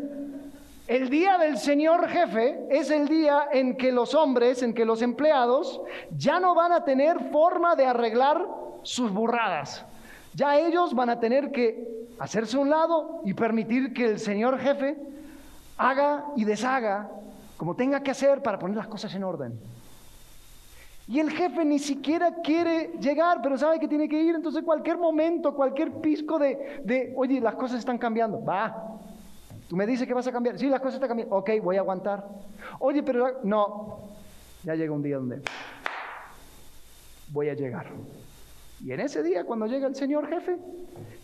el 0.87 1.09
día 1.09 1.37
del 1.37 1.57
Señor 1.57 2.07
jefe 2.09 2.67
es 2.69 2.91
el 2.91 3.07
día 3.07 3.47
en 3.51 3.77
que 3.77 3.91
los 3.91 4.13
hombres, 4.13 4.61
en 4.61 4.73
que 4.73 4.85
los 4.85 5.01
empleados 5.01 5.81
ya 6.17 6.39
no 6.39 6.53
van 6.53 6.73
a 6.73 6.83
tener 6.83 7.31
forma 7.31 7.75
de 7.75 7.85
arreglar 7.85 8.45
sus 8.83 9.11
burradas. 9.11 9.85
Ya 10.33 10.57
ellos 10.57 10.93
van 10.93 11.09
a 11.09 11.19
tener 11.19 11.51
que 11.51 12.07
hacerse 12.19 12.57
un 12.57 12.69
lado 12.69 13.21
y 13.23 13.33
permitir 13.33 13.93
que 13.93 14.05
el 14.05 14.19
Señor 14.19 14.59
jefe 14.59 14.97
haga 15.77 16.25
y 16.35 16.45
deshaga 16.45 17.09
como 17.57 17.75
tenga 17.75 18.01
que 18.01 18.11
hacer 18.11 18.41
para 18.41 18.57
poner 18.57 18.75
las 18.75 18.87
cosas 18.87 19.13
en 19.13 19.23
orden. 19.23 19.59
Y 21.07 21.19
el 21.19 21.29
jefe 21.31 21.65
ni 21.65 21.79
siquiera 21.79 22.35
quiere 22.43 22.93
llegar, 22.99 23.41
pero 23.41 23.57
sabe 23.57 23.79
que 23.79 23.87
tiene 23.87 24.07
que 24.07 24.21
ir. 24.21 24.35
Entonces 24.35 24.63
cualquier 24.63 24.97
momento, 24.97 25.53
cualquier 25.53 25.91
pisco 25.99 26.39
de, 26.39 27.13
oye, 27.15 27.41
las 27.41 27.55
cosas 27.55 27.79
están 27.79 27.97
cambiando, 27.97 28.43
va. 28.43 28.97
Tú 29.67 29.75
me 29.75 29.85
dices 29.85 30.07
que 30.07 30.13
vas 30.13 30.27
a 30.27 30.31
cambiar. 30.31 30.57
Sí, 30.57 30.67
las 30.67 30.79
cosas 30.79 30.95
están 30.95 31.09
cambiando. 31.09 31.35
Ok, 31.35 31.49
voy 31.61 31.77
a 31.77 31.79
aguantar. 31.79 32.27
Oye, 32.79 33.03
pero 33.03 33.39
no. 33.43 33.99
Ya 34.63 34.75
llega 34.75 34.93
un 34.93 35.01
día 35.01 35.17
donde 35.17 35.41
voy 37.29 37.49
a 37.49 37.53
llegar. 37.53 37.87
Y 38.83 38.91
en 38.91 38.99
ese 38.99 39.21
día, 39.21 39.43
cuando 39.43 39.67
llega 39.67 39.87
el 39.87 39.95
señor 39.95 40.27
jefe, 40.27 40.57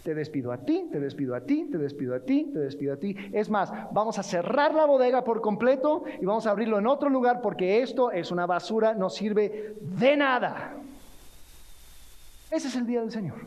te 0.03 0.14
despido 0.14 0.51
a 0.51 0.60
ti, 0.60 0.88
te 0.91 0.99
despido 0.99 1.36
a 1.36 1.41
ti, 1.41 1.68
te 1.72 1.78
despido 1.78 2.16
a 2.16 2.20
ti, 2.20 2.51
te 2.53 2.60
despido 2.60 2.93
a 2.93 2.97
ti. 2.97 3.16
Es 3.34 3.49
más, 3.49 3.72
vamos 3.91 4.20
a 4.20 4.24
cerrar 4.24 4.76
la 4.76 4.86
bodega 4.86 5.24
por 5.24 5.41
completo 5.41 6.03
y 6.22 6.26
vamos 6.26 6.45
a 6.45 6.51
abrirlo 6.51 6.78
en 6.78 6.86
otro 6.86 7.10
lugar 7.10 7.41
porque 7.41 7.82
esto 7.82 8.12
es 8.12 8.32
una 8.32 8.45
basura, 8.45 8.93
no 8.93 9.10
sirve 9.10 9.76
de 9.82 10.16
nada. 10.16 10.76
Ese 12.51 12.68
es 12.68 12.76
el 12.76 12.86
día 12.86 13.01
del 13.01 13.12
Señor. 13.12 13.39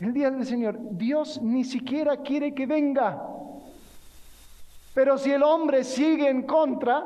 El 0.00 0.12
día 0.12 0.30
del 0.30 0.46
Señor. 0.46 0.76
Dios 0.92 1.40
ni 1.42 1.64
siquiera 1.64 2.16
quiere 2.16 2.54
que 2.54 2.66
venga. 2.66 3.22
Pero 4.94 5.18
si 5.18 5.30
el 5.30 5.42
hombre 5.42 5.84
sigue 5.84 6.28
en 6.28 6.42
contra, 6.44 7.04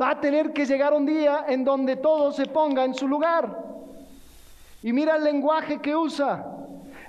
va 0.00 0.10
a 0.10 0.20
tener 0.20 0.52
que 0.52 0.66
llegar 0.66 0.92
un 0.92 1.06
día 1.06 1.46
en 1.48 1.64
donde 1.64 1.96
todo 1.96 2.30
se 2.30 2.46
ponga 2.46 2.84
en 2.84 2.94
su 2.94 3.08
lugar. 3.08 3.65
Y 4.86 4.92
mira 4.92 5.16
el 5.16 5.24
lenguaje 5.24 5.80
que 5.80 5.96
usa. 5.96 6.55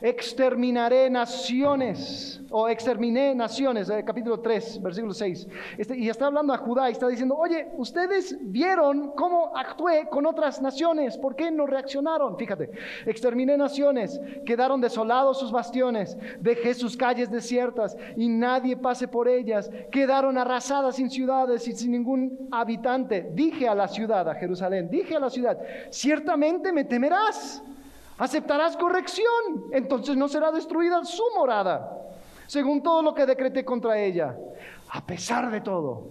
Exterminaré 0.02 1.10
naciones, 1.10 2.42
o 2.50 2.70
exterminé 2.70 3.34
naciones, 3.36 3.90
eh, 3.90 4.04
capítulo 4.06 4.40
3, 4.40 4.82
versículo 4.82 5.14
6. 5.14 5.48
Este, 5.78 5.98
y 5.98 6.10
está 6.10 6.28
hablando 6.28 6.54
a 6.54 6.58
Judá 6.58 6.90
y 6.90 6.94
está 6.94 7.08
diciendo, 7.08 7.36
oye, 7.36 7.68
ustedes 7.78 8.38
vieron 8.42 9.12
cómo 9.16 9.56
actué 9.56 10.08
con 10.10 10.26
otras 10.26 10.62
naciones, 10.62 11.18
¿por 11.18 11.36
qué 11.36 11.52
no 11.52 11.66
reaccionaron? 11.66 12.38
Fíjate, 12.38 12.72
exterminé 13.06 13.58
naciones, 13.58 14.20
quedaron 14.46 14.82
desolados 14.82 15.40
sus 15.40 15.52
bastiones, 15.52 16.18
dejé 16.40 16.74
sus 16.74 16.96
calles 16.96 17.32
desiertas 17.32 17.98
y 18.16 18.30
nadie 18.30 18.78
pase 18.78 19.08
por 19.08 19.28
ellas, 19.28 19.70
quedaron 19.92 20.38
arrasadas 20.38 20.96
sin 20.96 21.10
ciudades 21.10 21.68
y 21.68 21.74
sin 21.74 21.92
ningún 21.92 22.48
habitante. 22.52 23.32
Dije 23.34 23.68
a 23.68 23.76
la 23.76 23.88
ciudad, 23.88 24.30
a 24.30 24.36
Jerusalén, 24.36 24.90
dije 24.90 25.16
a 25.16 25.20
la 25.20 25.30
ciudad, 25.30 25.58
ciertamente 25.90 26.72
me 26.72 26.84
temerás 26.84 27.64
aceptarás 28.18 28.76
corrección, 28.78 29.66
entonces 29.72 30.18
no 30.18 30.28
será 30.28 30.52
destruida 30.52 31.04
su 31.06 31.24
morada, 31.36 31.90
según 32.48 32.82
todo 32.82 33.02
lo 33.02 33.14
que 33.14 33.26
decreté 33.26 33.64
contra 33.64 34.00
ella. 34.00 34.36
A 34.90 35.06
pesar 35.06 35.52
de 35.52 35.62
todo, 35.62 36.08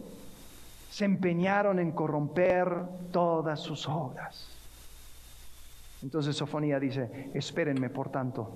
se 0.90 1.04
empeñaron 1.04 1.78
en 1.78 1.92
corromper 1.92 2.68
todas 3.10 3.60
sus 3.60 3.88
obras. 3.88 4.48
Entonces 6.02 6.36
Sofonía 6.36 6.78
dice, 6.78 7.30
espérenme 7.34 7.90
por 7.90 8.10
tanto, 8.10 8.52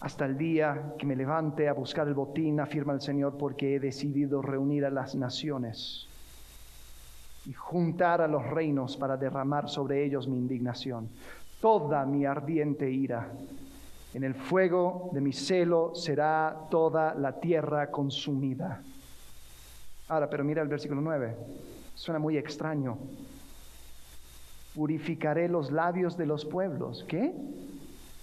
hasta 0.00 0.24
el 0.24 0.36
día 0.36 0.94
que 0.98 1.06
me 1.06 1.14
levante 1.14 1.68
a 1.68 1.74
buscar 1.74 2.08
el 2.08 2.14
botín, 2.14 2.58
afirma 2.58 2.92
el 2.92 3.00
Señor, 3.00 3.36
porque 3.38 3.76
he 3.76 3.80
decidido 3.80 4.42
reunir 4.42 4.84
a 4.84 4.90
las 4.90 5.14
naciones 5.14 6.08
y 7.46 7.52
juntar 7.52 8.20
a 8.20 8.28
los 8.28 8.44
reinos 8.44 8.96
para 8.96 9.16
derramar 9.16 9.68
sobre 9.68 10.04
ellos 10.04 10.26
mi 10.26 10.38
indignación 10.38 11.08
toda 11.62 12.04
mi 12.04 12.26
ardiente 12.26 12.90
ira. 12.90 13.30
En 14.12 14.24
el 14.24 14.34
fuego 14.34 15.10
de 15.12 15.20
mi 15.20 15.32
celo 15.32 15.94
será 15.94 16.66
toda 16.68 17.14
la 17.14 17.38
tierra 17.40 17.90
consumida. 17.90 18.82
Ahora, 20.08 20.28
pero 20.28 20.44
mira 20.44 20.60
el 20.60 20.68
versículo 20.68 21.00
9. 21.00 21.36
Suena 21.94 22.18
muy 22.18 22.36
extraño. 22.36 22.98
Purificaré 24.74 25.48
los 25.48 25.70
labios 25.70 26.16
de 26.16 26.26
los 26.26 26.44
pueblos. 26.44 27.04
¿Qué? 27.08 27.32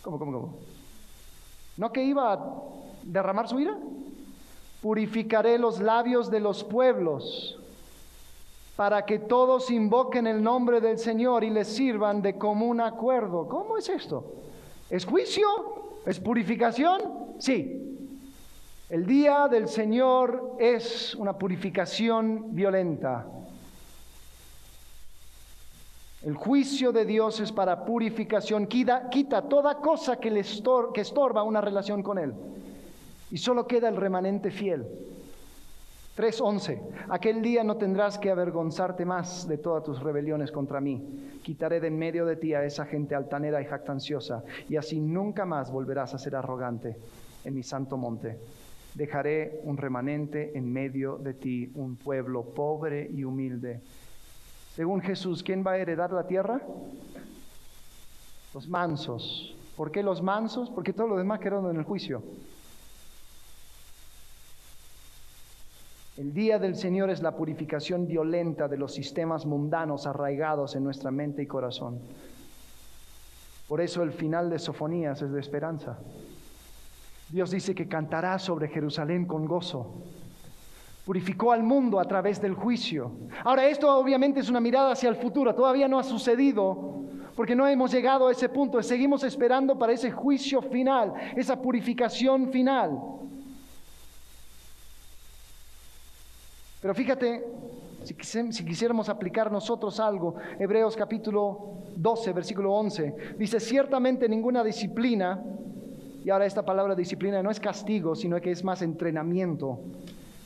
¿Cómo, 0.02 0.20
cómo, 0.20 0.32
cómo? 0.34 0.60
¿No 1.78 1.94
que 1.94 2.04
iba 2.04 2.34
a 2.34 2.54
derramar 3.04 3.48
su 3.48 3.60
ira? 3.60 3.78
Purificaré 4.82 5.58
los 5.58 5.80
labios 5.80 6.30
de 6.30 6.42
los 6.42 6.66
pueblos 6.66 7.58
para 8.80 9.04
que 9.06 9.20
todos 9.20 9.72
invoquen 9.72 10.26
el 10.26 10.42
nombre 10.42 10.80
del 10.80 10.98
Señor 10.98 11.44
y 11.44 11.50
les 11.50 11.68
sirvan 11.68 12.22
de 12.22 12.38
común 12.38 12.80
acuerdo. 12.80 13.46
¿Cómo 13.46 13.78
es 13.78 13.90
esto? 13.90 14.36
¿Es 14.90 15.06
juicio? 15.06 15.46
¿Es 16.06 16.18
purificación? 16.22 17.02
Sí. 17.40 18.08
El 18.90 19.06
día 19.06 19.50
del 19.50 19.68
Señor 19.68 20.56
es 20.60 21.14
una 21.16 21.38
purificación 21.38 22.56
violenta. 22.56 23.28
El 26.24 26.36
juicio 26.36 26.94
de 26.94 27.04
Dios 27.04 27.42
es 27.42 27.52
para 27.52 27.84
purificación, 27.84 28.66
quita, 28.66 29.10
toda 29.50 29.82
cosa 29.82 30.22
que, 30.22 30.32
le 30.32 30.46
que 30.94 31.02
estorba 31.02 31.44
una 31.44 31.60
relación 31.60 32.02
con 32.02 32.18
Él. 32.18 32.34
Y 33.30 33.40
solo 33.40 33.68
queda 33.68 33.90
el 33.90 33.98
remanente 33.98 34.52
fiel. 34.52 34.88
3.11. 36.20 36.82
Aquel 37.08 37.42
día 37.42 37.64
no 37.64 37.78
tendrás 37.78 38.20
que 38.20 38.30
avergonzarte 38.30 39.06
más 39.06 39.48
de 39.48 39.58
todas 39.58 39.86
tus 39.86 40.02
rebeliones 40.02 40.52
contra 40.52 40.82
mí. 40.82 41.40
Quitaré 41.42 41.80
de 41.80 41.88
en 41.88 41.98
medio 41.98 42.26
de 42.26 42.36
ti 42.36 42.54
a 42.54 42.66
esa 42.66 42.86
gente 42.86 43.16
altanera 43.16 43.62
y 43.62 43.66
jactanciosa, 43.66 44.44
y 44.68 44.76
así 44.76 45.00
nunca 45.00 45.46
más 45.46 45.72
volverás 45.72 46.14
a 46.14 46.18
ser 46.18 46.36
arrogante 46.36 46.98
en 47.46 47.56
mi 47.56 47.64
santo 47.64 47.96
monte. 47.96 48.38
Dejaré 48.96 49.62
un 49.64 49.78
remanente 49.78 50.58
en 50.58 50.70
medio 50.74 51.18
de 51.18 51.36
ti, 51.36 51.72
un 51.76 51.96
pueblo 51.96 52.44
pobre 52.44 53.10
y 53.10 53.24
humilde. 53.24 53.80
Según 54.76 55.00
Jesús, 55.00 55.42
¿quién 55.42 55.64
va 55.66 55.72
a 55.72 55.78
heredar 55.78 56.12
la 56.12 56.28
tierra? 56.28 56.62
Los 58.54 58.68
mansos. 58.68 59.56
¿Por 59.78 59.90
qué 59.90 60.04
los 60.04 60.22
mansos? 60.22 60.70
Porque 60.70 60.92
todos 60.92 61.12
los 61.12 61.20
demás 61.20 61.40
quedaron 61.40 61.70
en 61.70 61.78
el 61.78 61.86
juicio. 61.86 62.22
El 66.20 66.34
día 66.34 66.60
del 66.60 66.76
Señor 66.76 67.10
es 67.10 67.22
la 67.22 67.34
purificación 67.34 68.06
violenta 68.06 68.68
de 68.68 68.76
los 68.76 68.94
sistemas 68.94 69.46
mundanos 69.46 70.06
arraigados 70.06 70.76
en 70.76 70.84
nuestra 70.84 71.12
mente 71.12 71.44
y 71.44 71.48
corazón. 71.48 72.02
Por 73.70 73.80
eso 73.80 74.04
el 74.04 74.12
final 74.12 74.50
de 74.50 74.60
Sofonías 74.60 75.22
es 75.22 75.32
de 75.32 75.40
esperanza. 75.40 75.98
Dios 77.30 77.52
dice 77.52 77.74
que 77.74 77.88
cantará 77.88 78.38
sobre 78.38 78.68
Jerusalén 78.68 79.26
con 79.26 79.46
gozo. 79.46 80.04
Purificó 81.06 81.54
al 81.54 81.64
mundo 81.64 82.02
a 82.02 82.06
través 82.06 82.42
del 82.42 82.54
juicio. 82.54 83.14
Ahora, 83.46 83.70
esto 83.70 83.90
obviamente 83.98 84.42
es 84.42 84.50
una 84.50 84.60
mirada 84.60 84.92
hacia 84.92 85.08
el 85.08 85.16
futuro. 85.16 85.56
Todavía 85.56 85.88
no 85.88 86.00
ha 86.00 86.04
sucedido 86.04 87.06
porque 87.34 87.56
no 87.56 87.66
hemos 87.66 87.94
llegado 87.94 88.28
a 88.28 88.34
ese 88.34 88.50
punto. 88.50 88.84
Seguimos 88.84 89.24
esperando 89.24 89.80
para 89.80 89.94
ese 89.94 90.12
juicio 90.12 90.62
final, 90.64 91.14
esa 91.38 91.62
purificación 91.62 92.52
final. 92.52 93.20
Pero 96.82 96.96
fíjate, 96.96 97.44
si, 98.04 98.14
quisiéramos 98.64 99.10
aplicar 99.10 99.52
nosotros 99.52 100.00
algo, 100.00 100.36
Hebreos 100.58 100.96
capítulo 100.96 101.74
12, 101.96 102.32
versículo 102.32 102.74
11, 102.74 103.36
dice, 103.38 103.60
ciertamente 103.60 104.30
ninguna 104.30 104.64
disciplina, 104.64 105.44
y 106.24 106.30
ahora 106.30 106.46
esta 106.46 106.64
palabra 106.64 106.96
disciplina 106.96 107.44
no 107.44 107.52
es 107.52 107.60
castigo, 107.60 108.16
sino 108.16 108.40
que 108.40 108.52
es 108.52 108.64
más 108.64 108.82
entrenamiento. 108.82 109.80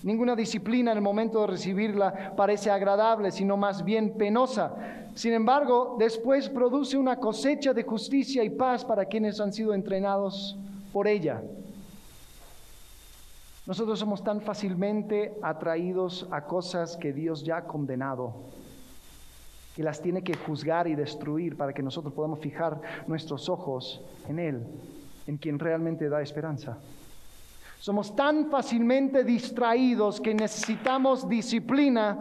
Ninguna 0.02 0.36
disciplina 0.36 0.92
en 0.92 0.98
el 0.98 1.04
momento 1.04 1.42
de 1.42 1.48
recibirla 1.48 2.34
parece 2.36 2.70
agradable, 2.70 3.32
sino 3.32 3.56
más 3.56 3.84
bien 3.86 4.18
penosa. 4.18 4.74
Sin 5.14 5.34
embargo, 5.34 5.96
después 6.00 6.50
produce 6.50 6.98
una 6.98 7.18
cosecha 7.18 7.74
de 7.74 7.84
justicia 7.84 8.44
y 8.44 8.50
paz 8.50 8.84
para 8.84 9.06
quienes 9.06 9.40
han 9.40 9.54
sido 9.54 9.74
entrenados 9.74 10.58
por 10.92 11.08
ella. 11.08 11.42
Nosotros 13.66 13.98
somos 13.98 14.24
tan 14.24 14.42
fácilmente 14.42 15.38
atraídos 15.42 16.28
a 16.32 16.44
cosas 16.46 16.98
que 16.98 17.14
Dios 17.14 17.46
ya 17.46 17.58
ha 17.58 17.64
condenado, 17.64 18.50
que 19.76 19.84
las 19.84 20.02
tiene 20.02 20.22
que 20.22 20.36
juzgar 20.36 20.88
y 20.88 20.96
destruir 20.96 21.56
para 21.56 21.72
que 21.72 21.82
nosotros 21.82 22.14
podamos 22.14 22.40
fijar 22.40 22.82
nuestros 23.08 23.48
ojos 23.48 24.02
en 24.28 24.40
Él, 24.40 24.68
en 25.28 25.38
quien 25.38 25.60
realmente 25.60 26.10
da 26.10 26.22
esperanza. 26.22 26.78
Somos 27.80 28.16
tan 28.16 28.50
fácilmente 28.50 29.24
distraídos 29.24 30.20
que 30.20 30.34
necesitamos 30.34 31.28
disciplina 31.28 32.20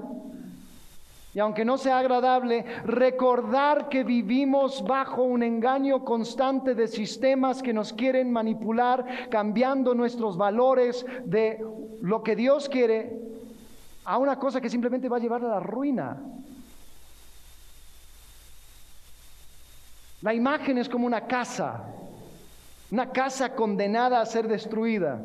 y 1.35 1.39
aunque 1.39 1.65
no 1.65 1.79
sea 1.79 1.99
agradable, 1.99 2.65
recordar 2.85 3.89
que 3.89 4.05
vivimos 4.05 4.85
bajo 4.85 5.23
un 5.23 5.43
engaño 5.43 6.05
constante 6.05 6.75
de 6.75 6.87
sistemas 6.89 7.63
que 7.63 7.73
nos 7.73 7.95
quieren 7.95 8.31
manipular, 8.31 9.31
cambiando 9.31 9.95
nuestros 9.95 10.37
valores 10.37 11.07
de 11.25 11.65
lo 12.03 12.23
que 12.23 12.37
Dios 12.37 12.69
quiere 12.69 13.19
a 14.05 14.19
una 14.19 14.39
cosa 14.39 14.61
que 14.61 14.69
simplemente 14.69 15.09
va 15.09 15.17
a 15.17 15.21
llevar 15.21 15.43
a 15.43 15.49
la 15.49 15.61
ruina. 15.61 16.21
La 20.21 20.35
imagen 20.35 20.77
es 20.77 20.89
como 20.89 21.07
una 21.07 21.27
casa, 21.27 21.83
una 22.91 23.11
casa 23.11 23.55
condenada 23.55 24.21
a 24.21 24.27
ser 24.27 24.49
destruida. 24.49 25.23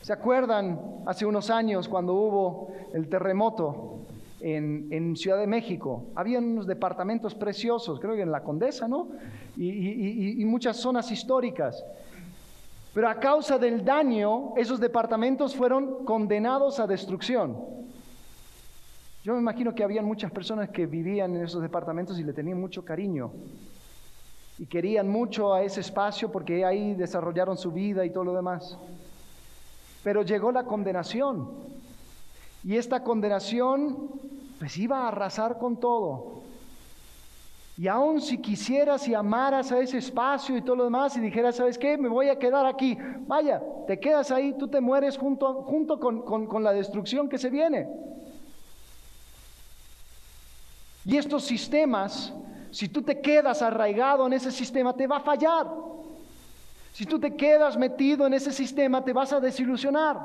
¿Se 0.00 0.12
acuerdan 0.12 0.80
hace 1.06 1.26
unos 1.26 1.50
años 1.50 1.88
cuando 1.88 2.14
hubo 2.14 2.72
el 2.94 3.08
terremoto? 3.08 3.98
En, 4.42 5.16
Ciudad 5.16 5.38
de 5.38 5.46
México. 5.46 6.06
Había 6.14 6.38
unos 6.38 6.66
departamentos 6.66 7.34
preciosos, 7.34 8.00
creo 8.00 8.14
que 8.14 8.22
en 8.22 8.32
la 8.32 8.42
Condesa, 8.42 8.88
¿no? 8.88 9.08
Y, 9.56 10.44
muchas 10.44 10.76
zonas 10.76 11.10
históricas. 11.10 11.84
Pero 12.92 13.08
a 13.08 13.18
causa 13.18 13.58
del 13.58 13.84
daño, 13.84 14.54
esos 14.56 14.78
departamentos 14.80 15.54
fueron 15.56 16.04
condenados 16.04 16.78
a 16.80 16.86
destrucción. 16.86 17.56
Yo 19.24 19.34
me 19.34 19.40
imagino 19.40 19.74
que 19.74 19.84
había 19.84 20.02
muchas 20.02 20.32
personas 20.32 20.68
que 20.70 20.86
vivían 20.86 21.36
en 21.36 21.44
esos 21.44 21.62
departamentos 21.62 22.18
y 22.18 22.24
le 22.24 22.32
tenían 22.32 22.60
mucho 22.60 22.84
cariño. 22.84 23.30
Y 24.58 24.66
querían 24.66 25.08
mucho 25.08 25.54
a 25.54 25.62
ese 25.62 25.80
espacio 25.80 26.30
porque 26.30 26.64
ahí 26.64 26.94
desarrollaron 26.94 27.56
su 27.56 27.70
vida 27.70 28.04
y 28.04 28.10
todo 28.10 28.24
lo 28.24 28.34
demás. 28.34 28.76
Pero 30.02 30.22
llegó 30.22 30.50
la 30.52 30.64
condenación. 30.64 31.48
Y 32.64 32.76
esta 32.76 33.02
condenación 33.02 34.10
pues 34.58 34.76
iba 34.76 35.00
a 35.00 35.08
arrasar 35.08 35.58
con 35.58 35.78
todo. 35.78 36.42
Y 37.76 37.88
aun 37.88 38.20
si 38.20 38.38
quisieras 38.38 39.08
y 39.08 39.14
amaras 39.14 39.72
a 39.72 39.80
ese 39.80 39.98
espacio 39.98 40.56
y 40.56 40.62
todo 40.62 40.76
lo 40.76 40.84
demás 40.84 41.16
y 41.16 41.20
dijeras, 41.20 41.56
¿sabes 41.56 41.78
qué? 41.78 41.96
Me 41.98 42.08
voy 42.08 42.28
a 42.28 42.38
quedar 42.38 42.66
aquí. 42.66 42.96
Vaya, 43.26 43.60
te 43.86 43.98
quedas 43.98 44.30
ahí, 44.30 44.54
tú 44.58 44.68
te 44.68 44.80
mueres 44.80 45.18
junto, 45.18 45.62
junto 45.62 45.98
con, 45.98 46.22
con 46.22 46.62
la 46.62 46.72
destrucción 46.72 47.28
que 47.28 47.38
se 47.38 47.50
viene. 47.50 47.88
Y 51.04 51.16
estos 51.16 51.44
sistemas, 51.44 52.32
si 52.70 52.88
tú 52.88 53.02
te 53.02 53.20
quedas 53.20 53.62
arraigado 53.62 54.26
en 54.26 54.34
ese 54.34 54.52
sistema, 54.52 54.94
te 54.94 55.06
va 55.06 55.16
a 55.16 55.20
fallar. 55.20 55.66
Si 56.92 57.06
tú 57.06 57.18
te 57.18 57.34
quedas 57.34 57.76
metido 57.76 58.26
en 58.26 58.34
ese 58.34 58.52
sistema, 58.52 59.02
te 59.02 59.12
vas 59.12 59.32
a 59.32 59.40
desilusionar. 59.40 60.20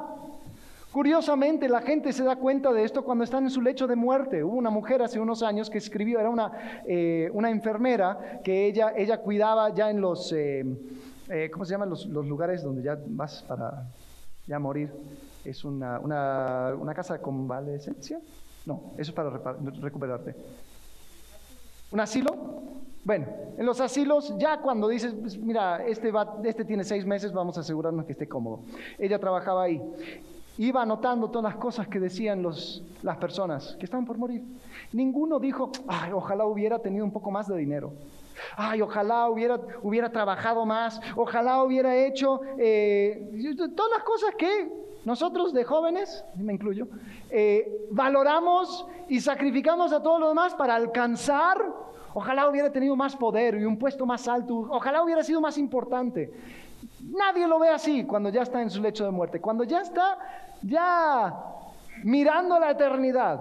Curiosamente, 0.98 1.70
la 1.70 1.82
gente 1.82 2.12
se 2.12 2.24
da 2.24 2.38
cuenta 2.38 2.74
de 2.74 2.84
esto 2.84 3.04
cuando 3.04 3.24
están 3.24 3.43
en 3.43 3.52
su 3.52 3.62
lecho 3.62 3.86
de 3.86 3.95
muerte. 3.95 4.43
Hubo 4.43 4.56
una 4.56 4.72
mujer 4.72 5.04
hace 5.04 5.20
unos 5.20 5.43
años 5.43 5.70
que 5.70 5.78
escribió, 5.78 6.20
era 6.20 6.28
una, 6.28 6.82
eh, 6.88 7.30
una 7.34 7.52
enfermera 7.52 8.41
que 8.43 8.66
ella, 8.66 8.93
ella 8.98 9.20
cuidaba 9.20 9.72
ya 9.76 9.91
en 9.91 10.02
los, 10.02 10.34
eh, 10.34 10.66
eh, 11.30 11.52
¿cómo 11.54 11.66
se 11.66 11.74
llaman 11.74 11.91
los, 11.91 12.08
los, 12.08 12.26
lugares 12.26 12.64
donde 12.64 12.82
ya 12.82 12.98
vas 13.10 13.43
para 13.48 13.84
ya 14.48 14.58
morir? 14.58 14.91
Es 15.45 15.64
una, 15.64 16.00
una, 16.00 16.74
una 16.76 16.95
casa 16.95 17.14
de 17.14 17.22
convalescencia. 17.22 18.20
No, 18.66 18.93
eso 18.98 19.12
es 19.12 19.16
para 19.16 19.30
recuperarte. 19.80 20.34
¿Un 21.91 22.00
asilo? 22.00 22.64
Bueno, 23.04 23.28
en 23.56 23.66
los 23.68 23.80
asilos, 23.82 24.34
ya 24.39 24.62
cuando 24.62 24.88
dices, 24.88 25.14
pues 25.14 25.38
mira, 25.38 25.86
este, 25.86 26.12
va, 26.12 26.39
este 26.43 26.66
tiene 26.66 26.84
seis 26.84 27.06
meses, 27.06 27.32
vamos 27.32 27.56
a 27.60 27.62
asegurarnos 27.62 28.04
que 28.08 28.14
esté 28.14 28.28
cómodo. 28.28 28.62
Ella 28.98 29.20
trabajaba 29.20 29.62
ahí 29.62 29.80
iba 30.58 30.82
anotando 30.82 31.30
todas 31.30 31.53
las 31.53 31.62
cosas 31.62 31.88
que 31.88 31.99
decían 31.99 32.41
los, 32.41 32.84
las 33.03 33.18
personas 33.18 33.76
que 33.80 33.86
estaban 33.86 34.05
por 34.05 34.18
morir. 34.18 34.43
Ninguno 34.91 35.39
dijo, 35.39 35.72
ay, 35.88 36.12
ojalá 36.12 36.45
hubiera 36.45 36.80
tenido 36.80 37.05
un 37.05 37.12
poco 37.12 37.32
más 37.32 37.47
de 37.47 37.58
dinero. 37.58 37.93
Ay, 38.55 38.82
ojalá 38.82 39.30
hubiera, 39.30 39.60
hubiera 39.82 40.12
trabajado 40.12 40.66
más. 40.66 40.99
Ojalá 41.16 41.64
hubiera 41.64 41.95
hecho 41.95 42.41
eh, 42.58 43.30
todas 43.76 43.91
las 43.91 44.03
cosas 44.03 44.36
que 44.36 44.72
nosotros 45.05 45.53
de 45.53 45.64
jóvenes, 45.64 46.24
me 46.36 46.53
incluyo, 46.53 46.88
eh, 47.30 47.88
valoramos 47.91 48.86
y 49.08 49.22
sacrificamos 49.22 49.93
a 49.93 50.01
todo 50.01 50.20
lo 50.20 50.30
demás 50.30 50.53
para 50.55 50.76
alcanzar. 50.76 51.58
Ojalá 52.14 52.49
hubiera 52.49 52.72
tenido 52.72 52.95
más 52.95 53.16
poder 53.16 53.55
y 53.55 53.66
un 53.66 53.78
puesto 53.78 54.05
más 54.05 54.28
alto. 54.28 54.68
Ojalá 54.70 55.03
hubiera 55.03 55.24
sido 55.24 55.39
más 55.39 55.58
importante. 55.58 56.34
Nadie 57.01 57.47
lo 57.47 57.60
ve 57.60 57.70
así 57.70 58.03
cuando 58.03 58.30
ya 58.30 58.41
está 58.41 58.62
en 58.62 58.70
su 58.70 58.82
lecho 58.82 59.05
de 59.05 59.12
muerte. 59.12 59.39
Cuando 59.39 59.64
ya 59.64 59.82
está 59.82 60.18
ya 60.62 61.34
mirando 62.03 62.60
la 62.60 62.72
eternidad. 62.72 63.39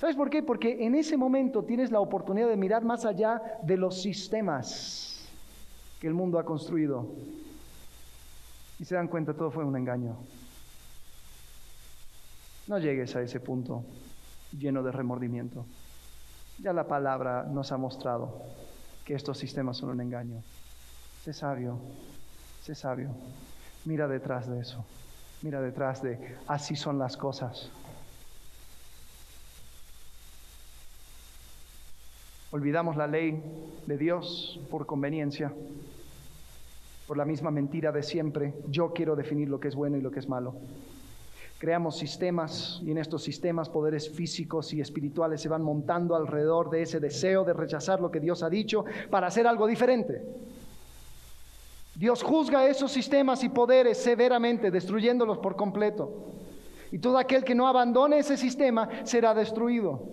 ¿Sabes 0.00 0.16
por 0.16 0.30
qué? 0.30 0.42
Porque 0.42 0.84
en 0.84 0.94
ese 0.94 1.16
momento 1.16 1.62
tienes 1.62 1.90
la 1.90 2.00
oportunidad 2.00 2.48
de 2.48 2.56
mirar 2.56 2.84
más 2.84 3.04
allá 3.04 3.40
de 3.62 3.76
los 3.76 4.02
sistemas 4.02 5.28
que 6.00 6.08
el 6.08 6.14
mundo 6.14 6.38
ha 6.38 6.44
construido. 6.44 7.06
Y 8.80 8.84
se 8.84 8.96
dan 8.96 9.06
cuenta, 9.06 9.32
todo 9.32 9.52
fue 9.52 9.64
un 9.64 9.76
engaño. 9.76 10.16
No 12.66 12.78
llegues 12.78 13.14
a 13.14 13.22
ese 13.22 13.38
punto 13.38 13.84
lleno 14.58 14.82
de 14.82 14.90
remordimiento. 14.90 15.64
Ya 16.58 16.72
la 16.72 16.86
palabra 16.86 17.44
nos 17.44 17.72
ha 17.72 17.76
mostrado 17.76 18.42
que 19.04 19.14
estos 19.14 19.38
sistemas 19.38 19.76
son 19.76 19.90
un 19.90 20.00
engaño. 20.00 20.42
Sé 21.24 21.32
sabio, 21.32 21.78
sé 22.62 22.74
sabio. 22.74 23.10
Mira 23.84 24.08
detrás 24.08 24.48
de 24.48 24.60
eso. 24.60 24.84
Mira 25.42 25.60
detrás 25.60 26.02
de, 26.02 26.36
así 26.46 26.76
son 26.76 26.98
las 26.98 27.16
cosas. 27.16 27.68
Olvidamos 32.52 32.96
la 32.96 33.06
ley 33.06 33.42
de 33.86 33.98
Dios 33.98 34.60
por 34.70 34.86
conveniencia, 34.86 35.52
por 37.08 37.16
la 37.16 37.24
misma 37.24 37.50
mentira 37.50 37.90
de 37.90 38.02
siempre. 38.02 38.54
Yo 38.68 38.92
quiero 38.92 39.16
definir 39.16 39.48
lo 39.48 39.58
que 39.58 39.68
es 39.68 39.74
bueno 39.74 39.96
y 39.96 40.00
lo 40.00 40.12
que 40.12 40.20
es 40.20 40.28
malo. 40.28 40.54
Creamos 41.58 41.96
sistemas 41.96 42.80
y 42.82 42.90
en 42.90 42.98
estos 42.98 43.22
sistemas 43.22 43.68
poderes 43.68 44.10
físicos 44.10 44.72
y 44.74 44.80
espirituales 44.80 45.40
se 45.40 45.48
van 45.48 45.62
montando 45.62 46.14
alrededor 46.14 46.70
de 46.70 46.82
ese 46.82 47.00
deseo 47.00 47.44
de 47.44 47.52
rechazar 47.52 48.00
lo 48.00 48.10
que 48.10 48.20
Dios 48.20 48.42
ha 48.42 48.50
dicho 48.50 48.84
para 49.10 49.28
hacer 49.28 49.46
algo 49.46 49.66
diferente. 49.66 50.22
Dios 51.94 52.22
juzga 52.22 52.66
esos 52.66 52.90
sistemas 52.90 53.44
y 53.44 53.48
poderes 53.48 53.98
severamente, 53.98 54.70
destruyéndolos 54.70 55.38
por 55.38 55.56
completo. 55.56 56.32
Y 56.90 56.98
todo 56.98 57.18
aquel 57.18 57.44
que 57.44 57.54
no 57.54 57.66
abandone 57.68 58.18
ese 58.18 58.36
sistema 58.36 58.88
será 59.04 59.34
destruido. 59.34 60.08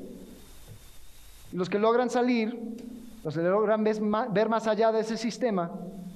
Y 1.51 1.57
los 1.57 1.69
que 1.69 1.79
logran 1.79 2.09
salir, 2.09 2.57
los 3.23 3.35
que 3.35 3.41
logran 3.41 3.83
ver 3.83 4.49
más 4.49 4.67
allá 4.67 4.91
de 4.91 5.01
ese 5.01 5.17
sistema 5.17 5.71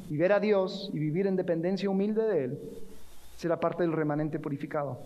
y 0.09 0.17
ver 0.17 0.31
a 0.31 0.39
Dios 0.39 0.89
y 0.93 0.99
vivir 0.99 1.27
en 1.27 1.35
dependencia 1.35 1.89
humilde 1.89 2.23
de 2.23 2.43
Él, 2.45 2.59
será 3.37 3.59
parte 3.59 3.83
del 3.83 3.93
remanente 3.93 4.39
purificado. 4.39 4.99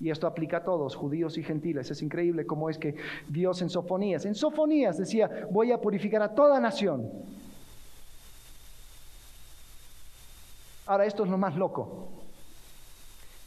Y 0.00 0.10
esto 0.10 0.26
aplica 0.26 0.58
a 0.58 0.64
todos, 0.64 0.96
judíos 0.96 1.38
y 1.38 1.44
gentiles. 1.44 1.90
Es 1.90 2.02
increíble 2.02 2.44
cómo 2.44 2.68
es 2.68 2.76
que 2.76 2.96
Dios 3.28 3.62
en 3.62 3.70
Sofonías, 3.70 4.26
en 4.26 4.34
Sofonías 4.34 4.98
decía, 4.98 5.46
voy 5.50 5.70
a 5.70 5.80
purificar 5.80 6.22
a 6.22 6.34
toda 6.34 6.58
nación. 6.58 7.08
Ahora, 10.92 11.06
esto 11.06 11.24
es 11.24 11.30
lo 11.30 11.38
más 11.38 11.56
loco. 11.56 12.10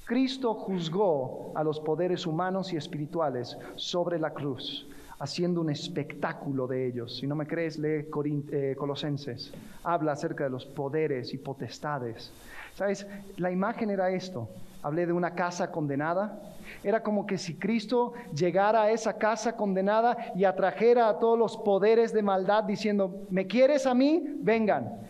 Cristo 0.04 0.56
juzgó 0.56 1.52
a 1.54 1.64
los 1.64 1.80
poderes 1.80 2.26
humanos 2.26 2.74
y 2.74 2.76
espirituales 2.76 3.56
sobre 3.76 4.18
la 4.18 4.32
cruz, 4.32 4.88
haciendo 5.20 5.62
un 5.62 5.70
espectáculo 5.70 6.66
de 6.66 6.88
ellos. 6.88 7.18
Si 7.18 7.28
no 7.28 7.36
me 7.36 7.46
crees, 7.46 7.78
lee 7.78 8.08
eh, 8.52 8.76
Colosenses. 8.76 9.54
Habla 9.84 10.14
acerca 10.14 10.46
de 10.46 10.50
los 10.50 10.66
poderes 10.66 11.36
y 11.36 11.38
potestades. 11.38 12.32
¿Sabes? 12.74 13.06
La 13.38 13.52
imagen 13.52 13.92
era 13.92 14.10
esto. 14.10 14.50
Hablé 14.82 15.06
de 15.06 15.14
una 15.14 15.36
casa 15.36 15.72
condenada. 15.72 16.42
Era 16.84 17.04
como 17.04 17.28
que 17.28 17.38
si 17.38 17.60
Cristo 17.60 18.14
llegara 18.34 18.82
a 18.82 18.90
esa 18.90 19.20
casa 19.20 19.56
condenada 19.56 20.34
y 20.34 20.46
atrajera 20.46 21.10
a 21.10 21.20
todos 21.20 21.38
los 21.38 21.58
poderes 21.58 22.12
de 22.12 22.24
maldad 22.24 22.64
diciendo, 22.64 23.28
¿me 23.30 23.46
quieres 23.46 23.86
a 23.86 23.94
mí? 23.94 24.36
Vengan. 24.40 25.06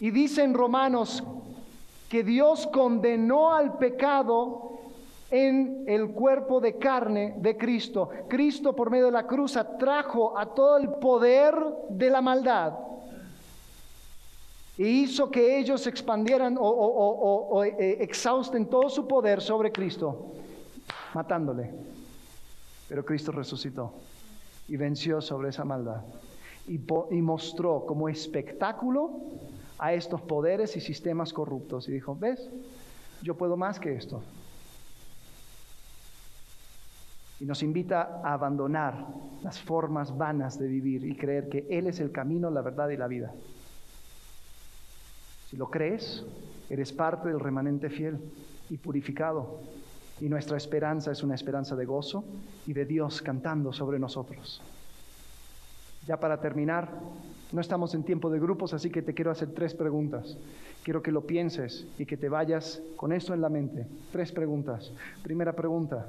Y 0.00 0.10
dicen 0.10 0.54
Romanos 0.54 1.22
que 2.08 2.24
Dios 2.24 2.66
condenó 2.68 3.52
al 3.52 3.76
pecado 3.78 4.78
en 5.30 5.84
el 5.86 6.08
cuerpo 6.10 6.60
de 6.60 6.78
carne 6.78 7.34
de 7.38 7.56
Cristo. 7.56 8.08
Cristo 8.28 8.74
por 8.74 8.90
medio 8.90 9.06
de 9.06 9.12
la 9.12 9.26
cruz 9.26 9.56
atrajo 9.56 10.38
a 10.38 10.46
todo 10.46 10.78
el 10.78 10.88
poder 10.94 11.54
de 11.90 12.10
la 12.10 12.22
maldad 12.22 12.74
y 14.78 14.84
hizo 14.84 15.30
que 15.30 15.58
ellos 15.58 15.86
expandieran 15.86 16.56
o, 16.58 17.64
eh, 17.64 17.98
exhausten 18.00 18.66
todo 18.66 18.88
su 18.88 19.08
poder 19.08 19.40
sobre 19.40 19.72
Cristo, 19.72 20.32
matándole. 21.14 21.74
Pero 22.88 23.04
Cristo 23.04 23.32
resucitó 23.32 23.92
y 24.68 24.76
venció 24.76 25.20
sobre 25.20 25.48
esa 25.50 25.64
maldad 25.64 26.02
y 26.66 27.22
mostró 27.22 27.84
como 27.86 28.08
espectáculo 28.08 29.20
a 29.78 29.92
estos 29.92 30.20
poderes 30.22 30.76
y 30.76 30.80
sistemas 30.80 31.32
corruptos 31.32 31.88
y 31.88 31.92
dijo, 31.92 32.16
¿ves? 32.16 32.50
Yo 33.22 33.36
puedo 33.36 33.56
más 33.56 33.78
que 33.78 33.94
esto. 33.94 34.22
Y 37.40 37.44
nos 37.44 37.62
invita 37.62 38.20
a 38.24 38.32
abandonar 38.32 39.06
las 39.42 39.60
formas 39.60 40.16
vanas 40.16 40.58
de 40.58 40.66
vivir 40.66 41.04
y 41.04 41.16
creer 41.16 41.48
que 41.48 41.66
Él 41.70 41.86
es 41.86 42.00
el 42.00 42.10
camino, 42.10 42.50
la 42.50 42.62
verdad 42.62 42.88
y 42.90 42.96
la 42.96 43.06
vida. 43.06 43.32
Si 45.48 45.56
lo 45.56 45.70
crees, 45.70 46.24
eres 46.68 46.92
parte 46.92 47.28
del 47.28 47.40
remanente 47.40 47.90
fiel 47.90 48.18
y 48.68 48.76
purificado. 48.76 49.60
Y 50.20 50.28
nuestra 50.28 50.56
esperanza 50.56 51.12
es 51.12 51.22
una 51.22 51.36
esperanza 51.36 51.76
de 51.76 51.86
gozo 51.86 52.24
y 52.66 52.72
de 52.72 52.84
Dios 52.84 53.22
cantando 53.22 53.72
sobre 53.72 54.00
nosotros. 54.00 54.60
Ya 56.06 56.18
para 56.18 56.40
terminar, 56.40 56.90
no 57.52 57.60
estamos 57.60 57.94
en 57.94 58.04
tiempo 58.04 58.30
de 58.30 58.38
grupos, 58.38 58.74
así 58.74 58.90
que 58.90 59.02
te 59.02 59.14
quiero 59.14 59.30
hacer 59.30 59.54
tres 59.54 59.74
preguntas. 59.74 60.36
Quiero 60.82 61.02
que 61.02 61.12
lo 61.12 61.22
pienses 61.22 61.86
y 61.98 62.06
que 62.06 62.16
te 62.16 62.28
vayas 62.28 62.82
con 62.96 63.12
esto 63.12 63.34
en 63.34 63.40
la 63.40 63.48
mente. 63.48 63.86
Tres 64.12 64.32
preguntas. 64.32 64.92
Primera 65.22 65.52
pregunta, 65.52 66.06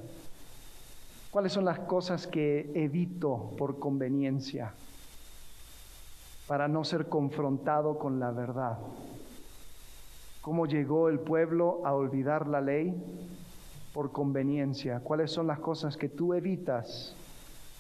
¿cuáles 1.32 1.54
son 1.54 1.66
las 1.66 1.80
cosas 1.80 2.28
que 2.28 2.72
evito 2.74 3.54
por 3.58 3.80
conveniencia 3.80 4.74
para 6.48 6.68
no 6.68 6.84
ser 6.84 7.08
confrontado 7.08 7.98
con 7.98 8.20
la 8.20 8.32
verdad? 8.32 8.78
cómo 10.42 10.66
llegó 10.66 11.10
el 11.10 11.20
pueblo 11.20 11.82
a 11.86 11.94
olvidar 11.94 12.48
la 12.48 12.62
ley 12.62 12.94
por 13.94 14.12
conveniencia. 14.12 15.00
¿Cuáles 15.00 15.32
son 15.32 15.48
las 15.48 15.60
cosas 15.60 15.98
que 15.98 16.10
tú 16.10 16.34
evitas 16.34 17.16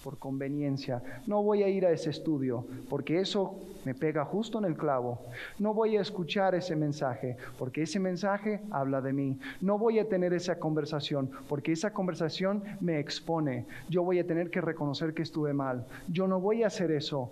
por 0.03 0.17
conveniencia? 0.17 1.01
No 1.27 1.43
voy 1.43 1.63
a 1.63 1.67
ir 1.67 1.85
a 1.85 1.91
ese 1.91 2.09
estudio 2.09 2.65
porque 2.89 3.19
eso 3.19 3.59
me 3.85 3.93
pega 3.93 4.25
justo 4.25 4.59
en 4.59 4.65
el 4.65 4.75
clavo. 4.75 5.25
No 5.57 5.73
voy 5.73 5.97
a 5.97 6.01
escuchar 6.01 6.55
ese 6.55 6.75
mensaje 6.75 7.37
porque 7.57 7.83
ese 7.83 7.99
mensaje 7.99 8.61
habla 8.71 9.01
de 9.01 9.13
mí. 9.13 9.39
No 9.61 9.77
voy 9.77 9.99
a 9.99 10.07
tener 10.07 10.33
esa 10.33 10.59
conversación 10.59 11.29
porque 11.47 11.71
esa 11.71 11.91
conversación 11.91 12.63
me 12.79 12.99
expone. 12.99 13.65
Yo 13.89 14.03
voy 14.03 14.19
a 14.19 14.27
tener 14.27 14.49
que 14.49 14.61
reconocer 14.61 15.13
que 15.13 15.23
estuve 15.23 15.53
mal. 15.53 15.85
Yo 16.07 16.27
no 16.27 16.39
voy 16.39 16.63
a 16.63 16.67
hacer 16.67 16.91
eso. 16.91 17.31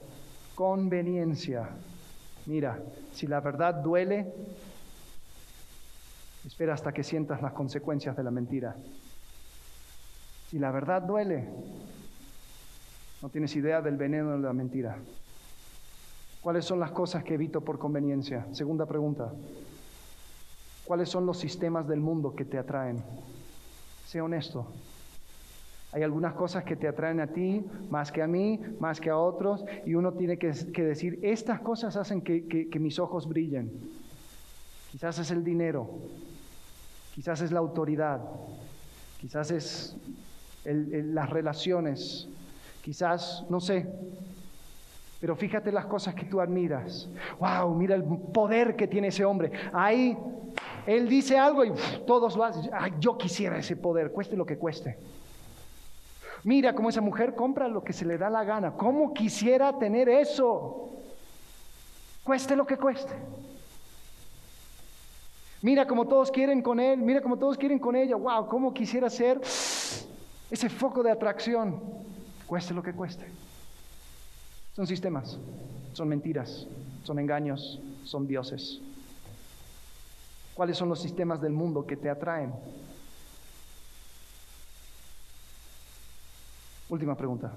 Conveniencia. 0.56 1.70
Mira, 2.46 2.80
si 3.12 3.28
la 3.28 3.42
verdad 3.42 3.76
duele, 3.76 4.34
Espera 6.48 6.74
hasta 6.74 6.94
que 6.94 7.04
sientas 7.04 7.42
las 7.42 7.52
consecuencias 7.52 8.16
de 8.16 8.24
la 8.24 8.32
mentira. 8.32 8.74
Si 10.50 10.58
la 10.58 10.72
verdad 10.72 11.02
duele, 11.02 11.50
no 13.22 13.30
tienes 13.30 13.56
idea 13.56 13.82
del 13.82 13.98
veneno 13.98 14.32
de 14.32 14.40
la 14.40 14.54
mentira. 14.54 14.98
¿Cuáles 16.42 16.66
son 16.66 16.80
las 16.80 16.92
cosas 16.92 17.24
que 17.24 17.34
evito 17.34 17.62
por 17.62 17.80
conveniencia? 17.80 18.48
Segunda 18.52 18.86
pregunta. 18.86 19.34
¿Cuáles 20.86 21.10
son 21.10 21.26
los 21.26 21.38
sistemas 21.38 21.88
del 21.88 22.00
mundo 22.00 22.36
que 22.36 22.46
te 22.46 22.58
atraen? 22.58 23.04
Sé 24.06 24.22
honesto. 24.22 24.72
Hay 25.92 26.04
algunas 26.04 26.34
cosas 26.34 26.64
que 26.64 26.76
te 26.76 26.88
atraen 26.88 27.20
a 27.20 27.28
ti 27.28 27.66
más 27.90 28.12
que 28.12 28.22
a 28.22 28.28
mí, 28.28 28.62
más 28.80 29.02
que 29.02 29.10
a 29.10 29.18
otros, 29.18 29.66
y 29.86 29.96
uno 29.96 30.14
tiene 30.14 30.38
que, 30.38 30.52
decir, 30.84 31.20
estas 31.24 31.60
cosas 31.62 31.98
hacen 31.98 32.22
que, 32.22 32.48
que 32.48 32.80
mis 32.80 33.00
ojos 33.00 33.28
brillen. 33.28 33.72
Quizás 34.92 35.20
es 35.20 35.32
el 35.32 35.44
dinero, 35.44 35.90
quizás 37.14 37.42
es 37.42 37.52
la 37.52 37.60
autoridad, 37.60 38.22
quizás 39.20 39.52
es 39.52 39.98
las 40.64 41.30
relaciones, 41.30 42.30
quizás, 42.88 43.44
no 43.50 43.60
sé, 43.60 43.86
pero 45.20 45.36
fíjate 45.36 45.74
las 45.74 45.88
cosas 45.88 46.16
que 46.16 46.24
tú 46.24 46.40
admiras. 46.40 47.10
¡Wow! 47.38 47.76
Mira 47.76 47.96
el 47.96 48.04
poder 48.06 48.78
que 48.78 48.88
tiene 48.88 49.10
ese 49.10 49.26
hombre. 49.26 49.52
Ahí 49.74 50.18
él 50.86 51.10
dice 51.10 51.38
algo 51.38 51.66
y 51.66 51.74
todos 52.06 52.38
lo 52.38 52.46
hacen. 52.46 52.72
Ay, 52.74 52.94
yo 52.98 53.18
quisiera 53.18 53.58
ese 53.58 53.76
poder, 53.76 54.14
cueste 54.14 54.38
lo 54.38 54.46
que 54.46 54.58
cueste. 54.58 54.98
Mira 56.46 56.74
cómo 56.74 56.88
esa 56.88 57.02
mujer 57.02 57.36
compra 57.36 57.68
lo 57.68 57.84
que 57.84 57.92
se 57.92 58.06
le 58.06 58.18
da 58.18 58.30
la 58.30 58.46
gana. 58.46 58.72
¿Cómo 58.72 59.14
quisiera 59.14 59.78
tener 59.78 60.08
eso? 60.08 60.90
Cueste 62.24 62.56
lo 62.56 62.66
que 62.66 62.78
cueste. 62.78 63.14
Mira 65.62 65.86
como 65.86 66.08
todos 66.08 66.32
quieren 66.32 66.62
con 66.62 66.80
él, 66.80 67.00
mira 67.02 67.20
como 67.20 67.38
todos 67.38 67.58
quieren 67.58 67.80
con 67.80 67.98
ella. 67.98 68.16
Wow, 68.16 68.48
cómo 68.48 68.74
quisiera 68.74 69.10
ser 69.10 69.42
ese 70.50 70.70
foco 70.70 71.04
de 71.04 71.12
atracción, 71.12 71.98
cueste 72.48 72.74
lo 72.74 72.82
que 72.82 72.94
cueste. 72.94 73.26
Son 74.76 74.88
sistemas, 74.88 75.38
son 75.94 76.08
mentiras, 76.08 76.66
son 77.04 77.20
engaños, 77.20 77.80
son 78.04 78.28
dioses. 78.28 78.80
¿Cuáles 80.54 80.78
son 80.78 80.90
los 80.90 81.02
sistemas 81.02 81.42
del 81.42 81.52
mundo 81.54 81.86
que 81.86 81.98
te 81.98 82.10
atraen? 82.10 82.54
Última 86.90 87.16
pregunta. 87.16 87.52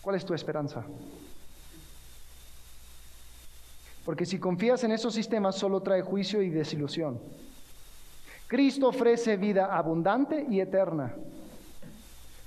¿Cuál 0.00 0.16
es 0.16 0.24
tu 0.24 0.32
esperanza? 0.32 0.84
Porque 4.04 4.24
si 4.24 4.38
confías 4.38 4.82
en 4.84 4.92
esos 4.92 5.12
sistemas 5.12 5.56
solo 5.56 5.82
trae 5.82 6.02
juicio 6.02 6.40
y 6.40 6.50
desilusión. 6.50 7.20
Cristo 8.46 8.88
ofrece 8.88 9.36
vida 9.36 9.76
abundante 9.76 10.46
y 10.48 10.60
eterna. 10.60 11.14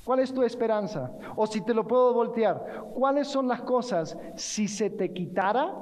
¿Cuál 0.04 0.20
es 0.20 0.34
tu 0.34 0.44
esperanza? 0.44 1.12
O 1.36 1.48
si 1.48 1.62
te 1.62 1.74
lo 1.74 1.88
puedo 1.88 2.14
voltear, 2.14 2.86
¿cuáles 2.94 3.28
son 3.28 3.48
las 3.48 3.62
cosas 3.62 4.18
si 4.36 4.68
se 4.68 4.90
te 4.90 5.14
quitara? 5.14 5.74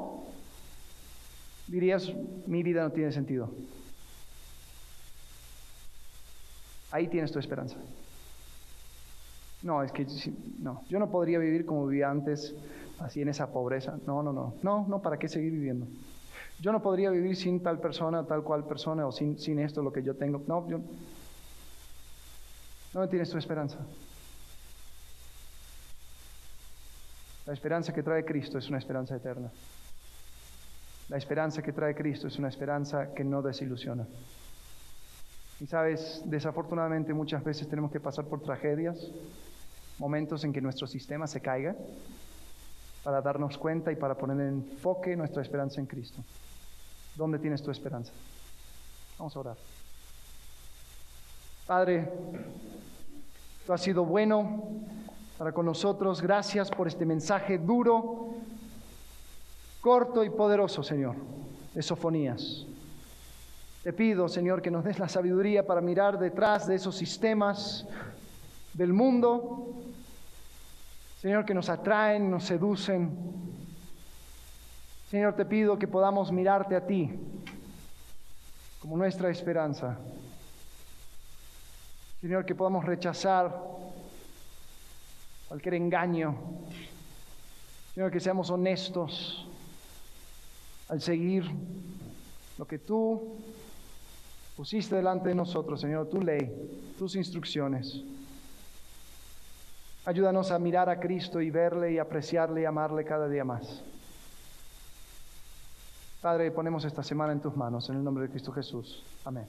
Dirías, 1.68 2.14
mi 2.46 2.62
vida 2.62 2.84
no 2.84 2.92
tiene 2.92 3.12
sentido. 3.12 3.50
Ahí 6.92 7.08
tienes 7.08 7.32
tu 7.32 7.40
esperanza. 7.40 7.78
No, 9.64 9.82
es 9.82 9.92
que 9.92 10.06
no, 10.60 10.84
yo 10.90 11.00
no 11.00 11.10
podría 11.10 11.40
vivir 11.40 11.66
como 11.66 11.88
vivía 11.88 12.10
antes 12.10 12.54
así 13.00 13.22
en 13.22 13.30
esa 13.30 13.52
pobreza. 13.52 13.98
No, 14.06 14.22
no, 14.22 14.34
no. 14.34 14.56
No, 14.62 14.86
no, 14.88 15.02
¿para 15.02 15.18
qué 15.18 15.28
seguir 15.28 15.52
viviendo? 15.52 15.88
Yo 16.60 16.72
no 16.72 16.82
podría 16.82 17.10
vivir 17.10 17.36
sin 17.36 17.62
tal 17.62 17.80
persona, 17.80 18.26
tal 18.26 18.44
cual 18.44 18.66
persona, 18.66 19.08
o 19.08 19.12
sin, 19.12 19.40
sin 19.40 19.60
esto, 19.60 19.82
lo 19.82 19.92
que 19.92 20.04
yo 20.04 20.16
tengo. 20.16 20.44
No, 20.48 20.68
yo, 20.68 20.80
no 22.94 23.10
tienes 23.10 23.30
tu 23.30 23.38
esperanza. 23.38 23.80
La 27.52 27.56
esperanza 27.56 27.92
que 27.92 28.02
trae 28.02 28.24
Cristo 28.24 28.58
es 28.60 28.70
una 28.70 28.78
esperanza 28.78 29.14
eterna. 29.14 29.52
La 31.10 31.18
esperanza 31.18 31.62
que 31.62 31.74
trae 31.74 31.94
Cristo 31.94 32.30
es 32.30 32.40
una 32.40 32.48
esperanza 32.48 33.14
que 33.14 33.26
no 33.26 33.42
desilusiona. 33.42 34.08
Y 35.60 35.68
sabes, 35.68 36.22
desafortunadamente 36.24 37.14
muchas 37.14 37.44
veces 37.44 37.68
tenemos 37.68 37.92
que 37.92 38.00
pasar 38.00 38.24
por 38.24 38.42
tragedias, 38.42 39.06
momentos 40.00 40.46
en 40.46 40.54
que 40.54 40.62
nuestro 40.62 40.88
sistema 40.88 41.28
se 41.28 41.42
caiga, 41.42 41.76
para 43.04 43.20
darnos 43.22 43.58
cuenta 43.58 43.92
y 43.92 43.98
para 43.98 44.16
poner 44.16 44.40
en 44.40 44.72
enfoque 44.72 45.18
nuestra 45.18 45.42
esperanza 45.42 45.82
en 45.82 45.88
Cristo. 45.88 46.24
¿Dónde 47.18 47.38
tienes 47.38 47.62
tu 47.62 47.70
esperanza? 47.70 48.14
Vamos 49.20 49.36
a 49.36 49.40
orar. 49.42 49.58
Padre, 51.68 52.10
tú 53.66 53.74
has 53.74 53.82
sido 53.82 54.06
bueno 54.06 54.88
para 55.42 55.54
con 55.54 55.66
nosotros. 55.66 56.22
Gracias 56.22 56.70
por 56.70 56.88
este 56.88 57.04
mensaje 57.04 57.58
duro, 57.58 58.36
corto 59.82 60.24
y 60.24 60.30
poderoso, 60.30 60.84
Señor, 60.84 61.16
de 61.74 61.82
Sofonías. 61.82 62.68
Te 63.82 63.92
pido, 63.92 64.30
Señor, 64.30 64.62
que 64.62 64.70
nos 64.70 64.84
des 64.84 65.00
la 65.00 65.10
sabiduría 65.10 65.66
para 65.66 65.82
mirar 65.82 66.20
detrás 66.20 66.68
de 66.68 66.76
esos 66.76 66.96
sistemas 66.96 67.88
del 68.76 68.94
mundo, 68.94 69.74
Señor, 71.20 71.44
que 71.44 71.56
nos 71.56 71.70
atraen, 71.70 72.30
nos 72.30 72.44
seducen. 72.44 73.10
Señor, 75.10 75.34
te 75.34 75.46
pido 75.46 75.80
que 75.80 75.88
podamos 75.88 76.32
mirarte 76.32 76.76
a 76.76 76.86
ti 76.86 77.20
como 78.80 78.96
nuestra 78.96 79.32
esperanza. 79.32 79.98
Señor, 82.22 82.46
que 82.46 82.54
podamos 82.54 82.86
rechazar 82.86 83.72
cualquier 85.52 85.74
engaño. 85.74 86.34
Señor, 87.94 88.10
que 88.10 88.22
seamos 88.22 88.50
honestos 88.50 89.46
al 90.88 91.02
seguir 91.02 91.44
lo 92.58 92.66
que 92.66 92.80
tú 92.80 93.36
pusiste 94.56 94.96
delante 94.96 95.28
de 95.28 95.36
nosotros, 95.36 95.82
Señor, 95.82 96.10
tu 96.10 96.22
ley, 96.22 96.94
tus 96.98 97.18
instrucciones. 97.18 98.02
Ayúdanos 100.06 100.52
a 100.52 100.58
mirar 100.58 100.90
a 100.90 101.02
Cristo 101.02 101.42
y 101.42 101.52
verle 101.52 101.92
y 101.92 101.98
apreciarle 101.98 102.62
y 102.62 102.66
amarle 102.66 103.04
cada 103.04 103.28
día 103.28 103.44
más. 103.44 103.84
Padre, 106.22 106.50
ponemos 106.52 106.86
esta 106.86 107.04
semana 107.04 107.34
en 107.34 107.42
tus 107.42 107.58
manos, 107.58 107.90
en 107.90 107.98
el 107.98 108.04
nombre 108.06 108.24
de 108.24 108.30
Cristo 108.30 108.54
Jesús. 108.54 109.04
Amén. 109.26 109.48